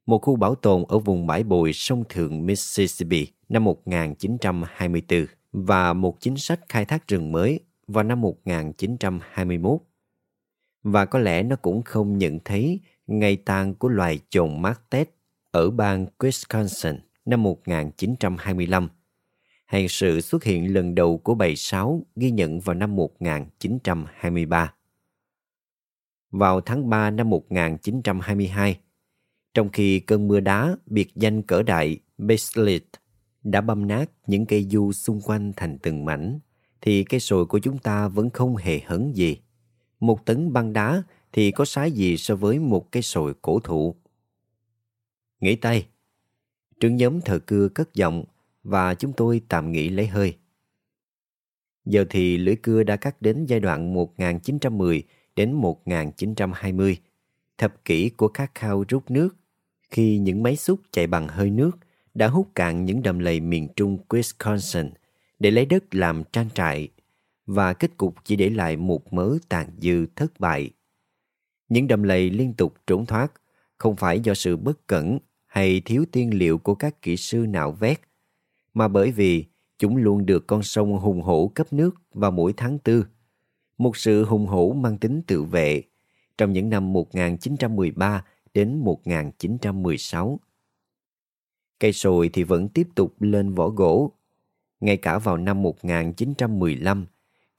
một 0.06 0.20
khu 0.22 0.36
bảo 0.36 0.56
tồn 0.56 0.84
ở 0.88 1.00
vùng 1.00 1.28
bãi 1.28 1.44
bồi 1.44 1.74
sông 1.74 2.04
Thượng 2.10 2.46
Mississippi 2.46 3.28
năm 3.50 3.64
1924 3.64 5.26
và 5.52 5.94
một 5.94 6.18
chính 6.20 6.38
sách 6.38 6.60
khai 6.70 6.86
thác 6.86 7.08
rừng 7.08 7.32
mới 7.32 7.60
vào 7.88 8.04
năm 8.04 8.22
1921. 8.22 9.80
Và 10.84 11.06
có 11.06 11.20
lẽ 11.20 11.44
nó 11.44 11.56
cũng 11.56 11.84
không 11.84 12.18
nhận 12.18 12.40
thấy 12.46 12.80
ngày 13.08 13.36
tàn 13.36 13.76
của 13.76 13.88
loài 13.88 14.20
chồn 14.30 14.62
mát 14.62 14.90
tết 14.90 15.10
ở 15.52 15.70
bang 15.70 16.06
Wisconsin 16.20 16.98
năm 17.26 17.44
1925 17.44 18.90
hay 19.66 19.88
sự 19.88 20.22
xuất 20.22 20.44
hiện 20.44 20.74
lần 20.74 20.96
đầu 20.96 21.18
của 21.18 21.36
bầy 21.36 21.56
sáo 21.56 22.02
ghi 22.16 22.32
nhận 22.32 22.60
vào 22.60 22.74
năm 22.74 22.96
1923. 22.96 24.74
Vào 26.32 26.62
tháng 26.62 26.90
3 26.90 27.12
năm 27.12 27.30
1922, 27.30 28.80
trong 29.56 29.70
khi 29.70 30.00
cơn 30.00 30.28
mưa 30.28 30.40
đá 30.40 30.76
biệt 30.86 31.16
danh 31.16 31.42
cỡ 31.42 31.64
đại 31.64 32.00
Baselit 32.18 32.84
đã 33.44 33.62
băm 33.62 33.88
nát 33.88 34.06
những 34.28 34.46
cây 34.46 34.68
du 34.72 34.92
xung 34.92 35.22
quanh 35.22 35.54
thành 35.56 35.78
từng 35.78 36.06
mảnh, 36.06 36.40
thì 36.82 37.04
cây 37.04 37.20
sồi 37.20 37.46
của 37.46 37.60
chúng 37.60 37.78
ta 37.78 38.08
vẫn 38.08 38.30
không 38.30 38.56
hề 38.56 38.80
hấn 38.80 39.14
gì. 39.14 39.38
Một 40.00 40.26
tấn 40.26 40.54
băng 40.54 40.74
đá 40.74 41.04
thì 41.34 41.52
có 41.52 41.66
sái 41.66 41.92
gì 41.92 42.18
so 42.18 42.36
với 42.36 42.60
một 42.60 42.92
cây 42.92 43.04
sồi 43.04 43.34
cổ 43.42 43.60
thụ. 43.60 43.96
Nghỉ 45.40 45.56
tay. 45.56 45.88
Trưởng 46.80 46.96
nhóm 46.96 47.22
thờ 47.22 47.40
cưa 47.46 47.70
cất 47.70 47.94
giọng 47.94 48.24
và 48.64 48.96
chúng 48.96 49.14
tôi 49.14 49.42
tạm 49.50 49.72
nghỉ 49.72 49.90
lấy 49.90 50.08
hơi. 50.08 50.38
Giờ 51.86 52.06
thì 52.10 52.38
lưỡi 52.38 52.56
cưa 52.56 52.84
đã 52.84 52.96
cắt 52.96 53.22
đến 53.22 53.46
giai 53.46 53.60
đoạn 53.60 53.94
1910 53.94 55.04
đến 55.36 55.54
1920, 55.54 56.98
thập 57.58 57.86
kỷ 57.86 58.10
của 58.10 58.28
khát 58.28 58.56
khao 58.56 58.86
rút 58.88 59.12
nước 59.12 59.36
khi 59.96 60.18
những 60.18 60.44
máy 60.44 60.56
xúc 60.56 60.80
chạy 60.92 61.08
bằng 61.08 61.28
hơi 61.28 61.50
nước 61.50 61.72
đã 62.14 62.28
hút 62.28 62.48
cạn 62.56 62.86
những 62.86 63.04
đầm 63.04 63.20
lầy 63.20 63.40
miền 63.40 63.68
trung 63.76 63.98
Wisconsin 64.10 64.90
để 65.40 65.52
lấy 65.52 65.66
đất 65.66 65.96
làm 65.96 66.24
trang 66.32 66.50
trại 66.54 66.90
và 67.46 67.74
kết 67.74 67.98
cục 67.98 68.16
chỉ 68.24 68.36
để 68.36 68.50
lại 68.50 68.78
một 68.78 69.14
mớ 69.14 69.38
tàn 69.50 69.70
dư 69.78 70.06
thất 70.16 70.40
bại. 70.40 70.70
Những 71.70 71.88
đầm 71.88 72.04
lầy 72.04 72.30
liên 72.30 72.54
tục 72.54 72.76
trốn 72.88 73.06
thoát 73.06 73.32
không 73.78 73.96
phải 73.96 74.20
do 74.20 74.34
sự 74.34 74.58
bất 74.58 74.88
cẩn 74.88 75.20
hay 75.46 75.82
thiếu 75.86 76.06
tiên 76.12 76.38
liệu 76.38 76.58
của 76.58 76.76
các 76.76 77.02
kỹ 77.02 77.18
sư 77.18 77.46
nạo 77.50 77.72
vét, 77.72 78.02
mà 78.74 78.88
bởi 78.88 79.12
vì 79.12 79.46
chúng 79.78 79.98
luôn 79.98 80.26
được 80.26 80.48
con 80.48 80.64
sông 80.64 81.00
hùng 81.00 81.22
hổ 81.22 81.52
cấp 81.56 81.74
nước 81.74 81.96
vào 82.14 82.32
mỗi 82.32 82.54
tháng 82.58 82.80
tư. 82.80 83.06
Một 83.78 83.98
sự 83.98 84.26
hùng 84.26 84.48
hổ 84.48 84.76
mang 84.80 84.98
tính 84.98 85.22
tự 85.28 85.44
vệ. 85.44 85.84
Trong 86.38 86.54
những 86.54 86.70
năm 86.70 86.94
1913 86.94 88.24
đến 88.56 88.78
1916. 88.78 90.40
Cây 91.80 91.94
sồi 91.94 92.30
thì 92.34 92.44
vẫn 92.44 92.70
tiếp 92.70 92.88
tục 92.96 93.16
lên 93.20 93.54
vỏ 93.54 93.70
gỗ. 93.70 94.12
Ngay 94.80 94.98
cả 94.98 95.20
vào 95.20 95.38
năm 95.38 95.62
1915, 95.62 97.06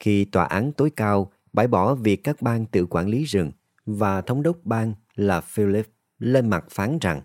khi 0.01 0.25
tòa 0.25 0.45
án 0.45 0.73
tối 0.73 0.91
cao 0.97 1.33
bãi 1.53 1.69
bỏ 1.69 1.95
việc 1.95 2.25
các 2.25 2.43
bang 2.43 2.67
tự 2.67 2.87
quản 2.87 3.09
lý 3.09 3.25
rừng 3.25 3.53
và 3.87 4.21
thống 4.21 4.43
đốc 4.43 4.59
bang 4.65 4.95
là 5.15 5.41
Philip 5.41 5.87
lên 6.19 6.51
mặt 6.51 6.65
phán 6.71 6.99
rằng 7.01 7.21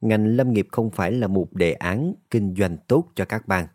ngành 0.00 0.26
lâm 0.26 0.52
nghiệp 0.52 0.68
không 0.72 0.90
phải 0.90 1.12
là 1.12 1.26
một 1.26 1.52
đề 1.52 1.72
án 1.72 2.14
kinh 2.30 2.54
doanh 2.58 2.76
tốt 2.86 3.08
cho 3.14 3.24
các 3.24 3.48
bang. 3.48 3.66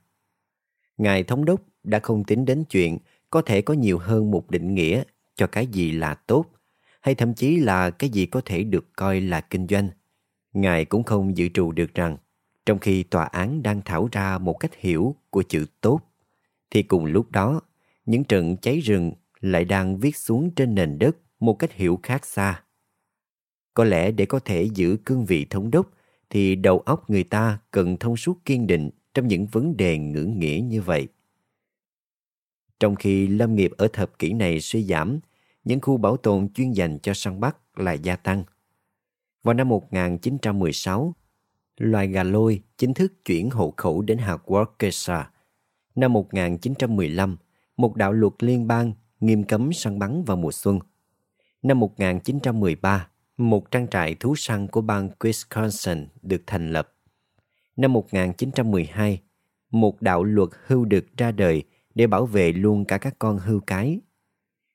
Ngài 0.97 1.23
thống 1.23 1.45
đốc 1.45 1.61
đã 1.83 1.99
không 1.99 2.23
tính 2.23 2.45
đến 2.45 2.63
chuyện 2.69 2.97
có 3.29 3.41
thể 3.41 3.61
có 3.61 3.73
nhiều 3.73 3.97
hơn 3.97 4.31
một 4.31 4.51
định 4.51 4.75
nghĩa 4.75 5.03
cho 5.35 5.47
cái 5.47 5.67
gì 5.67 5.91
là 5.91 6.13
tốt 6.13 6.45
hay 6.99 7.15
thậm 7.15 7.33
chí 7.33 7.55
là 7.59 7.89
cái 7.89 8.09
gì 8.09 8.25
có 8.25 8.41
thể 8.45 8.63
được 8.63 8.89
coi 8.95 9.21
là 9.21 9.41
kinh 9.41 9.67
doanh. 9.67 9.89
Ngài 10.53 10.85
cũng 10.85 11.03
không 11.03 11.37
dự 11.37 11.49
trù 11.49 11.71
được 11.71 11.93
rằng, 11.93 12.17
trong 12.65 12.79
khi 12.79 13.03
tòa 13.03 13.23
án 13.23 13.63
đang 13.63 13.81
thảo 13.85 14.09
ra 14.11 14.37
một 14.37 14.53
cách 14.53 14.75
hiểu 14.75 15.15
của 15.29 15.43
chữ 15.43 15.65
tốt, 15.81 16.01
thì 16.71 16.83
cùng 16.83 17.05
lúc 17.05 17.31
đó, 17.31 17.61
những 18.05 18.23
trận 18.23 18.57
cháy 18.57 18.79
rừng 18.79 19.11
lại 19.41 19.65
đang 19.65 19.97
viết 19.97 20.15
xuống 20.15 20.51
trên 20.55 20.75
nền 20.75 20.99
đất 20.99 21.17
một 21.39 21.53
cách 21.53 21.73
hiểu 21.73 21.99
khác 22.03 22.25
xa. 22.25 22.63
Có 23.73 23.83
lẽ 23.83 24.11
để 24.11 24.25
có 24.25 24.39
thể 24.39 24.63
giữ 24.63 24.97
cương 25.05 25.25
vị 25.25 25.45
thống 25.49 25.71
đốc 25.71 25.91
thì 26.29 26.55
đầu 26.55 26.79
óc 26.79 27.09
người 27.09 27.23
ta 27.23 27.59
cần 27.71 27.97
thông 27.97 28.17
suốt 28.17 28.45
kiên 28.45 28.67
định 28.67 28.89
trong 29.13 29.27
những 29.27 29.45
vấn 29.45 29.77
đề 29.77 29.97
ngữ 29.97 30.23
nghĩa 30.23 30.61
như 30.63 30.81
vậy. 30.81 31.07
Trong 32.79 32.95
khi 32.95 33.27
lâm 33.27 33.55
nghiệp 33.55 33.71
ở 33.77 33.87
thập 33.93 34.19
kỷ 34.19 34.33
này 34.33 34.59
suy 34.59 34.83
giảm, 34.83 35.19
những 35.69 35.81
khu 35.81 35.97
bảo 35.97 36.17
tồn 36.17 36.49
chuyên 36.53 36.71
dành 36.71 36.99
cho 36.99 37.13
săn 37.13 37.39
bắt 37.39 37.57
lại 37.75 37.99
gia 37.99 38.15
tăng. 38.15 38.43
Vào 39.43 39.53
năm 39.53 39.69
1916, 39.69 41.15
loài 41.77 42.07
gà 42.07 42.23
lôi 42.23 42.61
chính 42.77 42.93
thức 42.93 43.13
chuyển 43.25 43.49
hộ 43.49 43.73
khẩu 43.77 44.01
đến 44.01 44.17
hạt 44.17 44.37
Worcestershire. 44.45 45.23
Năm 45.95 46.13
1915, 46.13 47.37
một 47.77 47.95
đạo 47.95 48.13
luật 48.13 48.33
liên 48.39 48.67
bang 48.67 48.93
nghiêm 49.19 49.43
cấm 49.43 49.73
săn 49.73 49.99
bắn 49.99 50.23
vào 50.23 50.37
mùa 50.37 50.51
xuân. 50.51 50.79
Năm 51.61 51.79
1913, 51.79 53.07
một 53.37 53.71
trang 53.71 53.87
trại 53.87 54.15
thú 54.15 54.35
săn 54.37 54.67
của 54.67 54.81
bang 54.81 55.09
Wisconsin 55.19 56.05
được 56.21 56.43
thành 56.47 56.71
lập. 56.71 56.93
Năm 57.77 57.93
1912, 57.93 59.21
một 59.71 60.01
đạo 60.01 60.23
luật 60.23 60.49
hưu 60.65 60.85
được 60.85 61.17
ra 61.17 61.31
đời 61.31 61.63
để 61.95 62.07
bảo 62.07 62.25
vệ 62.25 62.51
luôn 62.51 62.85
cả 62.85 62.97
các 62.97 63.15
con 63.19 63.37
hưu 63.37 63.59
cái. 63.59 63.99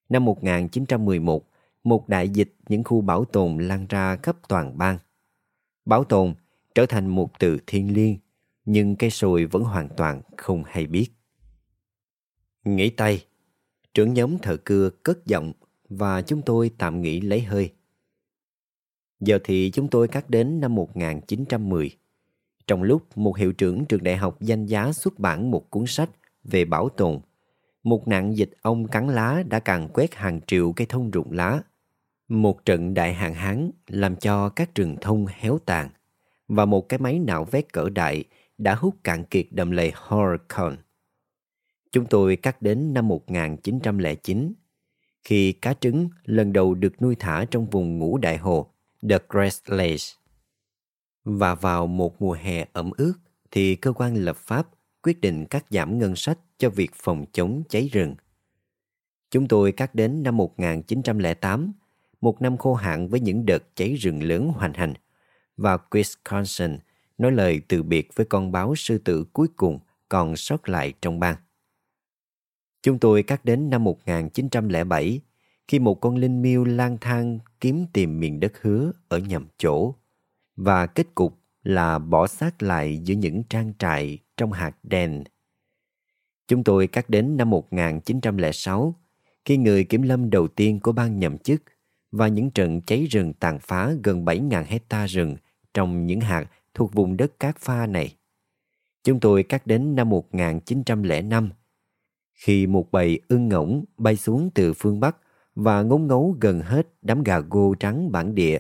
Năm 0.09 0.25
1911, 0.25 1.49
một 1.85 2.09
đại 2.09 2.29
dịch 2.29 2.55
những 2.69 2.85
khu 2.85 3.01
bảo 3.01 3.25
tồn 3.25 3.59
lan 3.59 3.87
ra 3.88 4.17
khắp 4.17 4.37
toàn 4.49 4.79
bang. 4.79 4.99
Bảo 5.85 6.05
tồn 6.05 6.35
trở 6.75 6.87
thành 6.87 7.07
một 7.07 7.38
từ 7.38 7.59
thiên 7.67 7.95
liêng, 7.95 8.19
nhưng 8.64 8.97
cây 8.97 9.11
sồi 9.11 9.47
vẫn 9.47 9.62
hoàn 9.62 9.88
toàn 9.97 10.23
không 10.37 10.62
hay 10.67 10.87
biết. 10.87 11.09
Nghỉ 12.64 12.90
tay, 12.90 13.25
trưởng 13.95 14.14
nhóm 14.14 14.38
thợ 14.38 14.57
cưa 14.57 14.90
cất 14.90 15.27
giọng 15.27 15.53
và 15.88 16.23
chúng 16.23 16.43
tôi 16.43 16.71
tạm 16.79 17.03
nghỉ 17.03 17.21
lấy 17.21 17.40
hơi. 17.40 17.73
Giờ 19.21 19.38
thì 19.45 19.71
chúng 19.71 19.88
tôi 19.88 20.09
cắt 20.09 20.31
đến 20.31 20.61
năm 20.61 20.75
1910. 20.75 21.90
Trong 22.67 22.83
lúc 22.83 23.19
một 23.19 23.37
hiệu 23.37 23.53
trưởng 23.53 23.85
trường 23.85 24.03
đại 24.03 24.17
học 24.17 24.40
danh 24.40 24.67
giá 24.67 24.93
xuất 24.93 25.19
bản 25.19 25.51
một 25.51 25.71
cuốn 25.71 25.85
sách 25.87 26.11
về 26.45 26.64
bảo 26.64 26.88
tồn, 26.88 27.21
một 27.85 28.09
nạn 28.09 28.37
dịch 28.37 28.51
ong 28.62 28.88
cắn 28.88 29.09
lá 29.09 29.42
đã 29.49 29.59
càn 29.59 29.88
quét 29.88 30.14
hàng 30.14 30.40
triệu 30.47 30.73
cây 30.73 30.87
thông 30.87 31.11
rụng 31.11 31.33
lá. 31.33 31.61
Một 32.29 32.64
trận 32.64 32.94
đại 32.94 33.14
hạn 33.14 33.35
hán 33.35 33.70
làm 33.87 34.16
cho 34.16 34.49
các 34.49 34.75
rừng 34.75 34.97
thông 35.01 35.27
héo 35.27 35.59
tàn 35.59 35.88
và 36.49 36.64
một 36.64 36.88
cái 36.88 36.99
máy 36.99 37.18
nạo 37.18 37.44
vét 37.44 37.73
cỡ 37.73 37.88
đại 37.88 38.25
đã 38.59 38.75
hút 38.75 38.94
cạn 39.05 39.25
kiệt 39.25 39.47
đầm 39.51 39.70
lầy 39.70 39.92
Horicon. 39.94 40.77
Chúng 41.92 42.07
tôi 42.07 42.37
cắt 42.37 42.62
đến 42.62 42.94
năm 42.94 43.09
1909 43.09 44.53
khi 45.25 45.53
cá 45.53 45.75
trứng 45.75 46.09
lần 46.25 46.53
đầu 46.53 46.75
được 46.75 47.03
nuôi 47.03 47.16
thả 47.18 47.44
trong 47.51 47.66
vùng 47.66 47.99
ngũ 47.99 48.18
đại 48.18 48.37
hồ, 48.37 48.70
The 49.09 49.18
Great 49.29 49.53
Lakes. 49.66 50.12
Và 51.25 51.55
vào 51.55 51.87
một 51.87 52.23
mùa 52.23 52.33
hè 52.33 52.66
ẩm 52.73 52.90
ướt, 52.97 53.14
thì 53.51 53.77
cơ 53.77 53.92
quan 53.92 54.14
lập 54.16 54.37
pháp 54.37 54.68
quyết 55.05 55.21
định 55.21 55.47
cắt 55.47 55.64
giảm 55.71 55.99
ngân 55.99 56.17
sách 56.17 56.38
cho 56.59 56.71
việc 56.71 56.90
phòng 56.95 57.25
chống 57.33 57.62
cháy 57.69 57.88
rừng. 57.93 58.14
Chúng 59.31 59.49
tôi 59.49 59.73
cắt 59.73 59.95
đến 59.95 60.23
năm 60.23 60.37
1908, 60.37 61.73
một 62.21 62.43
năm 62.43 62.57
khô 62.57 62.75
hạn 62.75 63.09
với 63.09 63.21
những 63.21 63.47
đợt 63.47 63.62
cháy 63.77 63.95
rừng 63.95 64.23
lớn 64.23 64.49
hoành 64.49 64.75
hành, 64.75 64.95
và 65.57 65.79
Wisconsin 65.90 66.79
nói 67.19 67.33
lời 67.33 67.61
từ 67.69 67.83
biệt 67.83 68.09
với 68.14 68.27
con 68.27 68.53
báo 68.53 68.75
sư 68.75 68.99
tử 68.99 69.25
cuối 69.33 69.49
cùng 69.57 69.79
còn 70.09 70.37
sót 70.37 70.69
lại 70.69 70.93
trong 71.03 71.21
bang. 71.21 71.37
Chúng 72.83 72.99
tôi 72.99 73.23
cắt 73.23 73.45
đến 73.45 73.71
năm 73.71 73.85
1907 73.85 75.21
khi 75.69 75.79
một 75.79 75.95
con 75.95 76.17
linh 76.17 76.43
miêu 76.43 76.64
lang 76.64 76.99
thang 77.01 77.38
kiếm 77.61 77.87
tìm 77.93 78.21
miền 78.21 78.40
đất 78.40 78.53
hứa 78.62 78.93
ở 79.09 79.19
nhầm 79.19 79.47
chỗ 79.59 79.95
và 80.57 80.87
kết 80.87 81.14
cục 81.14 81.38
là 81.62 81.99
bỏ 81.99 82.27
xác 82.27 82.62
lại 82.62 83.01
giữa 83.05 83.14
những 83.14 83.43
trang 83.49 83.73
trại 83.79 84.19
trong 84.37 84.53
hạt 84.53 84.77
đèn. 84.83 85.25
Chúng 86.49 86.64
tôi 86.64 86.87
cắt 86.87 87.11
đến 87.11 87.37
năm 87.37 87.51
1906 87.51 88.94
khi 89.44 89.57
người 89.57 89.85
kiểm 89.85 90.03
lâm 90.03 90.31
đầu 90.31 90.49
tiên 90.49 90.81
của 90.81 90.92
bang 90.92 91.18
nhậm 91.18 91.38
chức 91.38 91.62
và 92.12 92.29
những 92.29 92.51
trận 92.51 92.81
cháy 92.81 93.07
rừng 93.11 93.33
tàn 93.33 93.59
phá 93.59 93.92
gần 94.03 94.25
7.000 94.25 94.64
hecta 94.64 95.07
rừng 95.07 95.37
trong 95.75 96.07
những 96.07 96.20
hạt 96.20 96.47
thuộc 96.75 96.92
vùng 96.92 97.16
đất 97.16 97.40
cát 97.40 97.59
pha 97.59 97.87
này. 97.87 98.16
Chúng 99.05 99.20
tôi 99.20 99.42
cắt 99.42 99.66
đến 99.66 99.94
năm 99.97 100.09
1905 100.11 101.51
khi 102.35 102.66
một 102.66 102.90
bầy 102.92 103.20
ưng 103.29 103.49
ngỗng 103.49 103.85
bay 103.99 104.16
xuống 104.16 104.51
từ 104.55 104.73
phương 104.75 105.01
Bắc 105.01 105.16
và 105.55 105.83
ngốn 105.83 106.07
ngấu 106.07 106.37
gần 106.40 106.61
hết 106.61 106.88
đám 107.03 107.23
gà 107.23 107.38
gô 107.38 107.75
trắng 107.75 108.12
bản 108.12 108.35
địa. 108.35 108.59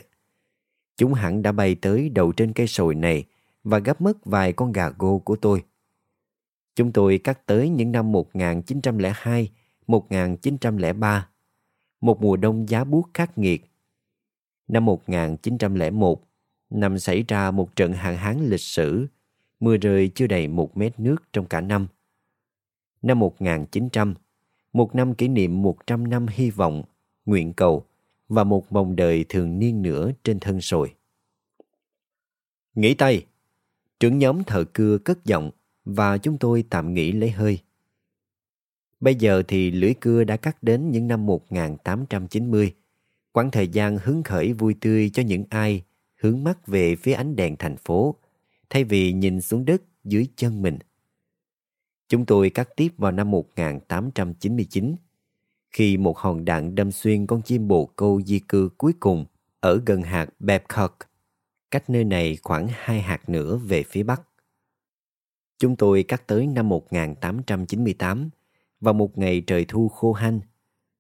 Chúng 0.96 1.14
hẳn 1.14 1.42
đã 1.42 1.52
bay 1.52 1.74
tới 1.74 2.08
đầu 2.08 2.32
trên 2.32 2.52
cây 2.52 2.66
sồi 2.66 2.94
này 2.94 3.24
và 3.64 3.78
gấp 3.78 4.00
mất 4.00 4.24
vài 4.24 4.52
con 4.52 4.72
gà 4.72 4.90
gô 4.98 5.18
của 5.18 5.36
tôi. 5.36 5.62
Chúng 6.74 6.92
tôi 6.92 7.18
cắt 7.18 7.46
tới 7.46 7.68
những 7.68 7.92
năm 7.92 8.12
1902, 8.12 9.50
1903, 9.86 11.28
một 12.00 12.22
mùa 12.22 12.36
đông 12.36 12.68
giá 12.68 12.84
buốt 12.84 13.10
khắc 13.14 13.38
nghiệt. 13.38 13.70
Năm 14.68 14.84
1901, 14.84 16.22
năm 16.70 16.98
xảy 16.98 17.24
ra 17.28 17.50
một 17.50 17.76
trận 17.76 17.92
hạn 17.92 18.16
hán 18.16 18.48
lịch 18.48 18.60
sử, 18.60 19.06
mưa 19.60 19.76
rơi 19.76 20.10
chưa 20.14 20.26
đầy 20.26 20.48
một 20.48 20.76
mét 20.76 21.00
nước 21.00 21.16
trong 21.32 21.46
cả 21.46 21.60
năm. 21.60 21.86
Năm 23.02 23.18
1900, 23.18 24.14
một 24.72 24.94
năm 24.94 25.14
kỷ 25.14 25.28
niệm 25.28 25.62
100 25.62 26.08
năm 26.08 26.26
hy 26.30 26.50
vọng, 26.50 26.82
nguyện 27.26 27.52
cầu 27.52 27.86
và 28.28 28.44
một 28.44 28.72
mong 28.72 28.96
đời 28.96 29.24
thường 29.28 29.58
niên 29.58 29.82
nữa 29.82 30.10
trên 30.24 30.40
thân 30.40 30.60
sồi. 30.60 30.94
Nghỉ 32.74 32.94
tay! 32.94 33.26
Trưởng 34.00 34.18
nhóm 34.18 34.44
thợ 34.44 34.64
cưa 34.64 34.98
cất 34.98 35.24
giọng 35.24 35.50
và 35.84 36.18
chúng 36.18 36.38
tôi 36.38 36.64
tạm 36.70 36.94
nghỉ 36.94 37.12
lấy 37.12 37.30
hơi. 37.30 37.58
Bây 39.00 39.14
giờ 39.14 39.42
thì 39.48 39.70
lưỡi 39.70 39.94
cưa 39.94 40.24
đã 40.24 40.36
cắt 40.36 40.62
đến 40.62 40.90
những 40.90 41.08
năm 41.08 41.26
1890, 41.26 42.74
quãng 43.32 43.50
thời 43.50 43.68
gian 43.68 43.98
hứng 44.02 44.22
khởi 44.22 44.52
vui 44.52 44.74
tươi 44.80 45.10
cho 45.10 45.22
những 45.22 45.44
ai 45.50 45.82
hướng 46.20 46.44
mắt 46.44 46.66
về 46.66 46.96
phía 46.96 47.12
ánh 47.12 47.36
đèn 47.36 47.56
thành 47.56 47.76
phố, 47.76 48.14
thay 48.70 48.84
vì 48.84 49.12
nhìn 49.12 49.40
xuống 49.40 49.64
đất 49.64 49.82
dưới 50.04 50.26
chân 50.36 50.62
mình. 50.62 50.78
Chúng 52.08 52.26
tôi 52.26 52.50
cắt 52.50 52.68
tiếp 52.76 52.88
vào 52.96 53.12
năm 53.12 53.30
1899, 53.30 54.96
khi 55.70 55.96
một 55.96 56.18
hòn 56.18 56.44
đạn 56.44 56.74
đâm 56.74 56.92
xuyên 56.92 57.26
con 57.26 57.42
chim 57.42 57.68
bồ 57.68 57.86
câu 57.86 58.20
di 58.22 58.38
cư 58.38 58.68
cuối 58.78 58.92
cùng 59.00 59.24
ở 59.60 59.80
gần 59.86 60.02
hạt 60.02 60.28
Babcock, 60.38 60.98
cách 61.74 61.90
nơi 61.90 62.04
này 62.04 62.38
khoảng 62.42 62.68
hai 62.70 63.02
hạt 63.02 63.28
nữa 63.28 63.56
về 63.56 63.82
phía 63.82 64.02
bắc. 64.02 64.22
Chúng 65.58 65.76
tôi 65.76 66.02
cắt 66.02 66.26
tới 66.26 66.46
năm 66.46 66.68
1898 66.68 68.30
vào 68.80 68.94
một 68.94 69.18
ngày 69.18 69.40
trời 69.46 69.64
thu 69.68 69.88
khô 69.88 70.12
hanh, 70.12 70.40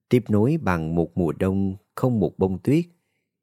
tiếp 0.08 0.24
nối 0.28 0.56
bằng 0.62 0.94
một 0.94 1.18
mùa 1.18 1.32
đông 1.32 1.76
không 1.94 2.20
một 2.20 2.38
bông 2.38 2.58
tuyết, 2.58 2.84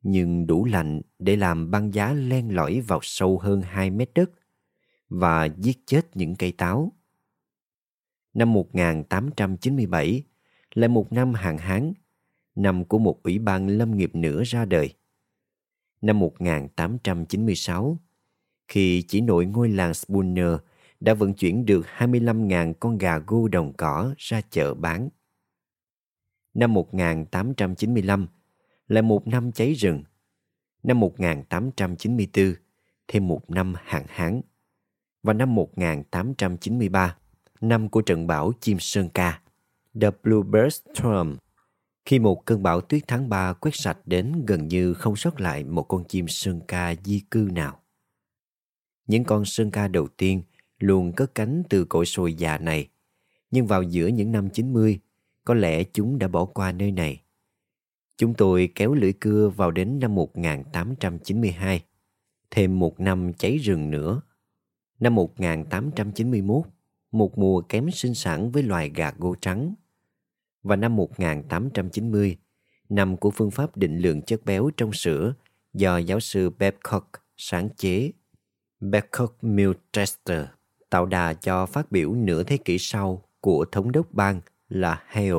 nhưng 0.02 0.48
đủ 0.48 0.66
lạnh 0.66 1.02
để 1.20 1.36
làm 1.36 1.72
băng 1.72 1.94
giá 1.94 2.14
len 2.14 2.56
lỏi 2.56 2.82
vào 2.82 3.00
sâu 3.02 3.40
hơn 3.40 3.62
2 3.62 3.90
mét 3.90 4.10
đất 4.16 4.32
và 5.10 5.46
giết 5.46 5.78
chết 5.86 6.02
những 6.14 6.36
cây 6.36 6.52
táo. 6.52 6.92
Năm 8.34 8.54
1897 8.54 10.24
là 10.74 10.88
một 10.88 11.14
năm 11.14 11.34
hạn 11.34 11.58
hán, 11.58 11.94
năm 12.56 12.86
của 12.86 12.98
một 13.00 13.24
ủy 13.24 13.40
ban 13.40 13.68
lâm 13.68 13.98
nghiệp 13.98 14.16
nữa 14.16 14.44
ra 14.46 14.66
đời. 14.66 14.94
Năm 16.02 16.20
1896, 16.20 17.98
khi 18.68 19.02
chỉ 19.08 19.22
nội 19.22 19.46
ngôi 19.46 19.70
làng 19.70 19.94
Spooner 19.94 20.54
đã 21.00 21.14
vận 21.14 21.34
chuyển 21.34 21.66
được 21.66 21.86
25.000 21.98 22.74
con 22.80 22.98
gà 22.98 23.20
gu 23.28 23.48
đồng 23.48 23.74
cỏ 23.74 24.14
ra 24.18 24.42
chợ 24.42 24.74
bán. 24.74 25.10
Năm 26.54 26.74
1895 26.74 28.28
là 28.88 29.02
một 29.02 29.28
năm 29.28 29.52
cháy 29.52 29.74
rừng. 29.74 30.04
Năm 30.84 31.00
1894 31.00 32.54
thêm 33.08 33.28
một 33.28 33.50
năm 33.50 33.74
hạn 33.84 34.06
hán. 34.10 34.42
Và 35.24 35.34
năm 35.34 35.56
1893, 35.56 37.18
năm 37.62 37.90
của 37.90 38.02
trận 38.02 38.28
bão 38.28 38.52
chim 38.60 38.78
sơn 38.80 39.10
ca, 39.14 39.42
The 40.02 40.12
Bluebird 40.24 40.82
Storm, 40.94 41.38
khi 42.06 42.20
một 42.20 42.46
cơn 42.46 42.64
bão 42.64 42.82
tuyết 42.82 43.04
tháng 43.08 43.30
3 43.30 43.54
quét 43.54 43.72
sạch 43.76 43.98
đến 44.06 44.46
gần 44.48 44.68
như 44.68 44.94
không 44.94 45.16
sót 45.16 45.40
lại 45.40 45.64
một 45.64 45.84
con 45.84 46.04
chim 46.04 46.28
sơn 46.28 46.62
ca 46.68 46.96
di 47.04 47.20
cư 47.32 47.50
nào. 47.52 47.80
Những 49.08 49.24
con 49.24 49.46
sơn 49.46 49.72
ca 49.72 49.88
đầu 49.88 50.08
tiên 50.08 50.42
luôn 50.80 51.14
cất 51.14 51.36
cánh 51.36 51.64
từ 51.70 51.86
cội 51.86 52.06
sồi 52.06 52.34
già 52.34 52.58
này. 52.58 52.88
Nhưng 53.52 53.68
vào 53.68 53.84
giữa 53.84 54.08
những 54.08 54.32
năm 54.32 54.50
90, 54.50 55.00
có 55.44 55.54
lẽ 55.54 55.84
chúng 55.84 56.20
đã 56.20 56.28
bỏ 56.28 56.46
qua 56.46 56.72
nơi 56.72 56.92
này. 56.92 57.22
Chúng 58.18 58.34
tôi 58.34 58.70
kéo 58.76 58.94
lưỡi 58.94 59.14
cưa 59.14 59.50
vào 59.50 59.72
đến 59.72 60.00
năm 60.00 60.16
1892, 60.16 61.84
thêm 62.52 62.80
một 62.80 63.00
năm 63.00 63.34
cháy 63.34 63.58
rừng 63.58 63.92
nữa. 63.92 64.22
Năm 65.00 65.16
1891, 65.16 66.64
một 67.12 67.38
mùa 67.38 67.62
kém 67.62 67.92
sinh 67.92 68.14
sản 68.14 68.52
với 68.52 68.64
loài 68.64 68.92
gà 68.96 69.14
gô 69.18 69.36
trắng. 69.42 69.74
Và 70.64 70.76
năm 70.76 70.96
1890, 70.96 72.38
năm 72.90 73.18
của 73.18 73.32
phương 73.32 73.52
pháp 73.52 73.78
định 73.78 73.98
lượng 73.98 74.22
chất 74.22 74.46
béo 74.46 74.70
trong 74.78 74.94
sữa 74.94 75.34
do 75.74 75.98
giáo 75.98 76.20
sư 76.20 76.50
Babcock 76.50 77.08
sáng 77.38 77.70
chế. 77.78 78.12
Babcock 78.80 79.44
Milchester 79.44 80.46
tạo 80.90 81.06
đà 81.06 81.34
cho 81.34 81.66
phát 81.66 81.92
biểu 81.92 82.14
nửa 82.14 82.44
thế 82.44 82.58
kỷ 82.58 82.78
sau 82.78 83.24
của 83.40 83.66
thống 83.72 83.92
đốc 83.92 84.14
bang 84.14 84.42
là 84.70 85.04
Hale 85.08 85.32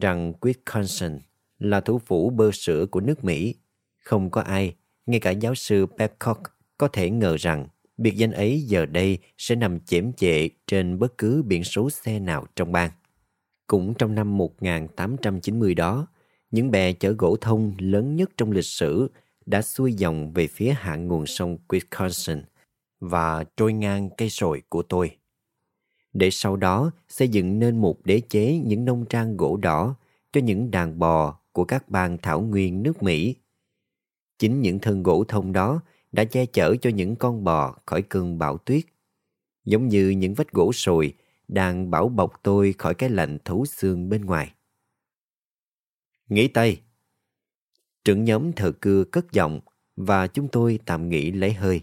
rằng 0.00 0.32
Wisconsin 0.40 1.18
là 1.58 1.80
thủ 1.80 1.98
phủ 1.98 2.30
bơ 2.30 2.50
sữa 2.52 2.86
của 2.86 3.00
nước 3.00 3.24
Mỹ. 3.24 3.54
Không 3.98 4.30
có 4.30 4.40
ai, 4.40 4.74
ngay 5.06 5.20
cả 5.20 5.30
giáo 5.30 5.54
sư 5.54 5.86
Babcock, 5.86 6.40
có 6.78 6.88
thể 6.88 7.10
ngờ 7.10 7.36
rằng 7.36 7.68
biệt 7.96 8.16
danh 8.16 8.32
ấy 8.32 8.60
giờ 8.60 8.86
đây 8.86 9.18
sẽ 9.38 9.54
nằm 9.54 9.80
chễm 9.80 10.12
chệ 10.12 10.48
trên 10.66 10.98
bất 10.98 11.18
cứ 11.18 11.42
biển 11.42 11.64
số 11.64 11.90
xe 11.90 12.18
nào 12.18 12.46
trong 12.56 12.72
bang. 12.72 12.90
Cũng 13.70 13.94
trong 13.94 14.14
năm 14.14 14.36
1890 14.36 15.74
đó, 15.74 16.06
những 16.50 16.70
bè 16.70 16.92
chở 16.92 17.12
gỗ 17.18 17.36
thông 17.40 17.74
lớn 17.78 18.16
nhất 18.16 18.30
trong 18.36 18.52
lịch 18.52 18.64
sử 18.64 19.10
đã 19.46 19.62
xuôi 19.62 19.94
dòng 19.94 20.32
về 20.32 20.46
phía 20.46 20.74
hạ 20.78 20.96
nguồn 20.96 21.26
sông 21.26 21.58
Wisconsin 21.68 22.42
và 23.00 23.44
trôi 23.56 23.72
ngang 23.72 24.10
cây 24.16 24.30
sồi 24.30 24.62
của 24.68 24.82
tôi. 24.82 25.16
Để 26.12 26.30
sau 26.30 26.56
đó 26.56 26.90
xây 27.08 27.28
dựng 27.28 27.58
nên 27.58 27.80
một 27.80 28.04
đế 28.04 28.20
chế 28.20 28.58
những 28.58 28.84
nông 28.84 29.04
trang 29.04 29.36
gỗ 29.36 29.56
đỏ 29.56 29.94
cho 30.32 30.40
những 30.40 30.70
đàn 30.70 30.98
bò 30.98 31.40
của 31.52 31.64
các 31.64 31.88
bang 31.88 32.18
thảo 32.18 32.40
nguyên 32.40 32.82
nước 32.82 33.02
Mỹ. 33.02 33.34
Chính 34.38 34.60
những 34.60 34.78
thân 34.78 35.02
gỗ 35.02 35.24
thông 35.28 35.52
đó 35.52 35.80
đã 36.12 36.24
che 36.24 36.46
chở 36.46 36.76
cho 36.80 36.90
những 36.90 37.16
con 37.16 37.44
bò 37.44 37.76
khỏi 37.86 38.02
cơn 38.02 38.38
bão 38.38 38.58
tuyết. 38.58 38.84
Giống 39.64 39.88
như 39.88 40.08
những 40.08 40.34
vách 40.34 40.52
gỗ 40.52 40.72
sồi 40.72 41.14
đang 41.52 41.90
bảo 41.90 42.08
bọc 42.08 42.40
tôi 42.42 42.74
khỏi 42.78 42.94
cái 42.94 43.10
lạnh 43.10 43.38
thấu 43.44 43.64
xương 43.64 44.08
bên 44.08 44.24
ngoài. 44.24 44.54
Nghỉ 46.28 46.48
tay. 46.48 46.80
Trưởng 48.04 48.24
nhóm 48.24 48.52
thợ 48.52 48.72
cưa 48.72 49.04
cất 49.04 49.32
giọng 49.32 49.60
và 49.96 50.26
chúng 50.26 50.48
tôi 50.48 50.78
tạm 50.86 51.08
nghỉ 51.08 51.30
lấy 51.30 51.52
hơi. 51.52 51.80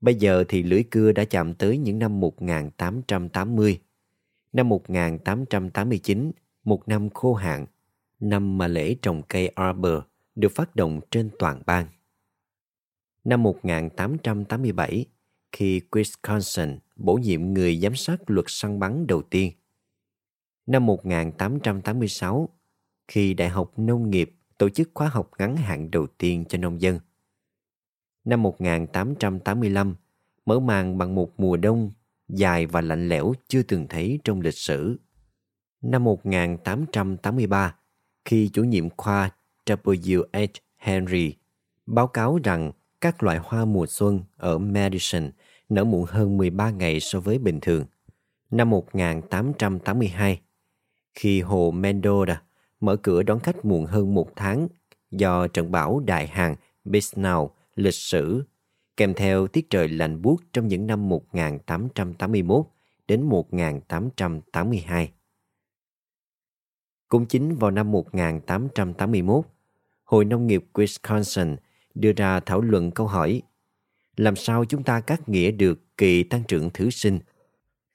Bây 0.00 0.14
giờ 0.14 0.44
thì 0.48 0.62
lưỡi 0.62 0.82
cưa 0.90 1.12
đã 1.12 1.24
chạm 1.24 1.54
tới 1.54 1.78
những 1.78 1.98
năm 1.98 2.20
1880. 2.20 3.80
Năm 4.52 4.68
1889, 4.68 6.32
một 6.64 6.88
năm 6.88 7.10
khô 7.10 7.34
hạn, 7.34 7.66
năm 8.20 8.58
mà 8.58 8.66
lễ 8.66 8.96
trồng 9.02 9.22
cây 9.28 9.48
Arbor 9.48 10.02
được 10.34 10.52
phát 10.54 10.76
động 10.76 11.00
trên 11.10 11.30
toàn 11.38 11.62
bang. 11.66 11.86
Năm 13.24 13.42
1887, 13.42 15.06
khi 15.52 15.80
Wisconsin 15.90 16.78
bổ 17.00 17.14
nhiệm 17.14 17.54
người 17.54 17.76
giám 17.76 17.94
sát 17.94 18.30
luật 18.30 18.44
săn 18.48 18.78
bắn 18.78 19.06
đầu 19.06 19.22
tiên. 19.22 19.52
Năm 20.66 20.86
1886, 20.86 22.48
khi 23.08 23.34
Đại 23.34 23.48
học 23.48 23.72
Nông 23.76 24.10
nghiệp 24.10 24.34
tổ 24.58 24.68
chức 24.68 24.90
khóa 24.94 25.08
học 25.08 25.30
ngắn 25.38 25.56
hạn 25.56 25.90
đầu 25.90 26.06
tiên 26.18 26.44
cho 26.48 26.58
nông 26.58 26.80
dân. 26.80 26.98
Năm 28.24 28.42
1885, 28.42 29.96
mở 30.46 30.60
màn 30.60 30.98
bằng 30.98 31.14
một 31.14 31.40
mùa 31.40 31.56
đông 31.56 31.92
dài 32.28 32.66
và 32.66 32.80
lạnh 32.80 33.08
lẽo 33.08 33.32
chưa 33.48 33.62
từng 33.62 33.86
thấy 33.88 34.18
trong 34.24 34.40
lịch 34.40 34.54
sử. 34.54 34.96
Năm 35.82 36.04
1883, 36.04 37.76
khi 38.24 38.50
chủ 38.52 38.64
nhiệm 38.64 38.90
khoa 38.90 39.30
W.H. 39.66 40.46
Henry 40.76 41.34
báo 41.86 42.06
cáo 42.06 42.38
rằng 42.44 42.72
các 43.00 43.22
loại 43.22 43.38
hoa 43.42 43.64
mùa 43.64 43.86
xuân 43.86 44.22
ở 44.36 44.58
Madison 44.58 45.30
nở 45.70 45.84
muộn 45.84 46.04
hơn 46.08 46.36
13 46.36 46.70
ngày 46.70 47.00
so 47.00 47.20
với 47.20 47.38
bình 47.38 47.58
thường. 47.62 47.84
Năm 48.50 48.70
1882, 48.70 50.40
khi 51.14 51.40
hồ 51.40 51.72
Mendoza 51.72 52.36
mở 52.80 52.96
cửa 52.96 53.22
đón 53.22 53.40
khách 53.40 53.64
muộn 53.64 53.86
hơn 53.86 54.14
một 54.14 54.28
tháng 54.36 54.68
do 55.10 55.46
trận 55.46 55.70
bão 55.70 56.00
đại 56.00 56.26
hàng 56.26 56.56
Bisnau 56.84 57.54
lịch 57.74 57.94
sử 57.94 58.44
kèm 58.96 59.14
theo 59.14 59.46
tiết 59.46 59.70
trời 59.70 59.88
lạnh 59.88 60.22
buốt 60.22 60.36
trong 60.52 60.68
những 60.68 60.86
năm 60.86 61.08
1881 61.08 62.66
đến 63.08 63.22
1882. 63.22 65.12
Cũng 67.08 67.26
chính 67.26 67.54
vào 67.56 67.70
năm 67.70 67.92
1881, 67.92 69.44
Hội 70.04 70.24
Nông 70.24 70.46
nghiệp 70.46 70.64
Wisconsin 70.74 71.56
đưa 71.94 72.12
ra 72.12 72.40
thảo 72.40 72.60
luận 72.60 72.90
câu 72.90 73.06
hỏi 73.06 73.42
làm 74.20 74.36
sao 74.36 74.64
chúng 74.64 74.82
ta 74.82 75.00
cắt 75.00 75.28
nghĩa 75.28 75.50
được 75.50 75.96
kỳ 75.96 76.22
tăng 76.22 76.44
trưởng 76.48 76.70
thứ 76.74 76.90
sinh, 76.90 77.18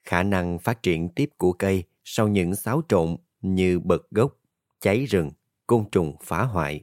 khả 0.04 0.22
năng 0.22 0.58
phát 0.58 0.82
triển 0.82 1.08
tiếp 1.08 1.30
của 1.36 1.52
cây 1.52 1.84
sau 2.04 2.28
những 2.28 2.54
xáo 2.54 2.82
trộn 2.88 3.16
như 3.42 3.78
bật 3.78 4.10
gốc, 4.10 4.36
cháy 4.80 5.04
rừng, 5.04 5.30
côn 5.66 5.84
trùng 5.92 6.16
phá 6.22 6.42
hoại 6.42 6.82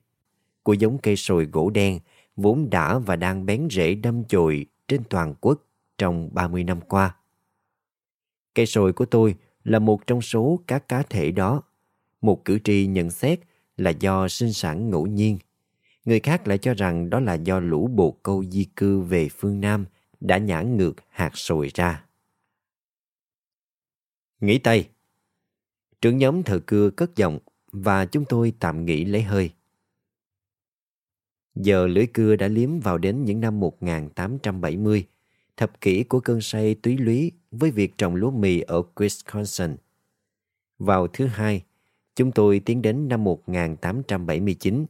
của 0.63 0.73
giống 0.73 0.97
cây 0.97 1.15
sồi 1.15 1.45
gỗ 1.45 1.69
đen 1.69 1.99
vốn 2.35 2.69
đã 2.69 2.99
và 2.99 3.15
đang 3.15 3.45
bén 3.45 3.67
rễ 3.71 3.95
đâm 3.95 4.23
chồi 4.23 4.65
trên 4.87 5.03
toàn 5.09 5.35
quốc 5.41 5.61
trong 5.97 6.29
30 6.33 6.63
năm 6.63 6.81
qua. 6.81 7.15
Cây 8.55 8.65
sồi 8.65 8.93
của 8.93 9.05
tôi 9.05 9.35
là 9.63 9.79
một 9.79 10.07
trong 10.07 10.21
số 10.21 10.59
các 10.67 10.87
cá 10.87 11.03
thể 11.03 11.31
đó. 11.31 11.61
Một 12.21 12.45
cử 12.45 12.59
tri 12.63 12.85
nhận 12.87 13.09
xét 13.09 13.39
là 13.77 13.89
do 13.89 14.27
sinh 14.27 14.53
sản 14.53 14.89
ngẫu 14.89 15.07
nhiên. 15.07 15.37
Người 16.05 16.19
khác 16.19 16.47
lại 16.47 16.57
cho 16.57 16.73
rằng 16.73 17.09
đó 17.09 17.19
là 17.19 17.33
do 17.33 17.59
lũ 17.59 17.87
bồ 17.87 18.11
câu 18.11 18.43
di 18.45 18.65
cư 18.75 18.99
về 18.99 19.29
phương 19.29 19.61
Nam 19.61 19.85
đã 20.19 20.37
nhả 20.37 20.61
ngược 20.61 20.93
hạt 21.09 21.31
sồi 21.33 21.69
ra. 21.73 22.05
Nghỉ 24.39 24.57
tay 24.57 24.89
Trưởng 26.01 26.17
nhóm 26.17 26.43
thợ 26.43 26.59
cưa 26.59 26.89
cất 26.89 27.15
giọng 27.15 27.39
và 27.71 28.05
chúng 28.05 28.25
tôi 28.29 28.53
tạm 28.59 28.85
nghỉ 28.85 29.05
lấy 29.05 29.21
hơi. 29.21 29.51
Giờ 31.55 31.87
lưỡi 31.87 32.07
cưa 32.13 32.35
đã 32.35 32.47
liếm 32.47 32.79
vào 32.79 32.97
đến 32.97 33.25
những 33.25 33.39
năm 33.39 33.59
1870, 33.59 35.07
thập 35.57 35.81
kỷ 35.81 36.03
của 36.03 36.19
cơn 36.19 36.41
say 36.41 36.75
túy 36.75 36.97
lúy 36.97 37.31
với 37.51 37.71
việc 37.71 37.97
trồng 37.97 38.15
lúa 38.15 38.31
mì 38.31 38.61
ở 38.61 38.83
Wisconsin. 38.95 39.75
Vào 40.79 41.07
thứ 41.07 41.25
hai, 41.25 41.63
chúng 42.15 42.31
tôi 42.31 42.59
tiến 42.59 42.81
đến 42.81 43.07
năm 43.07 43.23
1879, 43.23 44.85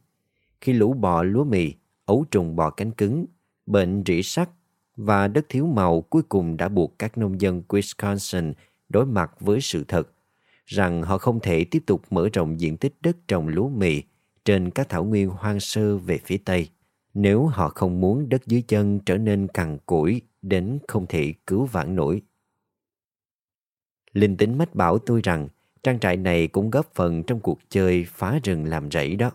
khi 0.64 0.74
lũ 0.74 0.94
bò 0.94 1.24
lúa 1.24 1.44
mì, 1.44 1.74
ấu 2.06 2.26
trùng 2.32 2.56
bò 2.56 2.70
cánh 2.70 2.92
cứng, 2.92 3.26
bệnh 3.66 4.04
rỉ 4.06 4.24
sắt 4.24 4.50
và 4.96 5.28
đất 5.28 5.46
thiếu 5.50 5.66
màu 5.66 6.02
cuối 6.02 6.22
cùng 6.30 6.58
đã 6.58 6.70
buộc 6.70 7.00
các 7.00 7.18
nông 7.18 7.42
dân 7.42 7.62
Wisconsin 7.68 8.54
đối 8.90 9.06
mặt 9.06 9.32
với 9.40 9.62
sự 9.62 9.84
thật 9.88 10.10
rằng 10.66 11.04
họ 11.04 11.18
không 11.18 11.40
thể 11.40 11.64
tiếp 11.64 11.84
tục 11.86 12.02
mở 12.10 12.30
rộng 12.34 12.60
diện 12.60 12.78
tích 12.78 12.96
đất 13.02 13.18
trồng 13.28 13.48
lúa 13.48 13.70
mì 13.70 14.04
trên 14.46 14.72
các 14.72 14.90
thảo 14.90 15.04
nguyên 15.04 15.30
hoang 15.30 15.60
sơ 15.60 15.98
về 15.98 16.20
phía 16.26 16.38
Tây 16.38 16.70
nếu 17.14 17.46
họ 17.46 17.70
không 17.70 18.02
muốn 18.02 18.30
đất 18.30 18.48
dưới 18.48 18.62
chân 18.62 19.00
trở 19.06 19.18
nên 19.18 19.48
cằn 19.48 19.78
cỗi 19.86 20.22
đến 20.42 20.80
không 20.88 21.06
thể 21.10 21.34
cứu 21.48 21.66
vãn 21.66 21.96
nổi. 21.96 22.22
Linh 24.14 24.38
tính 24.38 24.58
mách 24.58 24.76
bảo 24.76 24.98
tôi 24.98 25.22
rằng 25.24 25.48
trang 25.84 26.00
trại 26.00 26.18
này 26.18 26.48
cũng 26.48 26.70
góp 26.70 26.94
phần 26.96 27.24
trong 27.24 27.40
cuộc 27.40 27.60
chơi 27.70 28.06
phá 28.08 28.40
rừng 28.44 28.66
làm 28.66 28.92
rẫy 28.92 29.16
đó. 29.16 29.32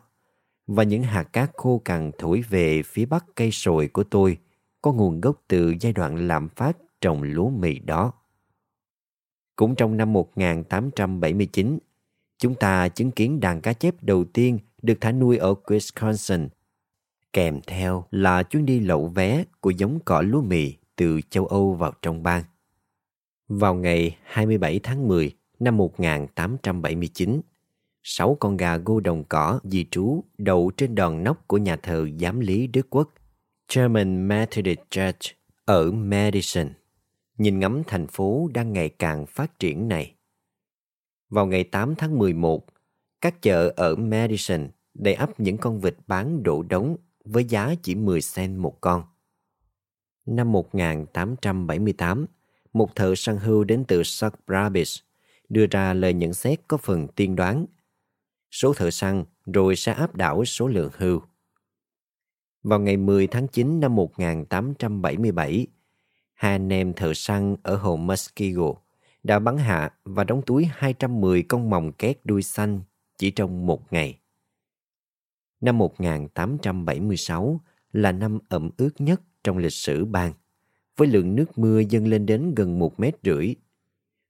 Và 0.68 0.82
những 0.82 1.02
hạt 1.02 1.22
cát 1.22 1.50
khô 1.54 1.82
cằn 1.84 2.10
thổi 2.18 2.44
về 2.48 2.82
phía 2.82 3.06
bắc 3.06 3.24
cây 3.34 3.50
sồi 3.50 3.88
của 3.88 4.04
tôi 4.04 4.38
có 4.82 4.92
nguồn 4.92 5.20
gốc 5.20 5.42
từ 5.48 5.74
giai 5.80 5.92
đoạn 5.92 6.28
làm 6.28 6.48
phát 6.48 6.76
trồng 7.00 7.22
lúa 7.22 7.50
mì 7.50 7.78
đó. 7.78 8.12
Cũng 9.56 9.74
trong 9.74 9.96
năm 9.96 10.12
1879, 10.12 11.78
chúng 12.38 12.54
ta 12.54 12.88
chứng 12.88 13.10
kiến 13.10 13.40
đàn 13.40 13.60
cá 13.60 13.72
chép 13.72 13.94
đầu 14.02 14.24
tiên 14.24 14.58
được 14.82 14.94
thả 15.00 15.12
nuôi 15.12 15.36
ở 15.36 15.54
Wisconsin. 15.64 16.48
Kèm 17.32 17.60
theo 17.66 18.04
là 18.10 18.42
chuyến 18.42 18.66
đi 18.66 18.80
lậu 18.80 19.06
vé 19.06 19.44
của 19.60 19.70
giống 19.70 19.98
cỏ 20.04 20.20
lúa 20.20 20.42
mì 20.42 20.74
từ 20.96 21.20
châu 21.30 21.46
Âu 21.46 21.74
vào 21.74 21.92
trong 22.02 22.22
bang. 22.22 22.42
Vào 23.48 23.74
ngày 23.74 24.16
27 24.22 24.80
tháng 24.82 25.08
10 25.08 25.32
năm 25.58 25.76
1879, 25.76 27.40
sáu 28.10 28.36
con 28.40 28.56
gà 28.56 28.76
gô 28.76 29.00
đồng 29.00 29.24
cỏ 29.24 29.60
di 29.64 29.86
trú 29.90 30.24
đậu 30.38 30.70
trên 30.76 30.94
đòn 30.94 31.24
nóc 31.24 31.48
của 31.48 31.58
nhà 31.58 31.76
thờ 31.76 32.06
giám 32.20 32.40
lý 32.40 32.66
Đức 32.66 32.86
Quốc 32.90 33.08
German 33.74 34.28
Methodist 34.28 34.78
Church 34.90 35.34
ở 35.64 35.90
Madison, 35.90 36.68
nhìn 37.38 37.58
ngắm 37.58 37.82
thành 37.86 38.06
phố 38.06 38.48
đang 38.54 38.72
ngày 38.72 38.88
càng 38.88 39.26
phát 39.26 39.58
triển 39.58 39.88
này. 39.88 40.14
Vào 41.28 41.46
ngày 41.46 41.64
8 41.64 41.94
tháng 41.94 42.18
11, 42.18 42.66
các 43.20 43.42
chợ 43.42 43.72
ở 43.76 43.96
Madison 43.96 44.68
đầy 44.94 45.14
ắp 45.14 45.40
những 45.40 45.58
con 45.58 45.80
vịt 45.80 45.96
bán 46.06 46.42
đổ 46.42 46.62
đống 46.62 46.96
với 47.24 47.44
giá 47.44 47.74
chỉ 47.82 47.94
10 47.94 48.20
cent 48.36 48.58
một 48.58 48.80
con. 48.80 49.02
Năm 50.26 50.52
1878, 50.52 52.26
một 52.72 52.94
thợ 52.94 53.14
săn 53.16 53.36
hưu 53.36 53.64
đến 53.64 53.84
từ 53.88 54.02
South 54.02 54.34
Brabis 54.46 54.98
đưa 55.48 55.66
ra 55.70 55.94
lời 55.94 56.14
nhận 56.14 56.34
xét 56.34 56.60
có 56.68 56.76
phần 56.76 57.08
tiên 57.08 57.36
đoán. 57.36 57.66
Số 58.50 58.74
thợ 58.74 58.90
săn 58.90 59.24
rồi 59.46 59.76
sẽ 59.76 59.92
áp 59.92 60.16
đảo 60.16 60.44
số 60.44 60.68
lượng 60.68 60.90
hưu. 60.96 61.20
Vào 62.62 62.80
ngày 62.80 62.96
10 62.96 63.26
tháng 63.26 63.48
9 63.48 63.80
năm 63.80 63.94
1877, 63.94 65.66
hai 66.34 66.52
anh 66.52 66.72
em 66.72 66.92
thợ 66.92 67.14
săn 67.14 67.56
ở 67.62 67.76
hồ 67.76 67.96
Muskego 67.96 68.74
đã 69.22 69.38
bắn 69.38 69.58
hạ 69.58 69.92
và 70.04 70.24
đóng 70.24 70.42
túi 70.46 70.64
210 70.64 71.42
con 71.42 71.70
mòng 71.70 71.92
két 71.92 72.20
đuôi 72.24 72.42
xanh 72.42 72.80
chỉ 73.18 73.30
trong 73.30 73.66
một 73.66 73.92
ngày. 73.92 74.18
Năm 75.60 75.78
1876 75.78 77.60
là 77.92 78.12
năm 78.12 78.38
ẩm 78.48 78.70
ướt 78.76 78.90
nhất 79.00 79.20
trong 79.44 79.58
lịch 79.58 79.72
sử 79.72 80.04
bang, 80.04 80.32
với 80.96 81.08
lượng 81.08 81.34
nước 81.34 81.58
mưa 81.58 81.80
dâng 81.80 82.06
lên 82.06 82.26
đến 82.26 82.54
gần 82.54 82.78
một 82.78 83.00
mét 83.00 83.16
rưỡi. 83.22 83.54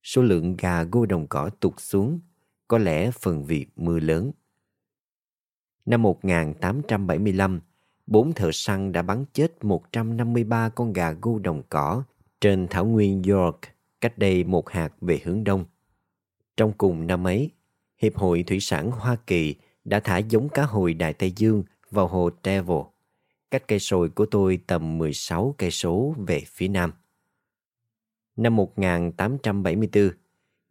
số 0.02 0.22
lượng 0.22 0.56
gà 0.56 0.82
gô 0.82 1.06
đồng 1.06 1.26
cỏ 1.26 1.50
tụt 1.60 1.74
xuống, 1.78 2.20
có 2.68 2.78
lẽ 2.78 3.10
phần 3.10 3.44
vì 3.44 3.66
mưa 3.76 4.00
lớn. 4.00 4.32
Năm 5.86 6.02
1875, 6.02 7.60
bốn 8.06 8.32
thợ 8.32 8.50
săn 8.52 8.92
đã 8.92 9.02
bắn 9.02 9.24
chết 9.32 9.64
153 9.64 10.68
con 10.68 10.92
gà 10.92 11.12
gô 11.12 11.38
đồng 11.38 11.62
cỏ 11.68 12.02
trên 12.40 12.66
thảo 12.70 12.84
nguyên 12.84 13.22
York 13.22 13.60
cách 14.00 14.18
đây 14.18 14.44
một 14.44 14.70
hạt 14.70 14.92
về 15.00 15.20
hướng 15.24 15.44
đông. 15.44 15.64
Trong 16.56 16.72
cùng 16.72 17.06
năm 17.06 17.26
ấy, 17.26 17.50
Hiệp 17.98 18.16
hội 18.16 18.42
Thủy 18.42 18.60
sản 18.60 18.90
Hoa 18.90 19.16
Kỳ 19.26 19.54
đã 19.84 20.00
thả 20.00 20.18
giống 20.18 20.48
cá 20.48 20.62
hồi 20.64 20.94
Đại 20.94 21.12
Tây 21.12 21.32
Dương 21.36 21.62
vào 21.90 22.06
hồ 22.06 22.30
Devil, 22.44 22.78
cách 23.50 23.68
cây 23.68 23.78
sồi 23.78 24.08
của 24.08 24.26
tôi 24.26 24.58
tầm 24.66 24.98
16 24.98 25.54
cây 25.58 25.70
số 25.70 26.14
về 26.26 26.42
phía 26.46 26.68
nam. 26.68 26.92
Năm 28.36 28.56
1874, 28.56 30.10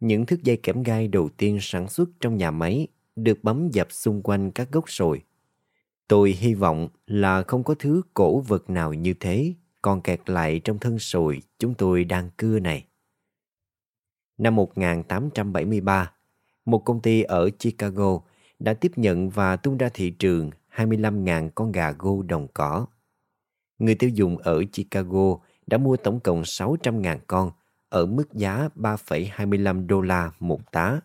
những 0.00 0.26
thước 0.26 0.42
dây 0.42 0.56
kẽm 0.56 0.82
gai 0.82 1.08
đầu 1.08 1.28
tiên 1.36 1.58
sản 1.60 1.88
xuất 1.88 2.08
trong 2.20 2.36
nhà 2.36 2.50
máy 2.50 2.86
được 3.16 3.44
bấm 3.44 3.70
dập 3.70 3.86
xung 3.90 4.22
quanh 4.22 4.50
các 4.50 4.72
gốc 4.72 4.84
sồi. 4.90 5.22
Tôi 6.08 6.30
hy 6.30 6.54
vọng 6.54 6.88
là 7.06 7.42
không 7.42 7.64
có 7.64 7.74
thứ 7.78 8.02
cổ 8.14 8.40
vật 8.40 8.70
nào 8.70 8.94
như 8.94 9.14
thế 9.14 9.54
còn 9.82 10.00
kẹt 10.00 10.30
lại 10.30 10.60
trong 10.64 10.78
thân 10.78 10.98
sồi 10.98 11.42
chúng 11.58 11.74
tôi 11.74 12.04
đang 12.04 12.30
cưa 12.36 12.58
này. 12.58 12.84
Năm 14.38 14.56
1873, 14.56 16.12
một 16.64 16.78
công 16.78 17.00
ty 17.00 17.22
ở 17.22 17.50
Chicago 17.58 18.20
đã 18.58 18.74
tiếp 18.74 18.92
nhận 18.96 19.30
và 19.30 19.56
tung 19.56 19.76
ra 19.76 19.88
thị 19.94 20.10
trường 20.10 20.50
25.000 20.74 21.50
con 21.54 21.72
gà 21.72 21.92
gô 21.98 22.22
đồng 22.22 22.46
cỏ. 22.54 22.86
Người 23.78 23.94
tiêu 23.94 24.10
dùng 24.10 24.38
ở 24.38 24.62
Chicago 24.72 25.38
đã 25.66 25.78
mua 25.78 25.96
tổng 25.96 26.20
cộng 26.20 26.42
600.000 26.42 27.18
con 27.26 27.50
ở 27.88 28.06
mức 28.06 28.32
giá 28.32 28.68
3,25 28.76 29.86
đô 29.86 30.00
la 30.00 30.32
một 30.40 30.72
tá. 30.72 31.00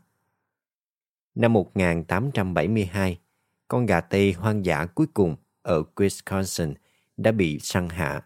Năm 1.36 1.54
1872, 1.54 3.20
con 3.68 3.86
gà 3.86 4.02
Tây 4.02 4.32
hoang 4.34 4.66
dã 4.66 4.86
cuối 4.86 5.08
cùng 5.14 5.36
ở 5.62 5.84
Wisconsin 5.96 6.74
đã 7.18 7.32
bị 7.32 7.60
săn 7.60 7.90
hạ 7.90 8.22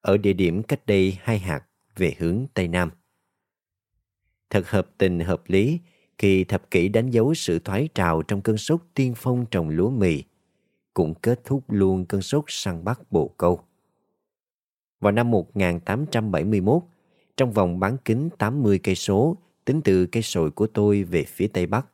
ở 0.00 0.16
địa 0.16 0.32
điểm 0.32 0.62
cách 0.62 0.86
đây 0.86 1.18
hai 1.20 1.38
hạt 1.38 1.64
về 1.96 2.14
hướng 2.18 2.46
Tây 2.54 2.68
Nam. 2.68 2.90
Thật 4.50 4.70
hợp 4.70 4.88
tình 4.98 5.20
hợp 5.20 5.42
lý 5.46 5.80
khi 6.18 6.44
thập 6.44 6.70
kỷ 6.70 6.88
đánh 6.88 7.10
dấu 7.10 7.34
sự 7.34 7.58
thoái 7.58 7.88
trào 7.94 8.22
trong 8.22 8.42
cơn 8.42 8.58
sốt 8.58 8.80
tiên 8.94 9.14
phong 9.16 9.46
trồng 9.50 9.68
lúa 9.68 9.90
mì, 9.90 10.24
cũng 10.94 11.14
kết 11.14 11.40
thúc 11.44 11.64
luôn 11.68 12.04
cơn 12.06 12.22
sốt 12.22 12.44
săn 12.46 12.84
bắt 12.84 13.00
bồ 13.12 13.28
câu. 13.28 13.60
Vào 15.00 15.12
năm 15.12 15.30
1871, 15.30 16.82
trong 17.38 17.52
vòng 17.52 17.80
bán 17.80 17.96
kính 18.04 18.28
80 18.38 18.78
cây 18.78 18.94
số 18.94 19.36
tính 19.64 19.80
từ 19.84 20.06
cây 20.06 20.22
sồi 20.22 20.50
của 20.50 20.66
tôi 20.66 21.02
về 21.02 21.24
phía 21.24 21.46
tây 21.46 21.66
bắc, 21.66 21.86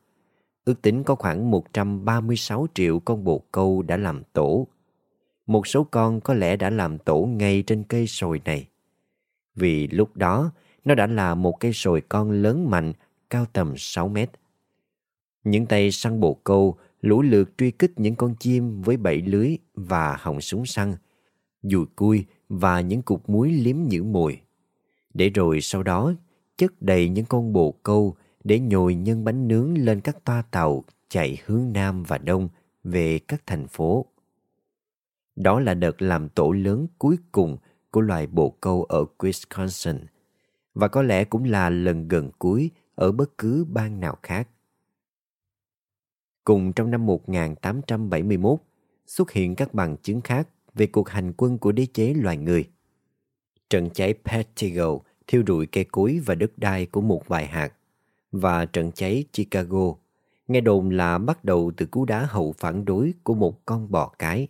ước 0.65 0.81
tính 0.81 1.03
có 1.03 1.15
khoảng 1.15 1.51
136 1.51 2.67
triệu 2.73 2.99
con 2.99 3.23
bồ 3.23 3.43
câu 3.51 3.81
đã 3.81 3.97
làm 3.97 4.23
tổ. 4.33 4.67
Một 5.45 5.67
số 5.67 5.83
con 5.83 6.21
có 6.21 6.33
lẽ 6.33 6.55
đã 6.55 6.69
làm 6.69 6.97
tổ 6.97 7.25
ngay 7.25 7.63
trên 7.67 7.83
cây 7.83 8.07
sồi 8.07 8.41
này. 8.45 8.67
Vì 9.55 9.87
lúc 9.87 10.17
đó, 10.17 10.51
nó 10.85 10.95
đã 10.95 11.07
là 11.07 11.35
một 11.35 11.59
cây 11.59 11.73
sồi 11.73 12.01
con 12.09 12.31
lớn 12.31 12.69
mạnh, 12.69 12.93
cao 13.29 13.45
tầm 13.53 13.73
6 13.77 14.07
mét. 14.07 14.29
Những 15.43 15.65
tay 15.65 15.91
săn 15.91 16.19
bồ 16.19 16.33
câu 16.33 16.77
lũ 17.01 17.21
lượt 17.21 17.57
truy 17.57 17.71
kích 17.71 17.91
những 17.95 18.15
con 18.15 18.35
chim 18.39 18.81
với 18.81 18.97
bẫy 18.97 19.21
lưới 19.21 19.57
và 19.73 20.17
họng 20.19 20.41
súng 20.41 20.65
săn, 20.65 20.95
dùi 21.61 21.85
cui 21.95 22.25
và 22.49 22.81
những 22.81 23.01
cục 23.01 23.29
muối 23.29 23.51
liếm 23.51 23.77
nhử 23.83 24.03
mùi. 24.03 24.37
Để 25.15 25.29
rồi 25.29 25.61
sau 25.61 25.83
đó, 25.83 26.13
chất 26.57 26.81
đầy 26.81 27.09
những 27.09 27.25
con 27.25 27.53
bồ 27.53 27.71
câu 27.71 28.15
để 28.43 28.59
nhồi 28.59 28.95
nhân 28.95 29.23
bánh 29.23 29.47
nướng 29.47 29.77
lên 29.77 30.01
các 30.01 30.23
toa 30.23 30.41
tàu 30.41 30.83
chạy 31.09 31.41
hướng 31.45 31.73
Nam 31.73 32.03
và 32.03 32.17
Đông 32.17 32.49
về 32.83 33.19
các 33.19 33.43
thành 33.45 33.67
phố. 33.67 34.05
Đó 35.35 35.59
là 35.59 35.73
đợt 35.73 36.01
làm 36.01 36.29
tổ 36.29 36.51
lớn 36.51 36.87
cuối 36.97 37.17
cùng 37.31 37.57
của 37.91 38.01
loài 38.01 38.27
bồ 38.27 38.49
câu 38.49 38.83
ở 38.83 39.05
Wisconsin 39.17 39.99
và 40.73 40.87
có 40.87 41.01
lẽ 41.01 41.23
cũng 41.23 41.43
là 41.43 41.69
lần 41.69 42.07
gần 42.07 42.31
cuối 42.39 42.71
ở 42.95 43.11
bất 43.11 43.37
cứ 43.37 43.65
bang 43.69 43.99
nào 43.99 44.17
khác. 44.23 44.49
Cùng 46.43 46.73
trong 46.73 46.91
năm 46.91 47.05
1871 47.05 48.59
xuất 49.05 49.31
hiện 49.31 49.55
các 49.55 49.73
bằng 49.73 49.97
chứng 49.97 50.21
khác 50.21 50.49
về 50.73 50.87
cuộc 50.87 51.09
hành 51.09 51.33
quân 51.37 51.57
của 51.57 51.71
đế 51.71 51.85
chế 51.93 52.13
loài 52.13 52.37
người. 52.37 52.69
Trận 53.75 53.89
cháy 53.89 54.13
Peshtigo 54.25 54.97
thiêu 55.27 55.43
rụi 55.47 55.65
cây 55.65 55.83
cối 55.83 56.19
và 56.25 56.35
đất 56.35 56.57
đai 56.57 56.85
của 56.85 57.01
một 57.01 57.27
vài 57.27 57.47
hạt 57.47 57.73
và 58.31 58.65
trận 58.65 58.91
cháy 58.91 59.23
Chicago 59.31 59.95
nghe 60.47 60.61
đồn 60.61 60.89
là 60.89 61.17
bắt 61.17 61.43
đầu 61.43 61.71
từ 61.77 61.85
cú 61.85 62.05
đá 62.05 62.25
hậu 62.25 62.51
phản 62.57 62.85
đối 62.85 63.13
của 63.23 63.33
một 63.33 63.65
con 63.65 63.91
bò 63.91 64.07
cái. 64.19 64.47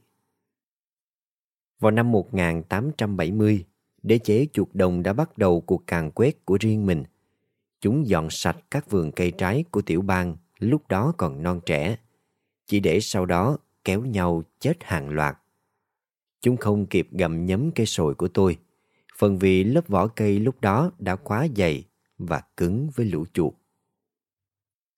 Vào 1.79 1.91
năm 1.91 2.11
1870, 2.11 3.65
đế 4.03 4.17
chế 4.17 4.47
chuột 4.53 4.67
đồng 4.73 5.03
đã 5.03 5.13
bắt 5.13 5.37
đầu 5.37 5.61
cuộc 5.61 5.87
càn 5.87 6.11
quét 6.11 6.45
của 6.45 6.57
riêng 6.59 6.85
mình. 6.85 7.03
Chúng 7.81 8.07
dọn 8.07 8.27
sạch 8.29 8.57
các 8.71 8.89
vườn 8.89 9.11
cây 9.11 9.31
trái 9.31 9.63
của 9.71 9.81
tiểu 9.81 10.01
bang 10.01 10.37
lúc 10.59 10.87
đó 10.87 11.13
còn 11.17 11.43
non 11.43 11.59
trẻ, 11.65 11.97
chỉ 12.65 12.79
để 12.79 12.99
sau 12.99 13.25
đó 13.25 13.57
kéo 13.83 14.01
nhau 14.01 14.43
chết 14.59 14.73
hàng 14.79 15.09
loạt. 15.09 15.37
Chúng 16.41 16.57
không 16.57 16.85
kịp 16.85 17.07
gặm 17.11 17.45
nhấm 17.45 17.71
cây 17.71 17.85
sồi 17.85 18.15
của 18.15 18.27
tôi, 18.27 18.57
phần 19.17 19.37
vì 19.37 19.63
lớp 19.63 19.87
vỏ 19.87 20.07
cây 20.07 20.39
lúc 20.39 20.61
đó 20.61 20.91
đã 20.99 21.15
quá 21.15 21.47
dày 21.55 21.83
và 22.17 22.41
cứng 22.57 22.89
với 22.95 23.05
lũ 23.05 23.25
chuột. 23.33 23.53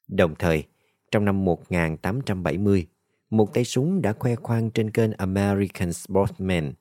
Đồng 0.08 0.36
thời, 0.40 0.64
trong 1.12 1.26
năm 1.26 1.46
1870, 1.46 2.88
một 3.30 3.54
tay 3.54 3.64
súng 3.64 4.02
đã 4.02 4.14
khoe 4.14 4.36
khoang 4.36 4.72
trên 4.72 4.92
kênh 4.92 5.12
American 5.12 5.94
Sportsman, 5.94 6.74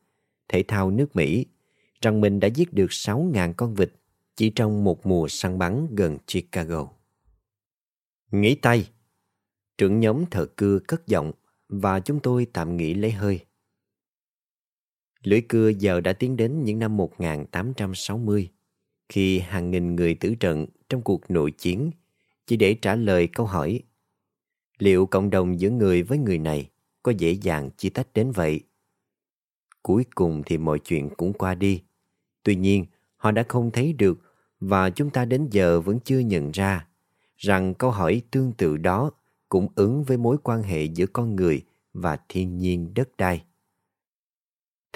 thể 0.48 0.64
thao 0.68 0.90
nước 0.90 1.16
Mỹ, 1.16 1.46
rằng 2.00 2.20
mình 2.20 2.40
đã 2.40 2.48
giết 2.48 2.72
được 2.72 2.90
6.000 2.90 3.52
con 3.56 3.74
vịt 3.74 3.92
chỉ 4.36 4.50
trong 4.50 4.84
một 4.84 5.06
mùa 5.06 5.28
săn 5.28 5.58
bắn 5.58 5.86
gần 5.94 6.18
Chicago. 6.26 6.88
Nghỉ 8.30 8.54
tay! 8.54 8.88
Trưởng 9.78 10.00
nhóm 10.00 10.26
thợ 10.26 10.46
cưa 10.46 10.78
cất 10.78 11.06
giọng 11.06 11.32
và 11.68 12.00
chúng 12.00 12.20
tôi 12.20 12.46
tạm 12.52 12.76
nghỉ 12.76 12.94
lấy 12.94 13.10
hơi. 13.10 13.45
Lưỡi 15.22 15.40
cưa 15.40 15.68
giờ 15.68 16.00
đã 16.00 16.12
tiến 16.12 16.36
đến 16.36 16.64
những 16.64 16.78
năm 16.78 16.96
1860, 16.96 18.50
khi 19.08 19.38
hàng 19.38 19.70
nghìn 19.70 19.96
người 19.96 20.14
tử 20.14 20.34
trận 20.34 20.66
trong 20.88 21.02
cuộc 21.02 21.30
nội 21.30 21.50
chiến 21.50 21.90
chỉ 22.46 22.56
để 22.56 22.74
trả 22.74 22.96
lời 22.96 23.26
câu 23.26 23.46
hỏi 23.46 23.82
liệu 24.78 25.06
cộng 25.06 25.30
đồng 25.30 25.60
giữa 25.60 25.70
người 25.70 26.02
với 26.02 26.18
người 26.18 26.38
này 26.38 26.70
có 27.02 27.12
dễ 27.18 27.30
dàng 27.32 27.70
chia 27.70 27.88
tách 27.88 28.08
đến 28.14 28.30
vậy? 28.30 28.60
Cuối 29.82 30.04
cùng 30.14 30.42
thì 30.46 30.58
mọi 30.58 30.78
chuyện 30.78 31.10
cũng 31.16 31.32
qua 31.32 31.54
đi. 31.54 31.82
Tuy 32.42 32.56
nhiên, 32.56 32.86
họ 33.16 33.30
đã 33.30 33.44
không 33.48 33.70
thấy 33.70 33.92
được 33.92 34.18
và 34.60 34.90
chúng 34.90 35.10
ta 35.10 35.24
đến 35.24 35.48
giờ 35.50 35.80
vẫn 35.80 35.98
chưa 36.04 36.18
nhận 36.18 36.50
ra 36.50 36.86
rằng 37.36 37.74
câu 37.74 37.90
hỏi 37.90 38.22
tương 38.30 38.52
tự 38.52 38.76
đó 38.76 39.10
cũng 39.48 39.68
ứng 39.74 40.04
với 40.04 40.16
mối 40.16 40.36
quan 40.42 40.62
hệ 40.62 40.84
giữa 40.84 41.06
con 41.06 41.36
người 41.36 41.62
và 41.92 42.18
thiên 42.28 42.58
nhiên 42.58 42.94
đất 42.94 43.16
đai. 43.16 43.42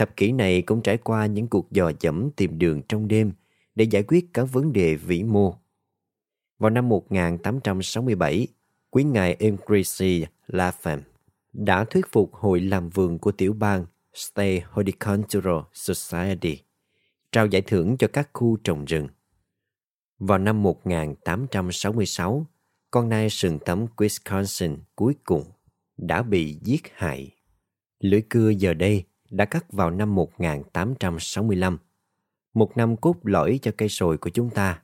Thập 0.00 0.16
kỷ 0.16 0.32
này 0.32 0.62
cũng 0.62 0.82
trải 0.82 0.96
qua 0.96 1.26
những 1.26 1.48
cuộc 1.48 1.72
dò 1.72 1.92
dẫm 2.00 2.30
tìm 2.36 2.58
đường 2.58 2.82
trong 2.88 3.08
đêm 3.08 3.32
để 3.74 3.84
giải 3.84 4.02
quyết 4.02 4.26
các 4.34 4.44
vấn 4.44 4.72
đề 4.72 4.94
vĩ 4.94 5.22
mô. 5.22 5.54
Vào 6.58 6.70
năm 6.70 6.88
1867, 6.88 8.46
quý 8.90 9.04
ngài 9.04 9.36
Increasy 9.38 10.26
Lapham 10.46 11.02
đã 11.52 11.84
thuyết 11.84 12.06
phục 12.12 12.34
hội 12.34 12.60
làm 12.60 12.90
vườn 12.90 13.18
của 13.18 13.32
tiểu 13.32 13.52
bang 13.52 13.86
State 14.14 14.60
Horticultural 14.70 15.58
Society 15.72 16.58
trao 17.32 17.46
giải 17.46 17.62
thưởng 17.62 17.96
cho 17.96 18.08
các 18.12 18.30
khu 18.32 18.56
trồng 18.64 18.84
rừng. 18.84 19.08
Vào 20.18 20.38
năm 20.38 20.62
1866, 20.62 22.46
con 22.90 23.08
nai 23.08 23.30
sừng 23.30 23.58
tấm 23.58 23.86
Wisconsin 23.96 24.76
cuối 24.94 25.14
cùng 25.24 25.44
đã 25.96 26.22
bị 26.22 26.58
giết 26.62 26.82
hại. 26.94 27.30
Lưỡi 28.00 28.22
cưa 28.28 28.50
giờ 28.50 28.74
đây 28.74 29.04
đã 29.30 29.44
cắt 29.44 29.72
vào 29.72 29.90
năm 29.90 30.14
1865, 30.14 31.78
một 32.54 32.76
năm 32.76 32.96
cốt 32.96 33.16
lõi 33.22 33.58
cho 33.62 33.72
cây 33.76 33.88
sồi 33.88 34.18
của 34.18 34.30
chúng 34.30 34.50
ta. 34.50 34.82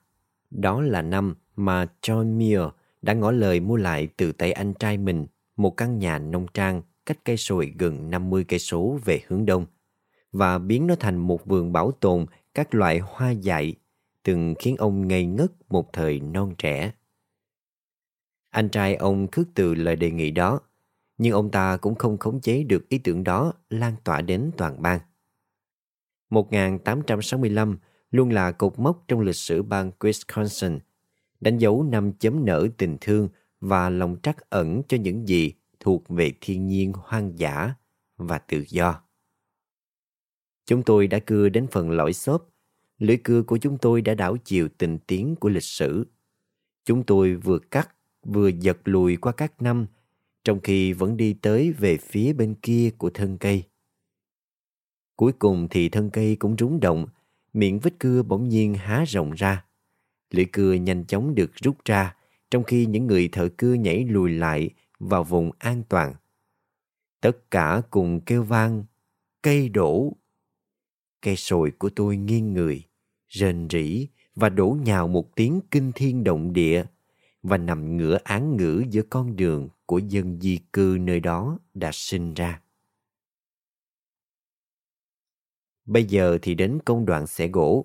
Đó 0.50 0.80
là 0.80 1.02
năm 1.02 1.34
mà 1.56 1.86
John 2.02 2.34
Muir 2.34 2.72
đã 3.02 3.12
ngỏ 3.12 3.30
lời 3.30 3.60
mua 3.60 3.76
lại 3.76 4.08
từ 4.16 4.32
tay 4.32 4.52
anh 4.52 4.74
trai 4.74 4.98
mình 4.98 5.26
một 5.56 5.76
căn 5.76 5.98
nhà 5.98 6.18
nông 6.18 6.46
trang 6.54 6.82
cách 7.06 7.18
cây 7.24 7.36
sồi 7.36 7.74
gần 7.78 8.10
50 8.10 8.44
cây 8.44 8.58
số 8.58 8.98
về 9.04 9.20
hướng 9.26 9.46
đông 9.46 9.66
và 10.32 10.58
biến 10.58 10.86
nó 10.86 10.94
thành 11.00 11.16
một 11.16 11.46
vườn 11.46 11.72
bảo 11.72 11.90
tồn 11.90 12.26
các 12.54 12.74
loại 12.74 12.98
hoa 12.98 13.30
dại 13.30 13.74
từng 14.22 14.54
khiến 14.58 14.76
ông 14.76 15.08
ngây 15.08 15.26
ngất 15.26 15.52
một 15.68 15.92
thời 15.92 16.20
non 16.20 16.54
trẻ. 16.58 16.92
Anh 18.50 18.68
trai 18.68 18.94
ông 18.94 19.26
khước 19.32 19.48
từ 19.54 19.74
lời 19.74 19.96
đề 19.96 20.10
nghị 20.10 20.30
đó, 20.30 20.60
nhưng 21.18 21.32
ông 21.32 21.50
ta 21.50 21.76
cũng 21.76 21.94
không 21.94 22.18
khống 22.18 22.40
chế 22.40 22.62
được 22.62 22.88
ý 22.88 22.98
tưởng 22.98 23.24
đó 23.24 23.52
lan 23.70 23.94
tỏa 24.04 24.20
đến 24.20 24.50
toàn 24.56 24.82
bang. 24.82 25.00
1865 26.30 27.78
luôn 28.10 28.30
là 28.30 28.52
cột 28.52 28.78
mốc 28.78 29.04
trong 29.08 29.20
lịch 29.20 29.36
sử 29.36 29.62
bang 29.62 29.90
Wisconsin 30.00 30.78
đánh 31.40 31.58
dấu 31.58 31.82
năm 31.82 32.12
chấm 32.12 32.44
nở 32.44 32.68
tình 32.76 32.96
thương 33.00 33.28
và 33.60 33.90
lòng 33.90 34.16
trắc 34.22 34.50
ẩn 34.50 34.82
cho 34.88 34.96
những 34.96 35.28
gì 35.28 35.52
thuộc 35.80 36.08
về 36.08 36.32
thiên 36.40 36.66
nhiên 36.66 36.92
hoang 36.92 37.38
dã 37.38 37.74
và 38.16 38.38
tự 38.38 38.64
do. 38.68 39.02
Chúng 40.66 40.82
tôi 40.82 41.06
đã 41.06 41.18
cưa 41.18 41.48
đến 41.48 41.66
phần 41.66 41.90
lõi 41.90 42.12
xốp, 42.12 42.48
lưỡi 42.98 43.16
cưa 43.16 43.42
của 43.42 43.58
chúng 43.58 43.78
tôi 43.78 44.02
đã 44.02 44.14
đảo 44.14 44.36
chiều 44.44 44.68
tình 44.78 44.98
tiến 44.98 45.36
của 45.36 45.48
lịch 45.48 45.62
sử. 45.62 46.06
Chúng 46.84 47.04
tôi 47.04 47.34
vừa 47.34 47.58
cắt, 47.58 47.94
vừa 48.22 48.48
giật 48.48 48.78
lùi 48.84 49.16
qua 49.16 49.32
các 49.32 49.62
năm, 49.62 49.86
trong 50.46 50.60
khi 50.60 50.92
vẫn 50.92 51.16
đi 51.16 51.34
tới 51.42 51.72
về 51.72 51.96
phía 51.96 52.32
bên 52.32 52.54
kia 52.54 52.90
của 52.98 53.10
thân 53.10 53.38
cây. 53.38 53.62
Cuối 55.16 55.32
cùng 55.32 55.68
thì 55.70 55.88
thân 55.88 56.10
cây 56.10 56.36
cũng 56.36 56.56
rúng 56.58 56.80
động, 56.80 57.06
miệng 57.52 57.78
vết 57.78 57.94
cưa 57.98 58.22
bỗng 58.22 58.48
nhiên 58.48 58.74
há 58.74 59.04
rộng 59.08 59.32
ra. 59.32 59.64
Lưỡi 60.30 60.44
cưa 60.52 60.72
nhanh 60.72 61.04
chóng 61.04 61.34
được 61.34 61.50
rút 61.54 61.76
ra, 61.84 62.16
trong 62.50 62.64
khi 62.64 62.86
những 62.86 63.06
người 63.06 63.28
thợ 63.32 63.48
cưa 63.56 63.74
nhảy 63.74 64.04
lùi 64.04 64.30
lại 64.30 64.70
vào 64.98 65.24
vùng 65.24 65.50
an 65.58 65.82
toàn. 65.88 66.14
Tất 67.20 67.50
cả 67.50 67.82
cùng 67.90 68.20
kêu 68.20 68.42
vang, 68.42 68.84
cây 69.42 69.68
đổ. 69.68 70.12
Cây 71.22 71.36
sồi 71.36 71.70
của 71.70 71.90
tôi 71.96 72.16
nghiêng 72.16 72.52
người, 72.52 72.82
rền 73.30 73.68
rỉ 73.70 74.08
và 74.34 74.48
đổ 74.48 74.78
nhào 74.84 75.08
một 75.08 75.36
tiếng 75.36 75.60
kinh 75.70 75.92
thiên 75.94 76.24
động 76.24 76.52
địa 76.52 76.84
và 77.42 77.56
nằm 77.56 77.96
ngửa 77.96 78.18
án 78.24 78.56
ngữ 78.56 78.84
giữa 78.90 79.02
con 79.02 79.36
đường 79.36 79.68
của 79.86 79.98
dân 79.98 80.40
di 80.40 80.58
cư 80.72 80.96
nơi 81.00 81.20
đó 81.20 81.58
đã 81.74 81.90
sinh 81.92 82.34
ra. 82.34 82.60
Bây 85.84 86.04
giờ 86.04 86.38
thì 86.42 86.54
đến 86.54 86.78
công 86.84 87.06
đoạn 87.06 87.26
xẻ 87.26 87.48
gỗ. 87.48 87.84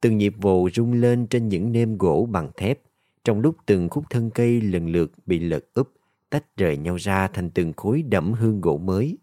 Từng 0.00 0.18
nhịp 0.18 0.34
vồ 0.36 0.68
rung 0.74 0.92
lên 0.92 1.26
trên 1.26 1.48
những 1.48 1.72
nêm 1.72 1.98
gỗ 1.98 2.28
bằng 2.30 2.50
thép, 2.56 2.80
trong 3.24 3.40
lúc 3.40 3.56
từng 3.66 3.88
khúc 3.88 4.04
thân 4.10 4.30
cây 4.30 4.60
lần 4.60 4.86
lượt 4.86 5.12
bị 5.26 5.38
lật 5.38 5.64
úp, 5.74 5.92
tách 6.30 6.56
rời 6.56 6.76
nhau 6.76 6.96
ra 6.96 7.28
thành 7.28 7.50
từng 7.50 7.72
khối 7.72 8.02
đẫm 8.02 8.32
hương 8.32 8.60
gỗ 8.60 8.78
mới. 8.78 9.18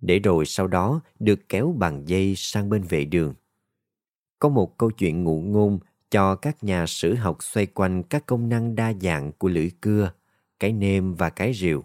Để 0.00 0.18
rồi 0.18 0.46
sau 0.46 0.66
đó 0.66 1.00
được 1.18 1.48
kéo 1.48 1.74
bằng 1.78 2.08
dây 2.08 2.34
sang 2.36 2.70
bên 2.70 2.82
vệ 2.82 3.04
đường. 3.04 3.34
Có 4.38 4.48
một 4.48 4.78
câu 4.78 4.90
chuyện 4.90 5.24
ngụ 5.24 5.40
ngôn 5.42 5.78
cho 6.10 6.34
các 6.34 6.64
nhà 6.64 6.86
sử 6.86 7.14
học 7.14 7.36
xoay 7.40 7.66
quanh 7.66 8.02
các 8.02 8.26
công 8.26 8.48
năng 8.48 8.74
đa 8.74 8.92
dạng 9.00 9.32
của 9.32 9.48
lưỡi 9.48 9.70
cưa, 9.80 10.12
cái 10.64 10.72
nêm 10.72 11.14
và 11.14 11.30
cái 11.30 11.52
rìu. 11.54 11.84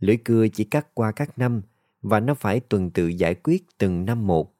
Lưỡi 0.00 0.16
cưa 0.16 0.48
chỉ 0.48 0.64
cắt 0.64 0.94
qua 0.94 1.12
các 1.12 1.38
năm 1.38 1.62
và 2.02 2.20
nó 2.20 2.34
phải 2.34 2.60
tuần 2.60 2.90
tự 2.90 3.06
giải 3.06 3.34
quyết 3.34 3.66
từng 3.78 4.04
năm 4.04 4.26
một. 4.26 4.54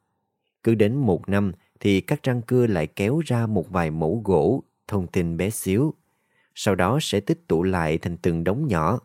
Cứ 0.63 0.75
đến 0.75 0.97
một 0.97 1.29
năm 1.29 1.53
thì 1.81 2.01
các 2.01 2.23
răng 2.23 2.43
cưa 2.43 2.67
lại 2.67 2.87
kéo 2.87 3.21
ra 3.27 3.47
một 3.47 3.71
vài 3.71 3.91
mẫu 3.91 4.23
gỗ 4.25 4.65
thông 4.89 5.07
tin 5.07 5.37
bé 5.37 5.51
xíu. 5.51 5.95
Sau 6.55 6.75
đó 6.75 6.99
sẽ 7.03 7.21
tích 7.21 7.49
tụ 7.49 7.63
lại 7.63 7.99
thành 7.99 8.17
từng 8.17 8.45
đống 8.45 8.69
nhỏ, 8.69 8.99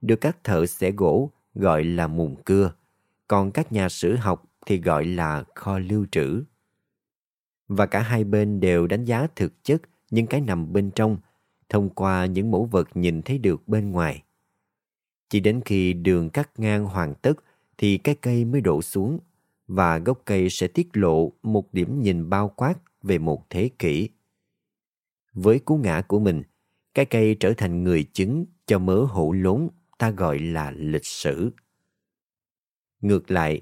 được 0.00 0.16
các 0.16 0.44
thợ 0.44 0.66
xẻ 0.66 0.90
gỗ 0.90 1.30
gọi 1.54 1.84
là 1.84 2.06
mùng 2.06 2.42
cưa, 2.44 2.72
còn 3.28 3.50
các 3.50 3.72
nhà 3.72 3.88
sử 3.88 4.16
học 4.16 4.44
thì 4.66 4.80
gọi 4.80 5.04
là 5.04 5.44
kho 5.54 5.78
lưu 5.78 6.06
trữ. 6.10 6.42
Và 7.68 7.86
cả 7.86 8.00
hai 8.00 8.24
bên 8.24 8.60
đều 8.60 8.86
đánh 8.86 9.04
giá 9.04 9.26
thực 9.36 9.64
chất 9.64 9.82
những 10.10 10.26
cái 10.26 10.40
nằm 10.40 10.72
bên 10.72 10.90
trong 10.90 11.16
thông 11.68 11.90
qua 11.90 12.26
những 12.26 12.50
mẫu 12.50 12.64
vật 12.64 12.88
nhìn 12.94 13.22
thấy 13.22 13.38
được 13.38 13.68
bên 13.68 13.90
ngoài. 13.90 14.22
Chỉ 15.30 15.40
đến 15.40 15.60
khi 15.64 15.92
đường 15.92 16.30
cắt 16.30 16.50
ngang 16.56 16.84
hoàn 16.84 17.14
tất 17.14 17.34
thì 17.78 17.98
cái 17.98 18.14
cây 18.14 18.44
mới 18.44 18.60
đổ 18.60 18.82
xuống 18.82 19.18
và 19.66 19.98
gốc 19.98 20.22
cây 20.24 20.50
sẽ 20.50 20.68
tiết 20.68 20.88
lộ 20.92 21.32
một 21.42 21.72
điểm 21.72 22.02
nhìn 22.02 22.30
bao 22.30 22.48
quát 22.48 22.74
về 23.02 23.18
một 23.18 23.50
thế 23.50 23.70
kỷ. 23.78 24.08
Với 25.32 25.58
cú 25.58 25.76
ngã 25.76 26.02
của 26.08 26.18
mình, 26.18 26.42
cái 26.94 27.04
cây 27.04 27.36
trở 27.40 27.52
thành 27.56 27.84
người 27.84 28.04
chứng 28.12 28.46
cho 28.66 28.78
mớ 28.78 29.04
hổ 29.04 29.32
lốn 29.32 29.68
ta 29.98 30.10
gọi 30.10 30.38
là 30.38 30.70
lịch 30.70 31.06
sử. 31.06 31.50
Ngược 33.00 33.30
lại, 33.30 33.60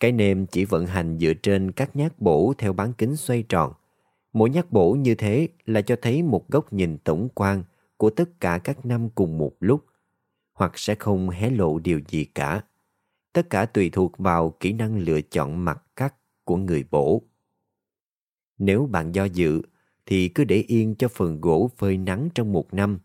cái 0.00 0.12
nêm 0.12 0.46
chỉ 0.46 0.64
vận 0.64 0.86
hành 0.86 1.18
dựa 1.18 1.32
trên 1.42 1.72
các 1.72 1.96
nhát 1.96 2.20
bổ 2.20 2.54
theo 2.58 2.72
bán 2.72 2.92
kính 2.92 3.16
xoay 3.16 3.42
tròn. 3.42 3.72
Mỗi 4.32 4.50
nhắc 4.50 4.72
bổ 4.72 4.92
như 4.92 5.14
thế 5.14 5.48
là 5.66 5.82
cho 5.82 5.96
thấy 6.02 6.22
một 6.22 6.48
góc 6.48 6.72
nhìn 6.72 6.98
tổng 7.04 7.28
quan 7.34 7.64
của 7.96 8.10
tất 8.10 8.40
cả 8.40 8.58
các 8.64 8.86
năm 8.86 9.08
cùng 9.14 9.38
một 9.38 9.52
lúc, 9.60 9.86
hoặc 10.52 10.72
sẽ 10.78 10.94
không 10.94 11.30
hé 11.30 11.50
lộ 11.50 11.78
điều 11.78 12.00
gì 12.08 12.24
cả. 12.24 12.64
Tất 13.32 13.50
cả 13.50 13.66
tùy 13.66 13.90
thuộc 13.90 14.18
vào 14.18 14.50
kỹ 14.60 14.72
năng 14.72 14.98
lựa 14.98 15.20
chọn 15.20 15.64
mặt 15.64 15.82
cắt 15.96 16.14
của 16.44 16.56
người 16.56 16.84
bổ. 16.90 17.22
Nếu 18.58 18.86
bạn 18.86 19.14
do 19.14 19.24
dự, 19.24 19.62
thì 20.06 20.28
cứ 20.28 20.44
để 20.44 20.64
yên 20.68 20.94
cho 20.94 21.08
phần 21.08 21.40
gỗ 21.40 21.70
phơi 21.76 21.96
nắng 21.96 22.28
trong 22.34 22.52
một 22.52 22.74
năm, 22.74 22.98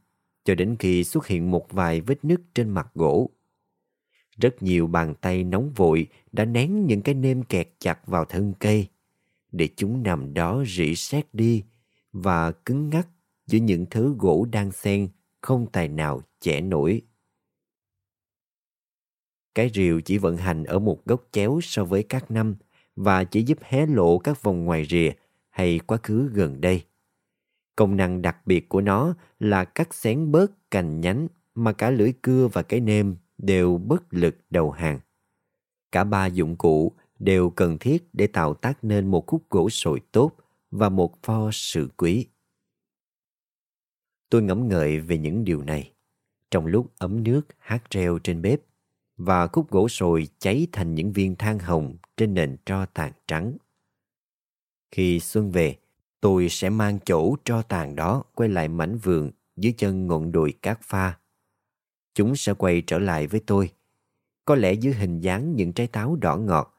cho 0.44 0.56
đến 0.56 0.76
khi 0.80 1.04
xuất 1.04 1.28
hiện 1.28 1.52
một 1.52 1.72
vài 1.72 2.02
vết 2.02 2.26
nứt 2.26 2.42
trên 2.56 2.70
mặt 2.70 2.88
gỗ. 2.96 3.30
Rất 4.38 4.64
nhiều 4.64 4.88
bàn 4.88 5.14
tay 5.22 5.44
nóng 5.44 5.72
vội 5.76 6.08
đã 6.32 6.46
nén 6.46 6.86
những 6.86 7.02
cái 7.02 7.16
nêm 7.16 7.44
kẹt 7.44 7.70
chặt 7.80 8.08
vào 8.08 8.26
thân 8.26 8.54
cây, 8.60 8.88
để 9.58 9.70
chúng 9.76 10.04
nằm 10.04 10.34
đó 10.34 10.64
rỉ 10.68 10.96
sét 10.96 11.26
đi 11.34 11.64
và 12.12 12.52
cứng 12.52 12.90
ngắc 12.90 13.08
giữa 13.48 13.60
những 13.60 13.86
thứ 13.90 14.16
gỗ 14.20 14.48
đang 14.52 14.72
xen, 14.72 15.10
không 15.42 15.68
tài 15.72 15.88
nào 15.88 16.22
chẻ 16.40 16.62
nổi. 16.62 17.02
Cái 19.56 19.72
rìu 19.74 20.02
chỉ 20.02 20.18
vận 20.18 20.38
hành 20.38 20.64
ở 20.64 20.80
một 20.80 21.06
góc 21.06 21.28
chéo 21.32 21.60
so 21.64 21.86
với 21.86 22.04
các 22.04 22.32
năm 22.32 22.56
và 22.96 23.24
chỉ 23.24 23.44
giúp 23.44 23.58
hé 23.62 23.86
lộ 23.86 24.18
các 24.18 24.44
vòng 24.44 24.66
ngoài 24.66 24.86
rìa 24.90 25.12
hay 25.50 25.80
quá 25.80 25.98
khứ 26.04 26.30
gần 26.34 26.62
đây. 26.62 26.84
Công 27.76 27.98
năng 27.98 28.22
đặc 28.22 28.48
biệt 28.48 28.70
của 28.70 28.82
nó 28.82 29.14
là 29.40 29.64
cắt 29.66 29.94
xén 29.94 30.32
bớt 30.32 30.72
cành 30.72 31.02
nhánh 31.02 31.28
mà 31.56 31.74
cả 31.74 31.90
lưỡi 31.90 32.14
cưa 32.22 32.48
và 32.48 32.64
cái 32.64 32.80
nêm 32.80 33.16
đều 33.38 33.78
bất 33.78 34.04
lực 34.14 34.36
đầu 34.50 34.72
hàng. 34.72 35.00
Cả 35.92 36.04
ba 36.04 36.26
dụng 36.26 36.56
cụ 36.56 36.94
đều 37.20 37.50
cần 37.50 37.78
thiết 37.78 38.04
để 38.14 38.28
tạo 38.28 38.54
tác 38.54 38.84
nên 38.84 39.08
một 39.08 39.24
khúc 39.28 39.50
gỗ 39.50 39.70
sồi 39.70 40.02
tốt 40.12 40.32
và 40.72 40.90
một 40.90 41.24
pho 41.24 41.50
sự 41.54 41.90
quý. 41.98 42.28
Tôi 44.30 44.42
ngẫm 44.42 44.68
ngợi 44.68 45.00
về 45.00 45.18
những 45.18 45.44
điều 45.44 45.62
này 45.62 45.92
trong 46.52 46.66
lúc 46.66 46.92
ấm 46.98 47.24
nước 47.24 47.42
hát 47.58 47.84
reo 47.92 48.20
trên 48.20 48.42
bếp 48.42 48.62
và 49.18 49.48
khúc 49.48 49.72
gỗ 49.72 49.90
sồi 49.90 50.28
cháy 50.40 50.68
thành 50.72 50.96
những 50.96 51.12
viên 51.12 51.36
than 51.36 51.60
hồng 51.60 51.98
trên 52.18 52.34
nền 52.34 52.58
tro 52.66 52.86
tàn 52.86 53.12
trắng. 53.28 53.58
Khi 54.92 55.20
xuân 55.20 55.52
về, 55.52 55.76
tôi 56.22 56.50
sẽ 56.50 56.70
mang 56.70 57.00
chỗ 57.06 57.36
tro 57.46 57.62
tàn 57.62 57.96
đó 57.96 58.24
quay 58.36 58.50
lại 58.50 58.68
mảnh 58.68 58.98
vườn 58.98 59.32
dưới 59.56 59.74
chân 59.78 60.08
ngọn 60.08 60.32
đồi 60.32 60.54
cát 60.62 60.80
pha. 60.82 61.20
Chúng 62.14 62.36
sẽ 62.36 62.54
quay 62.54 62.82
trở 62.88 63.00
lại 63.00 63.28
với 63.28 63.40
tôi, 63.40 63.72
có 64.46 64.56
lẽ 64.56 64.74
dưới 64.74 64.94
hình 64.94 65.20
dáng 65.20 65.56
những 65.56 65.74
trái 65.74 65.88
táo 65.88 66.16
đỏ 66.16 66.38
ngọt, 66.38 66.75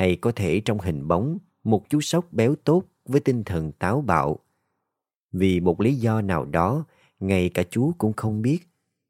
hay 0.00 0.16
có 0.16 0.32
thể 0.36 0.62
trong 0.64 0.78
hình 0.78 1.08
bóng 1.08 1.38
một 1.64 1.84
chú 1.88 2.00
sóc 2.00 2.32
béo 2.32 2.54
tốt 2.64 2.84
với 3.04 3.20
tinh 3.20 3.44
thần 3.44 3.72
táo 3.72 4.00
bạo. 4.00 4.38
Vì 5.32 5.60
một 5.60 5.80
lý 5.80 5.94
do 5.94 6.20
nào 6.20 6.44
đó, 6.44 6.84
ngay 7.18 7.50
cả 7.54 7.62
chú 7.70 7.92
cũng 7.98 8.12
không 8.12 8.42
biết, 8.42 8.58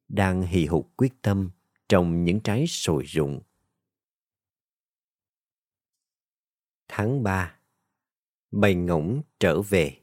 đang 0.09 0.43
hì 0.43 0.67
hục 0.67 0.93
quyết 0.97 1.23
tâm 1.23 1.51
trồng 1.89 2.25
những 2.25 2.41
trái 2.41 2.65
sồi 2.67 3.05
rụng. 3.05 3.41
Tháng 6.89 7.23
3 7.23 7.57
Bầy 8.51 8.75
ngỗng 8.75 9.23
trở 9.41 9.63
về 9.63 9.97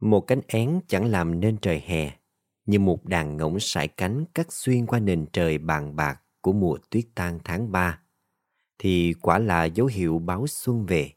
Một 0.00 0.20
cánh 0.26 0.40
én 0.46 0.80
chẳng 0.88 1.04
làm 1.04 1.40
nên 1.40 1.56
trời 1.62 1.80
hè, 1.80 2.18
như 2.66 2.78
một 2.78 3.04
đàn 3.04 3.36
ngỗng 3.36 3.60
sải 3.60 3.88
cánh 3.88 4.24
cắt 4.34 4.52
xuyên 4.52 4.86
qua 4.86 4.98
nền 5.00 5.26
trời 5.32 5.58
bàn 5.58 5.96
bạc 5.96 6.22
của 6.40 6.52
mùa 6.52 6.78
tuyết 6.90 7.04
tan 7.14 7.38
tháng 7.44 7.72
3, 7.72 8.03
thì 8.78 9.14
quả 9.22 9.38
là 9.38 9.64
dấu 9.64 9.86
hiệu 9.86 10.18
báo 10.18 10.46
xuân 10.46 10.86
về. 10.86 11.12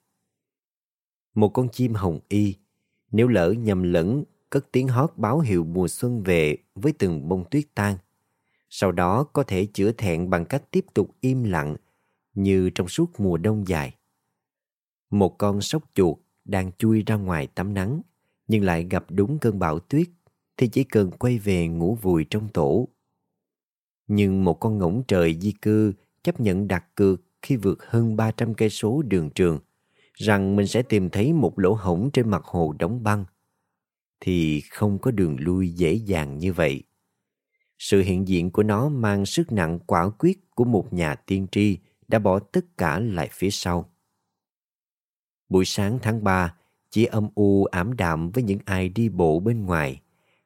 Một 1.36 1.50
con 1.50 1.70
chim 1.70 1.94
hồng 1.94 2.20
y, 2.30 2.56
nếu 3.12 3.28
lỡ 3.28 3.52
nhầm 3.52 3.84
lẫn 3.84 4.24
cất 4.50 4.72
tiếng 4.72 4.88
hót 4.88 5.12
báo 5.16 5.40
hiệu 5.40 5.64
mùa 5.64 5.88
xuân 5.88 6.24
về 6.24 6.58
với 6.76 6.94
từng 7.00 7.28
bông 7.30 7.50
tuyết 7.52 7.64
tan, 7.76 7.98
sau 8.70 8.92
đó 8.92 9.24
có 9.24 9.44
thể 9.44 9.66
chữa 9.66 9.92
thẹn 9.92 10.30
bằng 10.30 10.46
cách 10.46 10.72
tiếp 10.72 10.86
tục 10.94 11.16
im 11.22 11.44
lặng 11.44 11.76
như 12.34 12.70
trong 12.70 12.88
suốt 12.88 13.20
mùa 13.20 13.38
đông 13.38 13.68
dài. 13.68 13.96
Một 15.10 15.38
con 15.38 15.62
sóc 15.62 15.84
chuột 15.94 16.18
đang 16.46 16.72
chui 16.78 17.04
ra 17.06 17.16
ngoài 17.16 17.48
tắm 17.48 17.74
nắng 17.74 18.02
nhưng 18.48 18.64
lại 18.64 18.88
gặp 18.90 19.06
đúng 19.10 19.40
cơn 19.40 19.60
bão 19.60 19.80
tuyết 19.80 20.08
thì 20.58 20.68
chỉ 20.68 20.84
cần 20.84 21.12
quay 21.12 21.40
về 21.40 21.68
ngủ 21.68 21.98
vùi 22.02 22.26
trong 22.30 22.50
tổ. 22.50 22.88
Nhưng 24.08 24.44
một 24.44 24.54
con 24.54 24.78
ngỗng 24.78 25.04
trời 25.08 25.38
di 25.42 25.52
cư 25.52 25.94
chấp 26.24 26.40
nhận 26.40 26.68
đặt 26.68 26.96
cược 26.96 27.22
khi 27.42 27.56
vượt 27.56 27.86
hơn 27.86 28.16
300 28.16 28.54
cây 28.54 28.70
số 28.70 29.02
đường 29.02 29.30
trường 29.30 29.60
rằng 30.14 30.56
mình 30.56 30.68
sẽ 30.68 30.82
tìm 30.82 31.10
thấy 31.10 31.34
một 31.34 31.60
lỗ 31.60 31.74
hổng 31.74 32.10
trên 32.14 32.30
mặt 32.30 32.46
hồ 32.46 32.76
đóng 32.80 33.04
băng 33.04 33.26
thì 34.20 34.62
không 34.62 35.00
có 35.00 35.12
đường 35.12 35.36
lui 35.40 35.70
dễ 35.70 35.94
dàng 35.94 36.38
như 36.38 36.54
vậy. 36.54 36.84
Sự 37.80 38.02
hiện 38.02 38.28
diện 38.28 38.52
của 38.52 38.64
nó 38.64 38.90
mang 38.90 39.26
sức 39.26 39.52
nặng 39.52 39.80
quả 39.80 40.10
quyết 40.10 40.52
của 40.56 40.66
một 40.66 40.94
nhà 40.94 41.16
tiên 41.16 41.48
tri 41.52 41.78
đã 42.08 42.20
bỏ 42.20 42.40
tất 42.40 42.78
cả 42.78 43.00
lại 43.00 43.30
phía 43.32 43.50
sau. 43.50 43.90
Buổi 45.50 45.66
sáng 45.66 46.00
tháng 46.02 46.24
3, 46.24 46.56
chỉ 46.90 47.06
âm 47.06 47.30
u 47.36 47.66
ảm 47.66 47.98
đạm 47.98 48.32
với 48.32 48.44
những 48.44 48.60
ai 48.66 48.90
đi 48.90 49.10
bộ 49.10 49.40
bên 49.40 49.66
ngoài, 49.66 50.02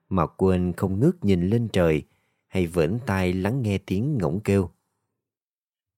mà 0.09 0.25
quên 0.25 0.73
không 0.77 0.99
ngước 0.99 1.25
nhìn 1.25 1.49
lên 1.49 1.67
trời 1.73 2.03
hay 2.47 2.67
vẫn 2.67 2.99
tai 3.05 3.33
lắng 3.33 3.61
nghe 3.61 3.77
tiếng 3.77 4.17
ngỗng 4.17 4.39
kêu. 4.39 4.69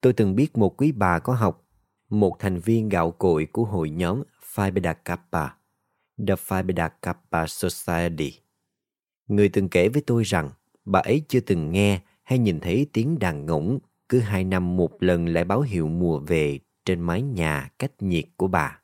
Tôi 0.04 0.14
từng 0.14 0.36
biết 0.36 0.58
một 0.58 0.82
quý 0.82 0.92
bà 0.92 1.20
có 1.20 1.34
học, 1.34 1.68
một 2.10 2.36
thành 2.40 2.60
viên 2.60 2.90
gạo 2.90 3.12
cội 3.12 3.46
của 3.52 3.66
hội 3.66 3.90
nhóm 3.90 4.24
Phi 4.44 4.72
Beta 4.72 4.94
Kappa, 4.94 5.48
The 6.28 6.36
Phi 6.36 6.62
Beta 6.62 6.88
Kappa 6.88 7.48
Society. 7.48 8.40
Người 9.28 9.50
từng 9.50 9.70
kể 9.70 9.90
với 9.90 10.04
tôi 10.08 10.24
rằng 10.24 10.50
bà 10.86 11.00
ấy 11.00 11.22
chưa 11.28 11.40
từng 11.40 11.72
nghe 11.72 12.02
hay 12.24 12.40
nhìn 12.40 12.60
thấy 12.60 12.88
tiếng 12.94 13.20
đàn 13.20 13.46
ngỗng 13.46 13.80
cứ 14.10 14.20
hai 14.20 14.44
năm 14.44 14.78
một 14.78 15.04
lần 15.04 15.28
lại 15.28 15.44
báo 15.44 15.62
hiệu 15.62 15.88
mùa 15.88 16.20
về 16.20 16.60
trên 16.86 17.02
mái 17.02 17.22
nhà 17.22 17.72
cách 17.80 17.92
nhiệt 18.00 18.26
của 18.38 18.48
bà. 18.48 18.80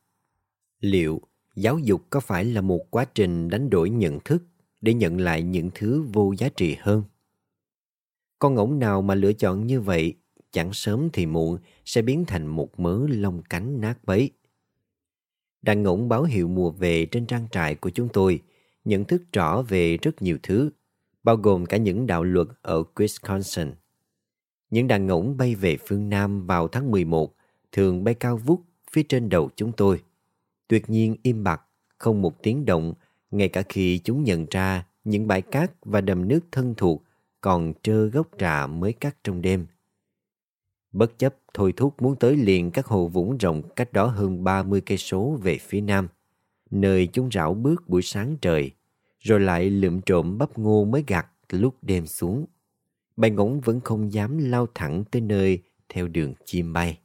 Liệu 0.79 1.21
giáo 1.55 1.79
dục 1.79 2.01
có 2.09 2.19
phải 2.19 2.45
là 2.45 2.61
một 2.61 2.81
quá 2.89 3.05
trình 3.05 3.49
đánh 3.49 3.69
đổi 3.69 3.89
nhận 3.89 4.19
thức 4.19 4.43
để 4.81 4.93
nhận 4.93 5.17
lại 5.17 5.41
những 5.41 5.69
thứ 5.75 6.05
vô 6.13 6.33
giá 6.37 6.49
trị 6.49 6.77
hơn? 6.79 7.03
Con 8.39 8.55
ngỗng 8.55 8.79
nào 8.79 9.01
mà 9.01 9.15
lựa 9.15 9.33
chọn 9.33 9.67
như 9.67 9.81
vậy 9.81 10.15
chẳng 10.51 10.73
sớm 10.73 11.09
thì 11.13 11.25
muộn 11.25 11.57
sẽ 11.85 12.01
biến 12.01 12.25
thành 12.25 12.47
một 12.47 12.79
mớ 12.79 13.07
lông 13.07 13.41
cánh 13.49 13.81
nát 13.81 14.03
bấy. 14.03 14.31
Đàn 15.61 15.83
ngỗng 15.83 16.09
báo 16.09 16.23
hiệu 16.23 16.47
mùa 16.47 16.71
về 16.71 17.05
trên 17.05 17.25
trang 17.25 17.47
trại 17.51 17.75
của 17.75 17.89
chúng 17.89 18.09
tôi 18.13 18.41
nhận 18.85 19.05
thức 19.05 19.23
rõ 19.33 19.61
về 19.61 19.97
rất 19.97 20.21
nhiều 20.21 20.37
thứ, 20.43 20.69
bao 21.23 21.35
gồm 21.35 21.65
cả 21.65 21.77
những 21.77 22.07
đạo 22.07 22.23
luật 22.23 22.47
ở 22.61 22.83
Wisconsin. 22.95 23.71
Những 24.69 24.87
đàn 24.87 25.07
ngỗng 25.07 25.37
bay 25.37 25.55
về 25.55 25.77
phương 25.87 26.09
Nam 26.09 26.47
vào 26.47 26.67
tháng 26.67 26.91
11 26.91 27.35
thường 27.71 28.03
bay 28.03 28.13
cao 28.13 28.37
vút 28.37 28.61
phía 28.91 29.03
trên 29.03 29.29
đầu 29.29 29.49
chúng 29.55 29.71
tôi. 29.71 30.03
Tuyệt 30.67 30.89
nhiên 30.89 31.15
im 31.23 31.43
bặt, 31.43 31.61
không 31.97 32.21
một 32.21 32.43
tiếng 32.43 32.65
động, 32.65 32.93
ngay 33.31 33.49
cả 33.49 33.63
khi 33.69 33.99
chúng 34.03 34.23
nhận 34.23 34.45
ra 34.51 34.85
những 35.03 35.27
bãi 35.27 35.41
cát 35.41 35.71
và 35.81 36.01
đầm 36.01 36.27
nước 36.27 36.39
thân 36.51 36.73
thuộc 36.77 37.03
còn 37.41 37.73
trơ 37.83 38.05
gốc 38.05 38.27
trà 38.39 38.67
mới 38.67 38.93
cắt 38.93 39.17
trong 39.23 39.41
đêm. 39.41 39.65
Bất 40.91 41.19
chấp 41.19 41.35
thôi 41.53 41.73
thúc 41.77 42.01
muốn 42.01 42.15
tới 42.15 42.35
liền 42.35 42.71
các 42.71 42.85
hồ 42.85 43.07
vũng 43.07 43.37
rộng 43.37 43.61
cách 43.75 43.93
đó 43.93 44.05
hơn 44.05 44.43
30 44.43 44.81
cây 44.81 44.97
số 44.97 45.37
về 45.41 45.57
phía 45.57 45.81
nam, 45.81 46.07
nơi 46.71 47.07
chúng 47.13 47.31
rảo 47.31 47.53
bước 47.53 47.89
buổi 47.89 48.01
sáng 48.01 48.37
trời, 48.41 48.71
rồi 49.19 49.39
lại 49.39 49.69
lượm 49.69 50.01
trộm 50.01 50.37
bắp 50.37 50.57
ngô 50.57 50.85
mới 50.85 51.03
gặt 51.07 51.27
lúc 51.49 51.75
đêm 51.81 52.05
xuống. 52.05 52.45
Bầy 53.17 53.31
ngỗng 53.31 53.61
vẫn 53.61 53.79
không 53.79 54.13
dám 54.13 54.37
lao 54.37 54.67
thẳng 54.75 55.03
tới 55.11 55.21
nơi 55.21 55.61
theo 55.89 56.07
đường 56.07 56.33
chim 56.45 56.73
bay. 56.73 56.99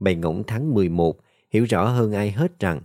Bầy 0.00 0.14
ngỗng 0.14 0.42
tháng 0.46 0.74
11 0.74 1.20
hiểu 1.50 1.64
rõ 1.64 1.88
hơn 1.88 2.12
ai 2.12 2.30
hết 2.30 2.60
rằng 2.60 2.80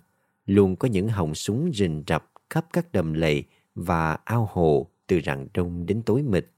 luôn 0.45 0.75
có 0.75 0.87
những 0.87 1.07
họng 1.07 1.35
súng 1.35 1.71
rình 1.73 2.03
rập 2.07 2.31
khắp 2.49 2.65
các 2.73 2.91
đầm 2.91 3.13
lầy 3.13 3.43
và 3.75 4.13
ao 4.13 4.49
hồ 4.51 4.87
từ 5.07 5.19
rạng 5.25 5.47
đông 5.53 5.85
đến 5.85 6.01
tối 6.05 6.23
mịt. 6.23 6.51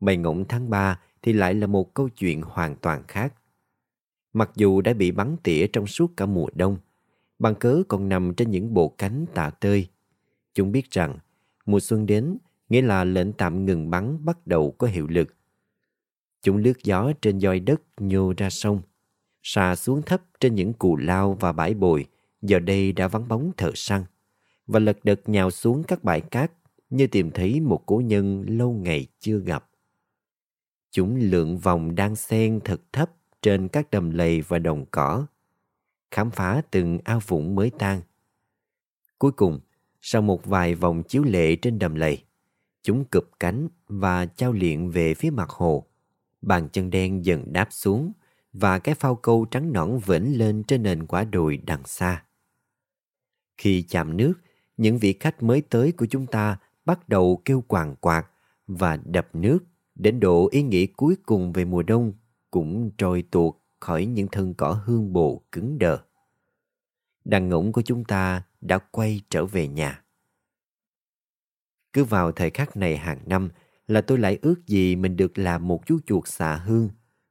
Bầy 0.00 0.16
ngỗng 0.16 0.44
tháng 0.48 0.70
3 0.70 1.00
thì 1.22 1.32
lại 1.32 1.54
là 1.54 1.66
một 1.66 1.94
câu 1.94 2.08
chuyện 2.08 2.42
hoàn 2.42 2.76
toàn 2.76 3.02
khác. 3.08 3.34
Mặc 4.32 4.50
dù 4.56 4.80
đã 4.80 4.92
bị 4.92 5.10
bắn 5.10 5.36
tỉa 5.42 5.66
trong 5.66 5.86
suốt 5.86 6.16
cả 6.16 6.26
mùa 6.26 6.48
đông, 6.54 6.76
bằng 7.38 7.54
cớ 7.54 7.82
còn 7.88 8.08
nằm 8.08 8.34
trên 8.34 8.50
những 8.50 8.74
bộ 8.74 8.88
cánh 8.88 9.26
tạ 9.34 9.50
tơi. 9.50 9.88
Chúng 10.54 10.72
biết 10.72 10.90
rằng 10.90 11.18
mùa 11.66 11.80
xuân 11.80 12.06
đến 12.06 12.38
nghĩa 12.68 12.82
là 12.82 13.04
lệnh 13.04 13.32
tạm 13.32 13.66
ngừng 13.66 13.90
bắn 13.90 14.24
bắt 14.24 14.46
đầu 14.46 14.74
có 14.78 14.86
hiệu 14.86 15.06
lực. 15.06 15.36
Chúng 16.42 16.56
lướt 16.56 16.84
gió 16.84 17.12
trên 17.22 17.40
doi 17.40 17.60
đất 17.60 17.80
nhô 17.96 18.32
ra 18.36 18.50
sông, 18.50 18.80
xà 19.42 19.76
xuống 19.76 20.02
thấp 20.02 20.22
trên 20.40 20.54
những 20.54 20.72
cù 20.72 20.96
lao 20.96 21.36
và 21.40 21.52
bãi 21.52 21.74
bồi, 21.74 22.06
giờ 22.42 22.58
đây 22.58 22.92
đã 22.92 23.08
vắng 23.08 23.28
bóng 23.28 23.52
thợ 23.56 23.70
săn, 23.74 24.04
và 24.66 24.80
lật 24.80 25.04
đật 25.04 25.28
nhào 25.28 25.50
xuống 25.50 25.82
các 25.82 26.04
bãi 26.04 26.20
cát 26.20 26.52
như 26.90 27.06
tìm 27.06 27.30
thấy 27.30 27.60
một 27.60 27.82
cố 27.86 28.02
nhân 28.04 28.44
lâu 28.48 28.72
ngày 28.72 29.06
chưa 29.20 29.38
gặp. 29.38 29.69
Chúng 30.90 31.16
lượn 31.16 31.58
vòng 31.58 31.94
đang 31.94 32.16
xen 32.16 32.60
thật 32.64 32.80
thấp 32.92 33.10
trên 33.42 33.68
các 33.68 33.90
đầm 33.90 34.10
lầy 34.10 34.40
và 34.40 34.58
đồng 34.58 34.86
cỏ, 34.90 35.26
khám 36.10 36.30
phá 36.30 36.62
từng 36.70 36.98
ao 37.04 37.20
vũng 37.26 37.54
mới 37.54 37.70
tan. 37.78 38.02
Cuối 39.18 39.32
cùng, 39.32 39.60
sau 40.00 40.22
một 40.22 40.46
vài 40.46 40.74
vòng 40.74 41.02
chiếu 41.02 41.22
lệ 41.22 41.56
trên 41.56 41.78
đầm 41.78 41.94
lầy, 41.94 42.24
chúng 42.82 43.04
cụp 43.04 43.24
cánh 43.40 43.68
và 43.88 44.26
trao 44.26 44.52
liện 44.52 44.90
về 44.90 45.14
phía 45.14 45.30
mặt 45.30 45.50
hồ. 45.50 45.86
Bàn 46.42 46.68
chân 46.72 46.90
đen 46.90 47.24
dần 47.24 47.52
đáp 47.52 47.68
xuống 47.70 48.12
và 48.52 48.78
cái 48.78 48.94
phao 48.94 49.16
câu 49.16 49.46
trắng 49.50 49.72
nõn 49.72 49.98
vĩnh 50.06 50.38
lên 50.38 50.62
trên 50.64 50.82
nền 50.82 51.06
quả 51.06 51.24
đồi 51.24 51.56
đằng 51.56 51.82
xa. 51.84 52.24
Khi 53.58 53.82
chạm 53.82 54.16
nước, 54.16 54.34
những 54.76 54.98
vị 54.98 55.16
khách 55.20 55.42
mới 55.42 55.60
tới 55.60 55.92
của 55.92 56.06
chúng 56.06 56.26
ta 56.26 56.58
bắt 56.84 57.08
đầu 57.08 57.42
kêu 57.44 57.60
quàng 57.60 57.96
quạt 57.96 58.26
và 58.66 58.96
đập 58.96 59.28
nước 59.32 59.58
đến 60.02 60.20
độ 60.20 60.48
ý 60.50 60.62
nghĩ 60.62 60.86
cuối 60.86 61.16
cùng 61.26 61.52
về 61.52 61.64
mùa 61.64 61.82
đông 61.82 62.12
cũng 62.50 62.90
trôi 62.98 63.24
tuột 63.30 63.54
khỏi 63.80 64.06
những 64.06 64.28
thân 64.32 64.54
cỏ 64.54 64.82
hương 64.84 65.12
bồ 65.12 65.42
cứng 65.52 65.78
đờ. 65.78 65.98
Đàn 67.24 67.48
ngỗng 67.48 67.72
của 67.72 67.82
chúng 67.82 68.04
ta 68.04 68.42
đã 68.60 68.78
quay 68.78 69.20
trở 69.30 69.46
về 69.46 69.68
nhà. 69.68 70.04
Cứ 71.92 72.04
vào 72.04 72.32
thời 72.32 72.50
khắc 72.50 72.76
này 72.76 72.96
hàng 72.96 73.18
năm 73.26 73.48
là 73.86 74.00
tôi 74.00 74.18
lại 74.18 74.38
ước 74.42 74.66
gì 74.66 74.96
mình 74.96 75.16
được 75.16 75.38
là 75.38 75.58
một 75.58 75.86
chú 75.86 75.98
chuột 76.06 76.28
xạ 76.28 76.56
hương, 76.56 76.88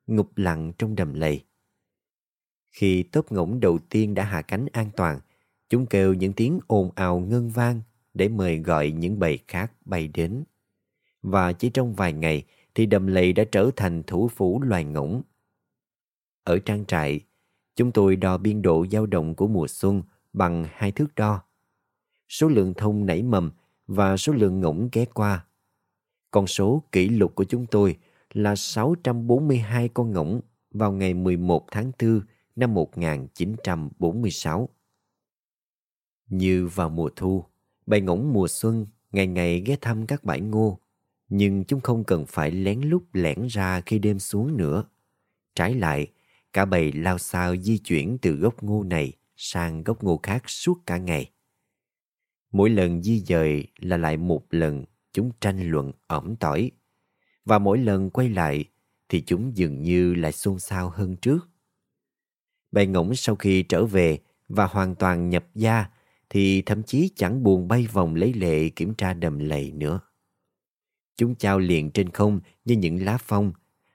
ngục 0.07 0.37
lặng 0.37 0.71
trong 0.77 0.95
đầm 0.95 1.13
lầy. 1.13 1.43
Khi 2.71 3.03
tốp 3.03 3.31
ngỗng 3.31 3.59
đầu 3.59 3.79
tiên 3.89 4.13
đã 4.13 4.23
hạ 4.23 4.41
cánh 4.41 4.65
an 4.71 4.89
toàn, 4.95 5.19
chúng 5.69 5.85
kêu 5.85 6.13
những 6.13 6.33
tiếng 6.33 6.59
ồn 6.67 6.91
ào 6.95 7.19
ngân 7.19 7.49
vang 7.49 7.81
để 8.13 8.29
mời 8.29 8.57
gọi 8.57 8.91
những 8.91 9.19
bầy 9.19 9.39
khác 9.47 9.73
bay 9.85 10.07
đến. 10.07 10.43
Và 11.21 11.53
chỉ 11.53 11.69
trong 11.69 11.93
vài 11.93 12.13
ngày 12.13 12.45
thì 12.79 12.85
đầm 12.85 13.07
lầy 13.07 13.33
đã 13.33 13.43
trở 13.51 13.71
thành 13.75 14.03
thủ 14.03 14.27
phủ 14.27 14.61
loài 14.61 14.83
ngỗng. 14.83 15.21
Ở 16.43 16.59
trang 16.59 16.85
trại, 16.85 17.19
chúng 17.75 17.91
tôi 17.91 18.15
đo 18.15 18.37
biên 18.37 18.61
độ 18.61 18.85
dao 18.91 19.05
động 19.05 19.35
của 19.35 19.47
mùa 19.47 19.67
xuân 19.67 20.03
bằng 20.33 20.65
hai 20.71 20.91
thước 20.91 21.15
đo. 21.15 21.43
Số 22.29 22.47
lượng 22.47 22.73
thông 22.73 23.05
nảy 23.05 23.23
mầm 23.23 23.51
và 23.87 24.17
số 24.17 24.33
lượng 24.33 24.59
ngỗng 24.59 24.89
ghé 24.91 25.05
qua. 25.05 25.45
Con 26.31 26.47
số 26.47 26.83
kỷ 26.91 27.09
lục 27.09 27.35
của 27.35 27.43
chúng 27.43 27.65
tôi 27.65 27.97
là 28.33 28.55
642 28.55 29.89
con 29.89 30.11
ngỗng 30.11 30.41
vào 30.71 30.91
ngày 30.91 31.13
11 31.13 31.65
tháng 31.71 31.91
4 32.01 32.21
năm 32.55 32.73
1946. 32.73 34.69
Như 36.29 36.67
vào 36.67 36.89
mùa 36.89 37.09
thu, 37.15 37.45
bầy 37.85 38.01
ngỗng 38.01 38.33
mùa 38.33 38.47
xuân 38.47 38.85
ngày 39.11 39.27
ngày 39.27 39.59
ghé 39.65 39.75
thăm 39.81 40.07
các 40.07 40.23
bãi 40.23 40.41
ngô, 40.41 40.79
nhưng 41.29 41.63
chúng 41.63 41.81
không 41.81 42.03
cần 42.03 42.25
phải 42.25 42.51
lén 42.51 42.81
lút 42.81 43.03
lẻn 43.13 43.47
ra 43.47 43.81
khi 43.81 43.99
đêm 43.99 44.19
xuống 44.19 44.57
nữa. 44.57 44.83
Trái 45.55 45.75
lại, 45.75 46.07
cả 46.53 46.65
bầy 46.65 46.91
lao 46.91 47.17
sao 47.17 47.55
di 47.57 47.77
chuyển 47.77 48.17
từ 48.21 48.31
gốc 48.31 48.63
ngô 48.63 48.83
này 48.83 49.13
sang 49.35 49.83
gốc 49.83 50.03
ngô 50.03 50.19
khác 50.23 50.49
suốt 50.49 50.79
cả 50.85 50.97
ngày. 50.97 51.31
Mỗi 52.51 52.69
lần 52.69 53.03
di 53.03 53.19
dời 53.19 53.67
là 53.79 53.97
lại 53.97 54.17
một 54.17 54.45
lần 54.49 54.85
chúng 55.13 55.31
tranh 55.41 55.69
luận 55.71 55.91
ẩm 56.07 56.35
tỏi. 56.35 56.71
Và 57.45 57.59
mỗi 57.59 57.77
lần 57.77 58.09
quay 58.09 58.29
lại 58.29 58.65
thì 59.09 59.21
chúng 59.21 59.57
dường 59.57 59.81
như 59.81 60.13
lại 60.13 60.31
xôn 60.31 60.59
xao 60.59 60.89
hơn 60.89 61.15
trước. 61.15 61.49
Bầy 62.71 62.87
ngỗng 62.87 63.15
sau 63.15 63.35
khi 63.35 63.63
trở 63.63 63.85
về 63.85 64.19
và 64.47 64.65
hoàn 64.65 64.95
toàn 64.95 65.29
nhập 65.29 65.45
gia 65.55 65.85
thì 66.29 66.61
thậm 66.61 66.83
chí 66.83 67.09
chẳng 67.15 67.43
buồn 67.43 67.67
bay 67.67 67.87
vòng 67.91 68.15
lấy 68.15 68.33
lệ 68.33 68.69
kiểm 68.69 68.93
tra 68.93 69.13
đầm 69.13 69.39
lầy 69.39 69.71
nữa. 69.71 69.99
Chúng 71.19 71.35
trao 71.35 71.59
liền 71.59 71.91
trên 71.91 72.09
không 72.09 72.39
như 72.65 72.75
những 72.75 73.05
lá 73.05 73.17
phong, 73.17 73.51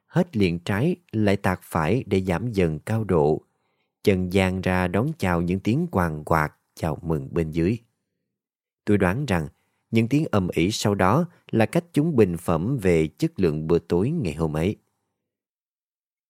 hết 0.07 0.37
liền 0.37 0.59
trái 0.59 0.97
lại 1.13 1.37
tạc 1.37 1.61
phải 1.63 2.05
để 2.07 2.21
giảm 2.21 2.53
dần 2.53 2.79
cao 2.79 3.05
độ, 3.05 3.43
chân 4.03 4.31
giang 4.31 4.61
ra 4.61 4.89
đón 4.89 5.13
chào 5.19 5.43
những 5.43 5.61
tiếng 5.61 5.87
quàng 5.87 6.25
quạt 6.25 6.53
chào 6.75 6.99
mừng 7.03 7.35
bên 7.35 7.51
dưới. 7.51 7.79
Tôi 8.85 8.99
đoán 8.99 9.27
rằng 9.27 9.49
những 9.91 10.09
tiếng 10.09 10.25
ầm 10.31 10.49
ĩ 10.49 10.71
sau 10.71 10.95
đó 10.95 11.27
là 11.51 11.67
cách 11.67 11.85
chúng 11.93 12.17
bình 12.17 12.37
phẩm 12.37 12.79
về 12.83 13.07
chất 13.07 13.41
lượng 13.41 13.67
bữa 13.67 13.79
tối 13.79 14.11
ngày 14.11 14.35
hôm 14.35 14.57
ấy. 14.57 14.77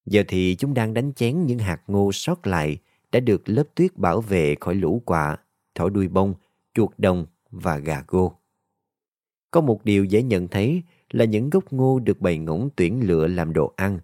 Giờ 0.07 0.23
thì 0.29 0.57
chúng 0.59 0.75
đang 0.75 0.95
đánh 0.95 1.13
chén 1.13 1.47
những 1.47 1.59
hạt 1.59 1.83
ngô 1.87 2.13
sót 2.13 2.47
lại 2.47 2.79
đã 3.13 3.21
được 3.21 3.49
lớp 3.49 3.65
tuyết 3.75 3.97
bảo 3.97 4.21
vệ 4.21 4.55
khỏi 4.61 4.75
lũ 4.75 5.03
quạ, 5.05 5.37
thỏ 5.75 5.89
đuôi 5.89 6.09
bông, 6.09 6.35
chuột 6.75 6.91
đồng 6.99 7.27
và 7.51 7.79
gà 7.79 8.05
gô. 8.09 8.44
Có 9.55 9.61
một 9.61 9.85
điều 9.85 10.05
dễ 10.05 10.23
nhận 10.23 10.49
thấy 10.49 10.83
là 11.11 11.25
những 11.25 11.51
gốc 11.51 11.73
ngô 11.73 11.99
được 11.99 12.21
bầy 12.21 12.39
ngỗng 12.39 12.71
tuyển 12.77 13.07
lựa 13.07 13.27
làm 13.27 13.53
đồ 13.53 13.73
ăn, 13.77 13.99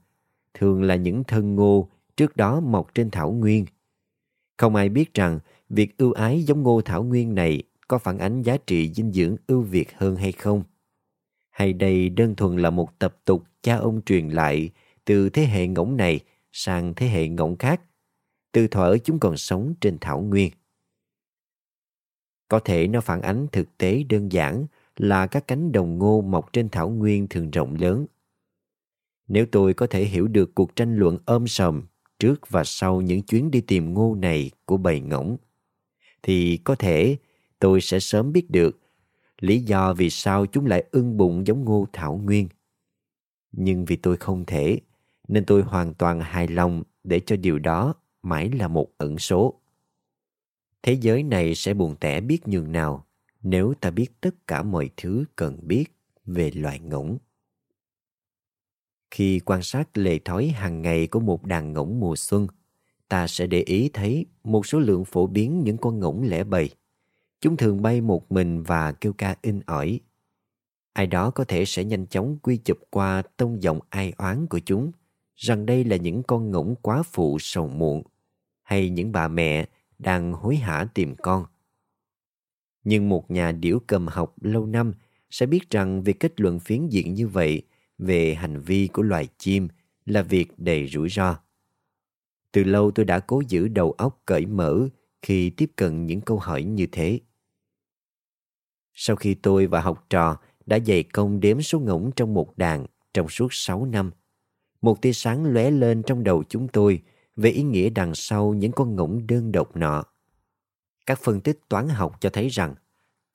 thường 0.54 0.82
là 0.82 0.96
những 0.96 1.24
thân 1.24 1.54
ngô 1.54 1.88
trước 2.16 2.36
đó 2.36 2.60
mọc 2.60 2.94
trên 2.94 3.10
thảo 3.10 3.32
nguyên. 3.32 3.66
Không 4.56 4.74
ai 4.74 4.88
biết 4.88 5.14
rằng 5.14 5.38
việc 5.68 5.98
ưu 5.98 6.12
ái 6.12 6.42
giống 6.42 6.62
ngô 6.62 6.80
thảo 6.80 7.02
nguyên 7.02 7.34
này 7.34 7.62
có 7.88 7.98
phản 7.98 8.18
ánh 8.18 8.42
giá 8.42 8.56
trị 8.66 8.92
dinh 8.92 9.12
dưỡng 9.12 9.36
ưu 9.46 9.62
việt 9.62 9.88
hơn 9.96 10.16
hay 10.16 10.32
không? 10.32 10.62
Hay 11.50 11.72
đây 11.72 12.08
đơn 12.08 12.34
thuần 12.34 12.56
là 12.56 12.70
một 12.70 12.98
tập 12.98 13.16
tục 13.24 13.44
cha 13.62 13.76
ông 13.76 14.00
truyền 14.06 14.28
lại 14.28 14.70
từ 15.04 15.30
thế 15.30 15.44
hệ 15.46 15.66
ngỗng 15.66 15.96
này 15.96 16.20
sang 16.52 16.94
thế 16.94 17.06
hệ 17.06 17.28
ngỗng 17.28 17.56
khác, 17.56 17.80
từ 18.52 18.68
thuở 18.68 18.96
chúng 19.04 19.18
còn 19.18 19.36
sống 19.36 19.74
trên 19.80 19.98
thảo 20.00 20.20
nguyên. 20.20 20.50
Có 22.48 22.60
thể 22.60 22.86
nó 22.86 23.00
phản 23.00 23.22
ánh 23.22 23.46
thực 23.52 23.78
tế 23.78 24.02
đơn 24.08 24.32
giản 24.32 24.66
là 25.00 25.26
các 25.26 25.48
cánh 25.48 25.72
đồng 25.72 25.98
ngô 25.98 26.20
mọc 26.20 26.52
trên 26.52 26.68
thảo 26.68 26.88
nguyên 26.88 27.28
thường 27.28 27.50
rộng 27.50 27.74
lớn. 27.74 28.06
Nếu 29.28 29.46
tôi 29.52 29.74
có 29.74 29.86
thể 29.86 30.04
hiểu 30.04 30.28
được 30.28 30.54
cuộc 30.54 30.76
tranh 30.76 30.96
luận 30.96 31.18
ôm 31.24 31.46
sầm 31.46 31.86
trước 32.18 32.50
và 32.50 32.64
sau 32.64 33.00
những 33.00 33.22
chuyến 33.22 33.50
đi 33.50 33.60
tìm 33.60 33.94
ngô 33.94 34.14
này 34.14 34.50
của 34.64 34.76
bầy 34.76 35.00
ngỗng, 35.00 35.36
thì 36.22 36.56
có 36.56 36.74
thể 36.74 37.16
tôi 37.58 37.80
sẽ 37.80 38.00
sớm 38.00 38.32
biết 38.32 38.50
được 38.50 38.80
lý 39.40 39.60
do 39.60 39.94
vì 39.94 40.10
sao 40.10 40.46
chúng 40.46 40.66
lại 40.66 40.84
ưng 40.90 41.16
bụng 41.16 41.46
giống 41.46 41.64
ngô 41.64 41.86
thảo 41.92 42.16
nguyên. 42.16 42.48
Nhưng 43.52 43.84
vì 43.84 43.96
tôi 43.96 44.16
không 44.16 44.44
thể, 44.46 44.80
nên 45.28 45.44
tôi 45.44 45.62
hoàn 45.62 45.94
toàn 45.94 46.20
hài 46.20 46.48
lòng 46.48 46.82
để 47.04 47.20
cho 47.20 47.36
điều 47.36 47.58
đó 47.58 47.94
mãi 48.22 48.50
là 48.50 48.68
một 48.68 48.88
ẩn 48.98 49.18
số. 49.18 49.60
Thế 50.82 50.92
giới 50.92 51.22
này 51.22 51.54
sẽ 51.54 51.74
buồn 51.74 51.96
tẻ 51.96 52.20
biết 52.20 52.48
nhường 52.48 52.72
nào 52.72 53.06
nếu 53.42 53.74
ta 53.80 53.90
biết 53.90 54.20
tất 54.20 54.46
cả 54.46 54.62
mọi 54.62 54.90
thứ 54.96 55.24
cần 55.36 55.58
biết 55.62 55.84
về 56.24 56.50
loài 56.50 56.78
ngỗng. 56.78 57.18
Khi 59.10 59.40
quan 59.40 59.62
sát 59.62 59.98
lề 59.98 60.18
thói 60.18 60.48
hàng 60.48 60.82
ngày 60.82 61.06
của 61.06 61.20
một 61.20 61.44
đàn 61.44 61.72
ngỗng 61.72 62.00
mùa 62.00 62.16
xuân, 62.16 62.46
ta 63.08 63.26
sẽ 63.26 63.46
để 63.46 63.60
ý 63.60 63.90
thấy 63.92 64.26
một 64.44 64.66
số 64.66 64.78
lượng 64.78 65.04
phổ 65.04 65.26
biến 65.26 65.64
những 65.64 65.78
con 65.78 66.00
ngỗng 66.00 66.22
lẻ 66.22 66.44
bầy. 66.44 66.70
Chúng 67.40 67.56
thường 67.56 67.82
bay 67.82 68.00
một 68.00 68.32
mình 68.32 68.62
và 68.62 68.92
kêu 68.92 69.12
ca 69.12 69.36
in 69.42 69.60
ỏi. 69.66 70.00
Ai 70.92 71.06
đó 71.06 71.30
có 71.30 71.44
thể 71.44 71.64
sẽ 71.64 71.84
nhanh 71.84 72.06
chóng 72.06 72.38
quy 72.42 72.56
chụp 72.56 72.78
qua 72.90 73.22
tông 73.36 73.62
giọng 73.62 73.80
ai 73.88 74.12
oán 74.16 74.46
của 74.46 74.58
chúng, 74.58 74.92
rằng 75.36 75.66
đây 75.66 75.84
là 75.84 75.96
những 75.96 76.22
con 76.22 76.50
ngỗng 76.50 76.74
quá 76.82 77.02
phụ 77.02 77.38
sầu 77.40 77.68
muộn, 77.68 78.02
hay 78.62 78.90
những 78.90 79.12
bà 79.12 79.28
mẹ 79.28 79.68
đang 79.98 80.32
hối 80.32 80.56
hả 80.56 80.86
tìm 80.94 81.14
con. 81.22 81.44
Nhưng 82.84 83.08
một 83.08 83.30
nhà 83.30 83.52
điểu 83.52 83.80
cầm 83.86 84.06
học 84.06 84.34
lâu 84.40 84.66
năm 84.66 84.92
sẽ 85.30 85.46
biết 85.46 85.70
rằng 85.70 86.02
việc 86.02 86.20
kết 86.20 86.40
luận 86.40 86.60
phiến 86.60 86.88
diện 86.88 87.14
như 87.14 87.28
vậy 87.28 87.62
về 87.98 88.34
hành 88.34 88.60
vi 88.60 88.86
của 88.86 89.02
loài 89.02 89.28
chim 89.38 89.68
là 90.06 90.22
việc 90.22 90.58
đầy 90.58 90.88
rủi 90.88 91.08
ro. 91.08 91.36
Từ 92.52 92.64
lâu 92.64 92.90
tôi 92.90 93.04
đã 93.04 93.20
cố 93.20 93.42
giữ 93.48 93.68
đầu 93.68 93.92
óc 93.92 94.22
cởi 94.26 94.46
mở 94.46 94.88
khi 95.22 95.50
tiếp 95.50 95.70
cận 95.76 96.06
những 96.06 96.20
câu 96.20 96.38
hỏi 96.38 96.62
như 96.62 96.86
thế. 96.92 97.20
Sau 98.94 99.16
khi 99.16 99.34
tôi 99.34 99.66
và 99.66 99.80
học 99.80 100.06
trò 100.10 100.36
đã 100.66 100.78
dày 100.86 101.02
công 101.02 101.40
đếm 101.40 101.62
số 101.62 101.80
ngỗng 101.80 102.10
trong 102.16 102.34
một 102.34 102.58
đàn 102.58 102.86
trong 103.14 103.28
suốt 103.28 103.48
6 103.50 103.86
năm, 103.86 104.10
một 104.82 105.02
tia 105.02 105.12
sáng 105.12 105.44
lóe 105.44 105.70
lên 105.70 106.02
trong 106.02 106.24
đầu 106.24 106.44
chúng 106.48 106.68
tôi 106.68 107.02
về 107.36 107.50
ý 107.50 107.62
nghĩa 107.62 107.90
đằng 107.90 108.14
sau 108.14 108.54
những 108.54 108.72
con 108.72 108.96
ngỗng 108.96 109.26
đơn 109.26 109.52
độc 109.52 109.76
nọ. 109.76 110.04
Các 111.06 111.18
phân 111.22 111.40
tích 111.40 111.60
toán 111.68 111.88
học 111.88 112.20
cho 112.20 112.30
thấy 112.30 112.48
rằng 112.48 112.74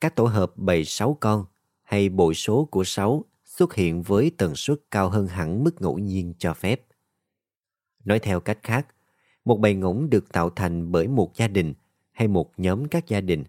các 0.02 0.16
tổ 0.16 0.26
hợp 0.26 0.52
bầy 0.56 0.86
6 0.86 1.18
con 1.20 1.46
hay 1.84 2.10
bội 2.10 2.34
số 2.34 2.66
của 2.66 2.84
6 2.84 3.26
xuất 3.46 3.74
hiện 3.74 4.02
với 4.02 4.32
tần 4.38 4.56
suất 4.56 4.78
cao 4.92 5.10
hơn 5.10 5.28
hẳn 5.28 5.64
mức 5.64 5.82
ngẫu 5.82 6.00
nhiên 6.00 6.34
cho 6.38 6.54
phép. 6.54 6.82
Nói 8.06 8.20
theo 8.20 8.40
cách 8.40 8.60
khác, 8.64 8.88
một 9.46 9.60
bầy 9.60 9.74
ngỗng 9.74 10.10
được 10.10 10.32
tạo 10.34 10.50
thành 10.50 10.92
bởi 10.92 11.08
một 11.08 11.36
gia 11.36 11.48
đình 11.48 11.74
hay 12.12 12.28
một 12.28 12.52
nhóm 12.58 12.88
các 12.88 13.08
gia 13.08 13.22
đình 13.22 13.44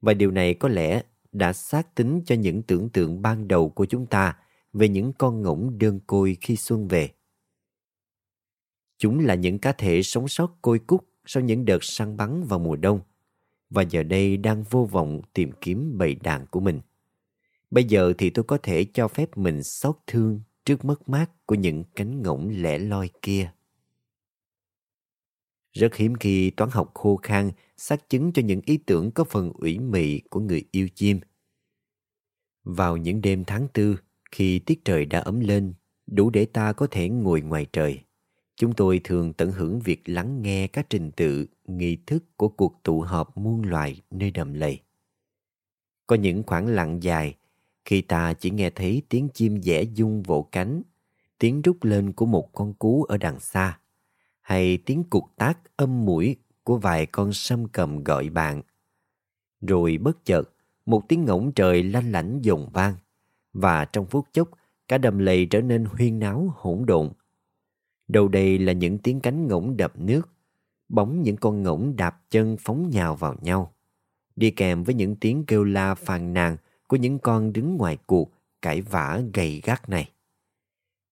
và 0.00 0.14
điều 0.14 0.30
này 0.30 0.54
có 0.54 0.68
lẽ 0.68 1.02
đã 1.32 1.52
xác 1.52 1.94
tính 1.94 2.22
cho 2.26 2.34
những 2.34 2.62
tưởng 2.62 2.88
tượng 2.88 3.22
ban 3.22 3.48
đầu 3.48 3.68
của 3.68 3.86
chúng 3.86 4.06
ta 4.06 4.36
về 4.72 4.88
những 4.88 5.12
con 5.12 5.42
ngỗng 5.42 5.78
đơn 5.78 6.00
côi 6.06 6.36
khi 6.40 6.56
xuân 6.56 6.88
về. 6.88 7.10
Chúng 8.98 9.18
là 9.18 9.34
những 9.34 9.58
cá 9.58 9.72
thể 9.72 10.02
sống 10.02 10.28
sót 10.28 10.58
côi 10.62 10.78
cút 10.78 11.04
sau 11.26 11.42
những 11.42 11.64
đợt 11.64 11.84
săn 11.84 12.16
bắn 12.16 12.44
vào 12.44 12.58
mùa 12.58 12.76
đông 12.76 13.00
và 13.70 13.82
giờ 13.82 14.02
đây 14.02 14.36
đang 14.36 14.62
vô 14.62 14.88
vọng 14.90 15.20
tìm 15.32 15.50
kiếm 15.60 15.98
bầy 15.98 16.14
đàn 16.14 16.46
của 16.46 16.60
mình. 16.60 16.80
Bây 17.70 17.84
giờ 17.84 18.12
thì 18.18 18.30
tôi 18.30 18.44
có 18.44 18.58
thể 18.62 18.86
cho 18.94 19.08
phép 19.08 19.36
mình 19.36 19.62
xót 19.62 19.96
thương 20.06 20.40
trước 20.64 20.84
mất 20.84 21.08
mát 21.08 21.46
của 21.46 21.54
những 21.54 21.84
cánh 21.96 22.22
ngỗng 22.22 22.48
lẻ 22.48 22.78
loi 22.78 23.10
kia. 23.22 23.52
Rất 25.72 25.94
hiếm 25.96 26.14
khi 26.14 26.50
toán 26.50 26.70
học 26.70 26.90
khô 26.94 27.16
khan 27.16 27.50
xác 27.76 28.08
chứng 28.08 28.32
cho 28.32 28.42
những 28.42 28.60
ý 28.64 28.76
tưởng 28.76 29.10
có 29.10 29.24
phần 29.24 29.52
ủy 29.52 29.78
mị 29.78 30.20
của 30.20 30.40
người 30.40 30.64
yêu 30.70 30.88
chim. 30.94 31.20
Vào 32.64 32.96
những 32.96 33.20
đêm 33.20 33.44
tháng 33.44 33.68
tư, 33.72 33.96
khi 34.32 34.58
tiết 34.58 34.84
trời 34.84 35.04
đã 35.04 35.20
ấm 35.20 35.40
lên, 35.40 35.74
đủ 36.06 36.30
để 36.30 36.44
ta 36.44 36.72
có 36.72 36.86
thể 36.90 37.08
ngồi 37.08 37.40
ngoài 37.40 37.66
trời. 37.72 38.00
Chúng 38.60 38.72
tôi 38.72 39.00
thường 39.04 39.32
tận 39.32 39.52
hưởng 39.52 39.80
việc 39.80 40.02
lắng 40.08 40.42
nghe 40.42 40.66
các 40.66 40.86
trình 40.90 41.10
tự, 41.10 41.46
nghi 41.64 41.96
thức 42.06 42.24
của 42.36 42.48
cuộc 42.48 42.80
tụ 42.82 43.00
họp 43.00 43.36
muôn 43.36 43.62
loài 43.62 44.00
nơi 44.10 44.30
đầm 44.30 44.52
lầy. 44.52 44.80
Có 46.06 46.16
những 46.16 46.42
khoảng 46.42 46.66
lặng 46.66 47.02
dài 47.02 47.36
khi 47.84 48.00
ta 48.00 48.32
chỉ 48.32 48.50
nghe 48.50 48.70
thấy 48.70 49.02
tiếng 49.08 49.28
chim 49.34 49.62
dẻ 49.62 49.82
dung 49.82 50.22
vỗ 50.22 50.48
cánh, 50.52 50.82
tiếng 51.38 51.62
rút 51.62 51.84
lên 51.84 52.12
của 52.12 52.26
một 52.26 52.52
con 52.52 52.74
cú 52.74 53.04
ở 53.04 53.18
đằng 53.18 53.40
xa, 53.40 53.78
hay 54.40 54.78
tiếng 54.86 55.04
cục 55.04 55.24
tác 55.36 55.58
âm 55.76 56.04
mũi 56.04 56.36
của 56.64 56.76
vài 56.76 57.06
con 57.06 57.32
sâm 57.32 57.68
cầm 57.68 58.04
gọi 58.04 58.28
bạn. 58.28 58.62
Rồi 59.60 59.98
bất 59.98 60.24
chợt, 60.24 60.50
một 60.86 61.08
tiếng 61.08 61.24
ngỗng 61.24 61.52
trời 61.52 61.82
lanh 61.82 62.12
lảnh 62.12 62.38
dồn 62.42 62.68
vang, 62.72 62.94
và 63.52 63.84
trong 63.84 64.06
phút 64.06 64.26
chốc, 64.32 64.48
cả 64.88 64.98
đầm 64.98 65.18
lầy 65.18 65.46
trở 65.46 65.60
nên 65.60 65.84
huyên 65.84 66.18
náo 66.18 66.54
hỗn 66.56 66.86
độn. 66.86 67.10
Đầu 68.12 68.28
đây 68.28 68.58
là 68.58 68.72
những 68.72 68.98
tiếng 68.98 69.20
cánh 69.20 69.48
ngỗng 69.48 69.76
đập 69.76 69.92
nước, 69.96 70.28
bóng 70.88 71.22
những 71.22 71.36
con 71.36 71.62
ngỗng 71.62 71.96
đạp 71.96 72.20
chân 72.30 72.56
phóng 72.60 72.90
nhào 72.90 73.16
vào 73.16 73.34
nhau, 73.40 73.74
đi 74.36 74.50
kèm 74.50 74.82
với 74.82 74.94
những 74.94 75.16
tiếng 75.16 75.44
kêu 75.46 75.64
la 75.64 75.94
phàn 75.94 76.34
nàn 76.34 76.56
của 76.86 76.96
những 76.96 77.18
con 77.18 77.52
đứng 77.52 77.76
ngoài 77.76 77.98
cuộc 78.06 78.30
cãi 78.62 78.80
vã 78.80 79.20
gầy 79.34 79.60
gắt 79.64 79.88
này. 79.88 80.10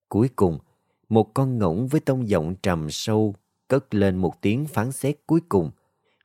Cuối 0.08 0.28
cùng, 0.36 0.58
một 1.08 1.34
con 1.34 1.58
ngỗng 1.58 1.86
với 1.88 2.00
tông 2.00 2.28
giọng 2.28 2.54
trầm 2.62 2.90
sâu 2.90 3.34
cất 3.68 3.94
lên 3.94 4.16
một 4.16 4.42
tiếng 4.42 4.66
phán 4.66 4.92
xét 4.92 5.16
cuối 5.26 5.40
cùng 5.48 5.70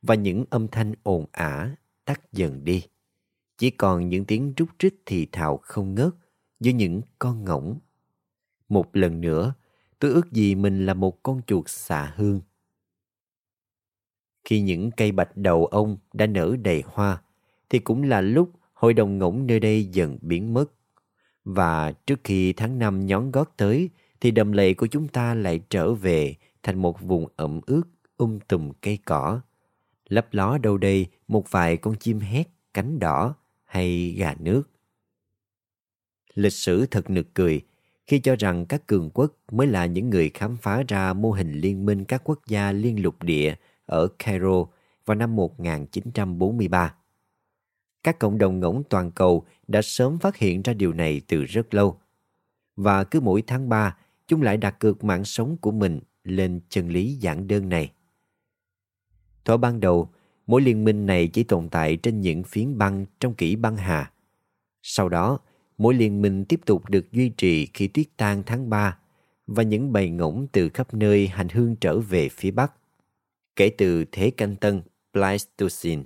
và 0.02 0.16
những 0.16 0.46
âm 0.50 0.68
thanh 0.68 0.94
ồn 1.04 1.26
ả 1.32 1.76
tắt 2.06 2.22
dần 2.32 2.66
đi. 2.66 2.84
Chỉ 3.58 3.70
còn 3.70 4.10
những 4.10 4.26
tiếng 4.26 4.54
rút 4.58 4.70
rít 4.80 4.94
thì 5.06 5.28
thào 5.32 5.58
không 5.58 5.96
ngớt 5.96 6.14
giữa 6.60 6.72
những 6.72 7.02
con 7.20 7.46
ngỗng. 7.46 7.80
Một 8.70 8.96
lần 8.96 9.22
nữa, 9.22 9.54
tôi 10.04 10.12
ước 10.12 10.32
gì 10.32 10.56
mình 10.56 10.86
là 10.86 10.94
một 10.94 11.24
con 11.24 11.42
chuột 11.48 11.66
xạ 11.68 12.14
hương. 12.16 12.42
Khi 14.44 14.62
những 14.62 14.92
cây 14.92 15.12
bạch 15.12 15.38
đầu 15.38 15.66
ông 15.66 15.98
đã 16.14 16.26
nở 16.26 16.56
đầy 16.64 16.84
hoa, 16.86 17.22
thì 17.70 17.80
cũng 17.80 18.04
là 18.04 18.22
lúc 18.22 18.52
hội 18.74 18.94
đồng 18.94 19.18
ngỗng 19.18 19.48
nơi 19.48 19.60
đây 19.60 19.86
dần 19.86 20.18
biến 20.22 20.54
mất. 20.54 20.66
Và 21.44 21.92
trước 21.92 22.20
khi 22.24 22.54
tháng 22.54 22.80
năm 22.80 23.06
nhón 23.06 23.32
gót 23.32 23.54
tới, 23.58 23.90
thì 24.22 24.32
đầm 24.32 24.52
lầy 24.52 24.74
của 24.74 24.88
chúng 24.88 25.08
ta 25.08 25.34
lại 25.34 25.62
trở 25.70 25.94
về 25.94 26.36
thành 26.64 26.82
một 26.82 27.02
vùng 27.02 27.28
ẩm 27.36 27.60
ướt 27.66 27.84
um 28.18 28.40
tùm 28.40 28.72
cây 28.82 29.00
cỏ. 29.06 29.42
Lấp 30.10 30.28
ló 30.32 30.58
đâu 30.58 30.78
đây 30.78 31.08
một 31.28 31.52
vài 31.52 31.78
con 31.78 31.96
chim 31.96 32.20
hét, 32.20 32.50
cánh 32.74 33.00
đỏ 33.00 33.36
hay 33.66 34.16
gà 34.18 34.36
nước. 34.40 34.64
Lịch 36.34 36.54
sử 36.54 36.86
thật 36.86 37.10
nực 37.10 37.34
cười 37.34 37.62
khi 38.08 38.20
cho 38.20 38.36
rằng 38.36 38.66
các 38.66 38.88
cường 38.88 39.10
quốc 39.14 39.34
mới 39.52 39.68
là 39.68 39.86
những 39.86 40.10
người 40.10 40.30
khám 40.30 40.58
phá 40.58 40.84
ra 40.88 41.14
mô 41.14 41.32
hình 41.32 41.52
liên 41.52 41.86
minh 41.86 42.06
các 42.06 42.22
quốc 42.24 42.40
gia 42.48 42.72
liên 42.72 43.04
lục 43.04 43.24
địa 43.24 43.56
ở 43.86 44.08
Cairo 44.20 44.66
vào 45.06 45.16
năm 45.16 45.36
1943. 45.36 46.96
Các 48.04 48.20
cộng 48.20 48.38
đồng 48.38 48.60
ngỗng 48.60 48.84
toàn 48.90 49.12
cầu 49.12 49.46
đã 49.68 49.82
sớm 49.82 50.20
phát 50.20 50.38
hiện 50.38 50.62
ra 50.62 50.74
điều 50.74 50.94
này 50.94 51.22
từ 51.28 51.44
rất 51.44 51.74
lâu. 51.74 52.00
Và 52.76 53.04
cứ 53.04 53.20
mỗi 53.20 53.42
tháng 53.42 53.70
3, 53.70 53.98
chúng 54.28 54.42
lại 54.42 54.58
đặt 54.58 54.80
cược 54.80 55.04
mạng 55.04 55.26
sống 55.26 55.58
của 55.58 55.72
mình 55.72 56.00
lên 56.24 56.60
chân 56.70 56.90
lý 56.90 57.14
giản 57.14 57.48
đơn 57.48 57.70
này. 57.70 57.92
Thuở 59.46 59.58
ban 59.58 59.80
đầu, 59.80 60.10
mỗi 60.48 60.62
liên 60.62 60.84
minh 60.84 61.06
này 61.06 61.28
chỉ 61.28 61.44
tồn 61.44 61.70
tại 61.70 61.98
trên 61.98 62.22
những 62.22 62.44
phiến 62.44 62.78
băng 62.78 63.06
trong 63.20 63.34
kỷ 63.34 63.56
băng 63.56 63.78
hà. 63.78 64.12
Sau 64.82 65.10
đó, 65.10 65.40
Mỗi 65.84 65.94
liên 65.94 66.22
minh 66.22 66.46
tiếp 66.46 66.60
tục 66.66 66.90
được 66.90 67.12
duy 67.12 67.30
trì 67.30 67.66
khi 67.66 67.88
tuyết 67.88 68.06
tan 68.18 68.44
tháng 68.46 68.70
3 68.70 68.98
và 69.48 69.64
những 69.64 69.94
bầy 69.94 70.10
ngỗng 70.10 70.48
từ 70.52 70.70
khắp 70.70 70.94
nơi 70.94 71.28
hành 71.28 71.50
hương 71.50 71.76
trở 71.76 72.00
về 72.00 72.30
phía 72.30 72.52
Bắc. 72.52 72.74
Kể 73.56 73.70
từ 73.78 74.06
thế 74.12 74.30
canh 74.30 74.56
tân 74.56 74.82
Pleistocene, 75.14 76.04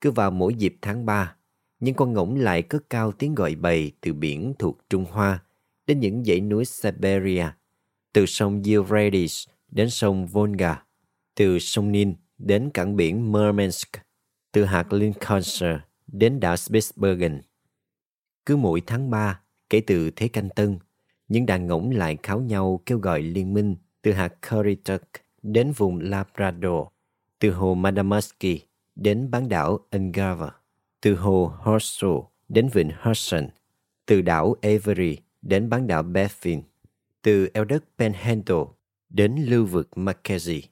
cứ 0.00 0.10
vào 0.10 0.30
mỗi 0.30 0.54
dịp 0.54 0.76
tháng 0.82 1.06
3, 1.06 1.34
những 1.80 1.94
con 1.94 2.12
ngỗng 2.12 2.36
lại 2.36 2.62
cất 2.62 2.90
cao 2.90 3.12
tiếng 3.12 3.34
gọi 3.34 3.54
bầy 3.54 3.92
từ 4.00 4.12
biển 4.12 4.54
thuộc 4.58 4.78
Trung 4.90 5.04
Hoa 5.10 5.42
đến 5.86 6.00
những 6.00 6.24
dãy 6.24 6.40
núi 6.40 6.64
Siberia, 6.64 7.46
từ 8.12 8.26
sông 8.26 8.62
Euphrates 8.66 9.48
đến 9.70 9.90
sông 9.90 10.26
Volga, 10.26 10.82
từ 11.34 11.58
sông 11.58 11.92
Nin 11.92 12.14
đến 12.38 12.70
cảng 12.74 12.96
biển 12.96 13.32
Murmansk, 13.32 13.88
từ 14.52 14.64
hạt 14.64 14.92
Lincolnshire 14.92 15.80
đến 16.06 16.40
đảo 16.40 16.56
Spitsbergen. 16.56 17.40
Cứ 18.48 18.56
mỗi 18.56 18.82
tháng 18.86 19.10
3, 19.10 19.40
kể 19.70 19.80
từ 19.80 20.10
Thế 20.10 20.28
Canh 20.28 20.48
Tân, 20.48 20.78
những 21.28 21.46
đàn 21.46 21.66
ngỗng 21.66 21.90
lại 21.90 22.16
kháo 22.22 22.40
nhau 22.40 22.80
kêu 22.86 22.98
gọi 22.98 23.22
liên 23.22 23.54
minh 23.54 23.76
từ 24.02 24.12
hạt 24.12 24.34
Currituck 24.48 25.04
đến 25.42 25.72
vùng 25.72 26.00
Labrador, 26.00 26.86
từ 27.38 27.50
hồ 27.50 27.74
Madamaski 27.74 28.58
đến 28.96 29.30
bán 29.30 29.48
đảo 29.48 29.78
Ungava. 29.90 30.50
từ 31.00 31.14
hồ 31.14 31.52
Horseshoe 31.58 32.16
đến 32.48 32.68
vịnh 32.72 32.90
Hudson, 33.00 33.48
từ 34.06 34.22
đảo 34.22 34.54
Avery 34.62 35.16
đến 35.42 35.68
bán 35.68 35.86
đảo 35.86 36.02
Baffin, 36.02 36.60
từ 37.22 37.48
eo 37.54 37.64
đất 37.64 37.84
Panhandle 37.98 38.64
đến 39.08 39.36
lưu 39.38 39.66
vực 39.66 39.88
Mackenzie, 39.94 40.62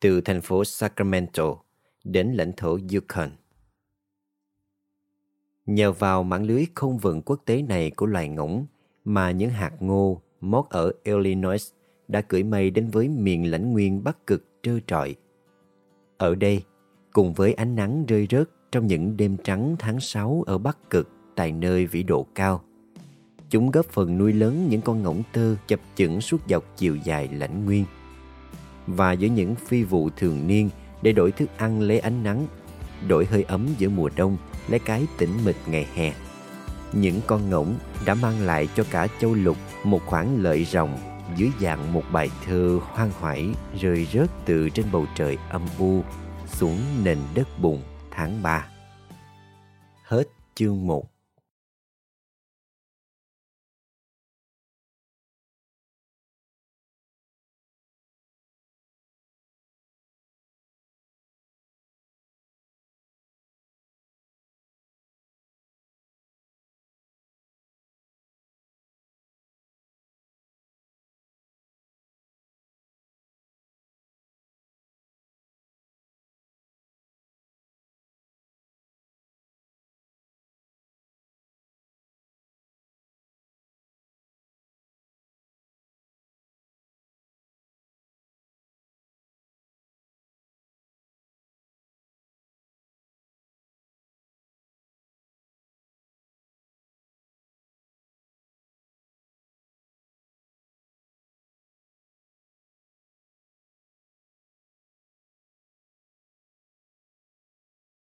từ 0.00 0.20
thành 0.20 0.40
phố 0.40 0.64
Sacramento 0.64 1.56
đến 2.04 2.32
lãnh 2.32 2.52
thổ 2.56 2.78
Yukon. 2.92 3.30
Nhờ 5.68 5.92
vào 5.92 6.22
mạng 6.22 6.44
lưới 6.44 6.66
không 6.74 6.98
vận 6.98 7.22
quốc 7.22 7.40
tế 7.44 7.62
này 7.62 7.90
của 7.90 8.06
loài 8.06 8.28
ngỗng 8.28 8.66
mà 9.04 9.30
những 9.30 9.50
hạt 9.50 9.72
ngô 9.80 10.20
mót 10.40 10.64
ở 10.70 10.92
Illinois 11.04 11.70
đã 12.08 12.20
cưỡi 12.20 12.42
mây 12.42 12.70
đến 12.70 12.88
với 12.90 13.08
miền 13.08 13.50
lãnh 13.50 13.72
nguyên 13.72 14.04
bắc 14.04 14.26
cực 14.26 14.44
trơ 14.62 14.78
trọi. 14.86 15.14
Ở 16.18 16.34
đây, 16.34 16.62
cùng 17.12 17.34
với 17.34 17.52
ánh 17.52 17.74
nắng 17.74 18.06
rơi 18.06 18.26
rớt 18.30 18.50
trong 18.72 18.86
những 18.86 19.16
đêm 19.16 19.36
trắng 19.44 19.76
tháng 19.78 20.00
6 20.00 20.44
ở 20.46 20.58
bắc 20.58 20.90
cực 20.90 21.08
tại 21.36 21.52
nơi 21.52 21.86
vĩ 21.86 22.02
độ 22.02 22.26
cao, 22.34 22.62
chúng 23.50 23.70
góp 23.70 23.86
phần 23.86 24.18
nuôi 24.18 24.32
lớn 24.32 24.66
những 24.68 24.80
con 24.80 25.02
ngỗng 25.02 25.22
tơ 25.32 25.54
chập 25.66 25.80
chững 25.94 26.20
suốt 26.20 26.40
dọc 26.48 26.64
chiều 26.76 26.96
dài 26.96 27.28
lãnh 27.32 27.64
nguyên. 27.64 27.84
Và 28.86 29.14
với 29.20 29.28
những 29.28 29.54
phi 29.54 29.82
vụ 29.82 30.10
thường 30.16 30.46
niên 30.46 30.70
để 31.02 31.12
đổi 31.12 31.32
thức 31.32 31.48
ăn 31.56 31.80
lấy 31.80 31.98
ánh 31.98 32.22
nắng, 32.24 32.46
đổi 33.08 33.26
hơi 33.26 33.42
ấm 33.42 33.66
giữa 33.78 33.88
mùa 33.88 34.10
đông 34.16 34.36
lấy 34.68 34.78
cái 34.78 35.06
tĩnh 35.18 35.44
mịch 35.44 35.56
ngày 35.66 35.86
hè. 35.94 36.12
Những 36.92 37.20
con 37.26 37.50
ngỗng 37.50 37.74
đã 38.06 38.14
mang 38.14 38.40
lại 38.40 38.68
cho 38.76 38.84
cả 38.90 39.06
châu 39.20 39.34
lục 39.34 39.56
một 39.84 40.00
khoản 40.06 40.42
lợi 40.42 40.64
ròng 40.64 40.98
dưới 41.36 41.50
dạng 41.60 41.92
một 41.92 42.02
bài 42.12 42.30
thơ 42.46 42.78
hoang 42.82 43.10
hoải 43.20 43.48
rơi 43.80 44.06
rớt 44.12 44.30
từ 44.44 44.68
trên 44.68 44.86
bầu 44.92 45.06
trời 45.14 45.38
âm 45.50 45.62
u 45.78 46.02
xuống 46.46 46.78
nền 47.04 47.18
đất 47.34 47.48
bùn 47.60 47.82
tháng 48.10 48.42
3. 48.42 48.66
Hết 50.04 50.24
chương 50.54 50.86
1 50.86 51.17